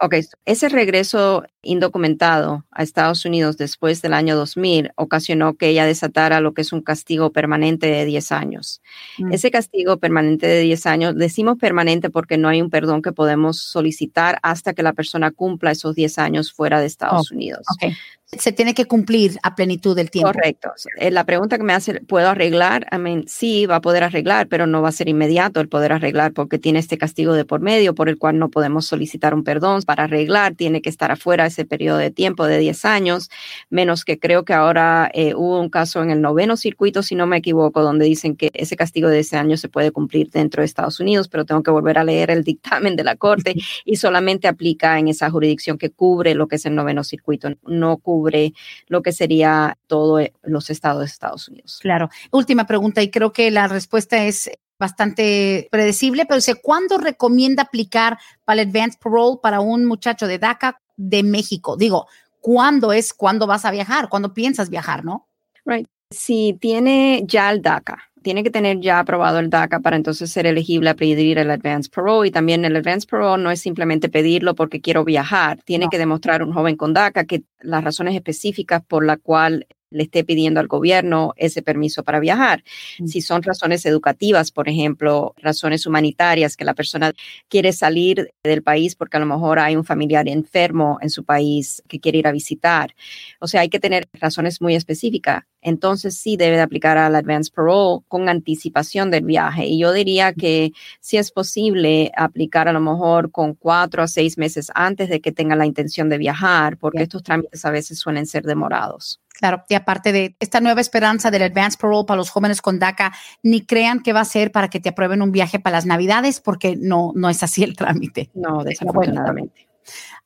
Ok, 0.01 0.17
ese 0.47 0.69
regreso 0.69 1.45
indocumentado 1.63 2.65
a 2.71 2.83
Estados 2.83 3.25
Unidos 3.25 3.57
después 3.57 4.03
del 4.03 4.15
año 4.15 4.35
2000 4.35 4.93
ocasionó 4.97 5.55
que 5.55 5.69
ella 5.69 5.87
desatara 5.87 6.41
lo 6.41 6.55
que 6.55 6.63
es 6.63 6.73
un 6.73 6.83
castigo 6.83 7.31
permanente 7.33 7.87
de 7.87 8.05
10 8.05 8.33
años. 8.33 8.83
Mm. 9.19 9.33
Ese 9.33 9.51
castigo 9.51 9.99
permanente 9.99 10.47
de 10.47 10.61
10 10.61 10.87
años, 10.87 11.17
decimos 11.17 11.59
permanente 11.59 12.11
porque 12.11 12.39
no 12.39 12.49
hay 12.49 12.61
un 12.61 12.71
perdón 12.71 13.03
que 13.03 13.13
podemos 13.13 13.59
solicitar 13.59 14.39
hasta 14.43 14.73
que 14.73 14.83
la 14.83 14.93
persona 14.93 15.31
cumpla 15.31 15.71
esos 15.71 15.95
10 15.95 16.19
años 16.19 16.53
fuera 16.53 16.81
de 16.81 16.87
Estados 16.87 17.31
Unidos. 17.31 17.65
Okay 17.77 17.95
se 18.39 18.53
tiene 18.53 18.75
que 18.75 18.85
cumplir 18.85 19.39
a 19.43 19.55
plenitud 19.55 19.97
del 19.97 20.11
tiempo. 20.11 20.33
Correcto. 20.33 20.71
Eh, 20.99 21.11
la 21.11 21.25
pregunta 21.25 21.59
que 21.59 21.65
me 21.65 21.73
hace, 21.73 22.01
¿puedo 22.01 22.29
arreglar? 22.29 22.87
I 22.93 22.99
mean, 22.99 23.25
sí, 23.27 23.67
va 23.67 23.77
a 23.77 23.81
poder 23.81 24.05
arreglar, 24.05 24.47
pero 24.47 24.67
no 24.67 24.83
va 24.83 24.91
a 24.91 24.93
ser 24.93 25.09
inmediato 25.09 25.61
el 25.61 25.69
poder 25.69 25.93
arreglar 25.93 26.33
porque 26.33 26.59
tiene 26.59 26.79
este 26.79 26.97
castigo 26.97 27.33
de 27.35 27.45
por 27.45 27.61
medio 27.61 27.95
por 27.95 28.09
el 28.09 28.19
cual 28.19 28.39
no 28.39 28.49
podemos 28.49 28.87
solicitar 28.87 29.35
un 29.35 29.43
perdón 29.43 29.60
perdón, 29.61 29.83
para 29.83 30.05
arreglar, 30.05 30.55
tiene 30.55 30.81
que 30.81 30.89
estar 30.89 31.11
afuera 31.11 31.45
ese 31.45 31.67
periodo 31.67 31.99
de 31.99 32.11
tiempo 32.11 32.47
de 32.47 32.59
10 32.59 32.85
años, 32.87 33.29
menos 33.69 34.07
que 34.07 34.19
creo 34.19 34.47
que 34.47 34.55
ahora 34.55 35.11
eh, 35.13 35.35
hubo 35.35 35.61
un 35.61 35.69
caso 35.69 36.03
en 36.03 36.11
el 36.11 36.23
noveno 36.23 36.57
circuito, 36.57 37.03
si 37.03 37.15
no 37.15 37.27
me 37.27 37.37
equivoco, 37.37 37.83
donde 37.83 38.07
dicen 38.07 38.37
que 38.37 38.51
ese 38.55 38.75
castigo 38.75 39.11
de 39.11 39.19
ese 39.19 39.37
año 39.37 39.59
se 39.59 39.69
puede 39.69 39.91
cumplir 39.91 40.31
dentro 40.31 40.63
de 40.63 40.65
Estados 40.67 40.99
Unidos, 40.99 41.29
pero 41.29 41.45
tengo 41.45 41.63
que 41.63 41.71
volver 41.71 41.99
a 41.99 42.05
leer 42.05 42.31
el 42.31 42.43
dictamen 42.43 42.97
de 42.97 43.05
la 43.05 43.17
Corte 43.17 43.55
y 43.85 43.97
solamente 43.97 44.49
aplica 44.49 44.99
en 44.99 45.09
esa 45.09 45.31
jurisdicción 45.31 45.77
que 45.77 45.91
cubre 45.91 46.35
lo 46.35 46.49
que 46.49 46.57
es 46.57 46.65
el 46.65 46.75
noveno 46.75 47.05
circuito, 47.05 47.51
no 47.67 47.99
cubre 47.99 48.55
lo 48.87 49.03
que 49.03 49.13
sería 49.13 49.77
todos 49.87 50.23
los 50.43 50.71
estados 50.71 51.01
de 51.01 51.07
Estados 51.07 51.49
Unidos. 51.49 51.81
Claro. 51.83 52.09
Última 52.31 52.67
pregunta 52.67 53.03
y 53.03 53.11
creo 53.11 53.33
que 53.35 53.51
la 53.51 53.69
respuesta 53.69 54.25
es 54.25 54.51
bastante 54.81 55.69
predecible, 55.71 56.27
pero 56.27 56.41
sé 56.41 56.57
¿cuándo 56.57 56.99
recomienda 56.99 57.65
aplicar 57.65 58.19
para 58.45 58.63
el 58.63 58.69
Advanced 58.69 58.99
Parole 58.99 59.39
para 59.41 59.61
un 59.61 59.85
muchacho 59.85 60.27
de 60.27 60.39
DACA 60.41 60.81
de 60.97 61.23
México? 61.23 61.77
Digo, 61.77 62.09
¿cuándo 62.41 62.93
es 62.93 63.15
cuándo 63.15 63.47
vas 63.47 63.65
a 63.65 63.71
viajar? 63.71 64.09
¿Cuándo 64.09 64.35
piensas 64.35 64.71
viajar, 64.71 65.05
no? 65.05 65.29
Right. 65.65 65.87
Si 66.11 66.57
tiene 66.61 67.23
ya 67.27 67.51
el 67.53 67.63
DACA, 67.63 68.11
tiene 68.23 68.43
que 68.43 68.51
tener 68.51 68.81
ya 68.81 68.99
aprobado 68.99 69.39
el 69.39 69.51
DACA 69.51 69.81
para 69.81 69.97
entonces 69.97 70.31
ser 70.31 70.47
elegible 70.47 70.91
a 70.91 70.95
pedir 70.95 71.39
el 71.39 71.51
Advance 71.51 71.91
Parole. 71.91 72.29
Y 72.29 72.31
también 72.33 72.65
el 72.65 72.77
Advance 72.77 73.07
Parole 73.07 73.43
no 73.43 73.51
es 73.51 73.61
simplemente 73.61 74.09
pedirlo 74.09 74.55
porque 74.55 74.81
quiero 74.81 75.05
viajar. 75.05 75.61
Tiene 75.65 75.89
que 75.91 75.99
demostrar 75.99 76.43
un 76.43 76.53
joven 76.53 76.77
con 76.77 76.95
DACA 76.95 77.25
que 77.25 77.43
las 77.61 77.85
razones 77.85 78.15
específicas 78.15 78.83
por 78.85 79.05
la 79.05 79.17
cual 79.17 79.67
le 79.91 80.05
esté 80.05 80.25
pidiendo 80.25 80.61
al 80.61 80.69
gobierno 80.69 81.33
ese 81.37 81.63
permiso 81.63 82.03
para 82.03 82.21
viajar. 82.21 82.63
Mm. 82.99 83.07
Si 83.07 83.21
son 83.21 83.43
razones 83.43 83.85
educativas, 83.87 84.51
por 84.53 84.69
ejemplo, 84.69 85.35
razones 85.39 85.87
humanitarias, 85.87 86.57
que 86.57 86.65
la 86.65 86.75
persona 86.75 87.13
quiere 87.49 87.73
salir 87.73 88.33
del 88.43 88.63
país 88.63 88.95
porque 88.95 89.17
a 89.17 89.21
lo 89.21 89.27
mejor 89.27 89.59
hay 89.59 89.77
un 89.77 89.85
familiar 89.85 90.29
enfermo 90.29 90.99
en 91.01 91.11
su 91.11 91.25
país 91.25 91.83
que 91.89 92.01
quiere 92.01 92.19
ir 92.19 92.27
a 92.27 92.33
visitar. 92.33 92.95
O 93.41 93.49
sea, 93.49 93.63
hay 93.63 93.69
que 93.69 93.81
tener 93.81 94.09
razones 94.13 94.61
muy 94.61 94.75
específicas. 94.75 95.45
Entonces 95.63 96.17
sí 96.17 96.37
debe 96.37 96.57
de 96.57 96.63
aplicar 96.63 96.99
al 96.99 97.15
advance 97.15 97.51
parole 97.55 98.03
con 98.09 98.29
anticipación 98.29 99.11
del 99.11 99.25
viaje. 99.25 99.67
Y 99.67 99.79
yo 99.79 99.93
diría 99.93 100.33
que 100.33 100.73
si 101.01 101.17
es 101.17 101.31
posible 101.33 102.11
aplicar 102.17 102.69
a 102.69 102.73
lo 102.73 102.81
mejor 102.81 103.31
con 103.31 103.55
cuatro 103.55 104.03
a 104.03 104.09
seis 104.09 104.39
meses 104.39 104.71
antes 104.75 105.09
de 105.09 105.21
que 105.21 105.33
tenga 105.33 105.57
la 105.57 105.67
intención 105.67 106.09
de 106.09 106.19
viajar, 106.19 106.77
porque 106.77 107.03
estos 107.03 107.23
trámites 107.23 107.65
a 107.65 107.71
veces 107.71 107.99
suelen 107.99 108.27
ser 108.27 108.45
demorados. 108.45 109.21
Claro, 109.41 109.65
y 109.69 109.75
aparte 109.75 110.13
de 110.13 110.37
esta 110.39 110.61
nueva 110.61 110.83
esperanza 110.83 111.31
del 111.31 111.43
Advance 111.43 111.79
Parole 111.81 112.05
para 112.07 112.19
los 112.19 112.29
jóvenes 112.29 112.61
con 112.61 112.79
DACA, 112.79 113.13
ni 113.43 113.65
crean 113.65 114.01
que 114.01 114.13
va 114.13 114.21
a 114.21 114.27
ser 114.27 114.53
para 114.53 114.69
que 114.69 114.81
te 114.81 114.91
aprueben 114.91 115.23
un 115.23 115.33
viaje 115.33 115.59
para 115.59 115.77
las 115.77 115.87
Navidades, 115.87 116.41
porque 116.41 116.77
no, 116.77 117.13
no 117.15 117.31
es 117.31 117.43
así 117.43 117.63
el 117.63 117.75
trámite. 117.75 118.31
No, 118.35 118.65
desafortunadamente. 118.65 119.70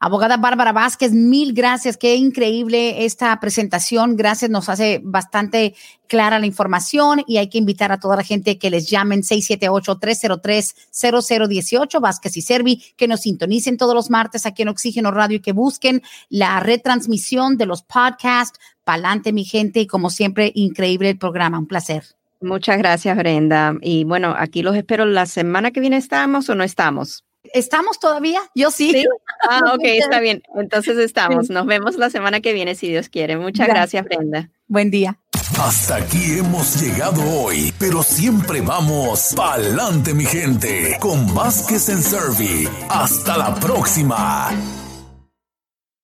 Abogada 0.01 0.37
Bárbara 0.37 0.73
Vázquez, 0.73 1.13
mil 1.13 1.53
gracias. 1.53 1.97
Qué 1.97 2.17
increíble 2.17 3.05
esta 3.05 3.39
presentación. 3.41 4.17
Gracias, 4.17 4.51
nos 4.51 4.69
hace 4.69 5.01
bastante 5.03 5.77
clara 6.07 6.39
la 6.39 6.47
información 6.47 7.25
y 7.27 7.39
hay 7.39 7.49
que 7.49 7.59
invitar 7.59 7.91
a 7.93 7.99
toda 7.99 8.15
la 8.17 8.23
gente 8.23 8.59
que 8.59 8.71
les 8.71 8.91
llamen 8.91 9.23
678-303-0018, 9.23 12.01
Vázquez 12.01 12.37
y 12.37 12.43
Servi, 12.43 12.85
que 12.97 13.09
nos 13.09 13.23
sintonicen 13.23 13.77
todos 13.77 13.95
los 13.95 14.11
martes 14.11 14.47
aquí 14.47 14.63
en 14.63 14.69
Oxígeno 14.69 15.11
Radio 15.11 15.39
y 15.39 15.41
que 15.41 15.51
busquen 15.53 16.03
la 16.29 16.61
retransmisión 16.61 17.57
de 17.57 17.67
los 17.67 17.83
podcasts. 17.83 18.61
Pa'lante, 18.85 19.33
mi 19.33 19.45
gente, 19.45 19.81
y 19.81 19.87
como 19.87 20.11
siempre, 20.11 20.53
increíble 20.55 21.11
el 21.11 21.19
programa. 21.19 21.59
Un 21.59 21.67
placer. 21.67 22.05
Muchas 22.41 22.79
gracias, 22.79 23.17
Brenda. 23.17 23.75
Y 23.81 24.05
bueno, 24.05 24.35
aquí 24.37 24.63
los 24.63 24.77
espero 24.77 25.07
la 25.07 25.25
semana 25.25 25.71
que 25.71 25.81
viene. 25.81 25.97
¿Estamos 25.97 26.51
o 26.51 26.55
no 26.55 26.63
estamos? 26.63 27.25
¿Estamos 27.55 28.01
todavía? 28.01 28.41
Yo 28.57 28.73
sí. 28.73 29.07
Ah, 29.49 29.61
ok, 29.75 29.81
está 29.85 30.19
bien. 30.19 30.43
Entonces 30.57 30.99
estamos. 30.99 31.51
Nos 31.51 31.67
vemos 31.67 31.97
la 31.97 32.11
semana 32.11 32.41
que 32.41 32.53
viene, 32.53 32.75
si 32.75 32.89
Dios 32.89 33.09
quiere. 33.09 33.37
Muchas 33.37 33.69
gracias, 33.69 34.05
Brenda. 34.05 34.51
Buen 34.67 34.91
día. 34.91 35.19
Hasta 35.61 35.97
aquí 35.97 36.39
hemos 36.39 36.83
llegado 36.83 37.23
hoy, 37.23 37.73
pero 37.79 38.03
siempre 38.03 38.61
vamos 38.61 39.35
pa'lante, 39.37 40.15
mi 40.15 40.25
gente, 40.25 40.97
con 40.99 41.33
Vázquez 41.33 41.89
en 41.91 42.03
Servi. 42.03 42.69
Hasta 42.89 43.37
la 43.37 43.55
próxima. 43.55 44.51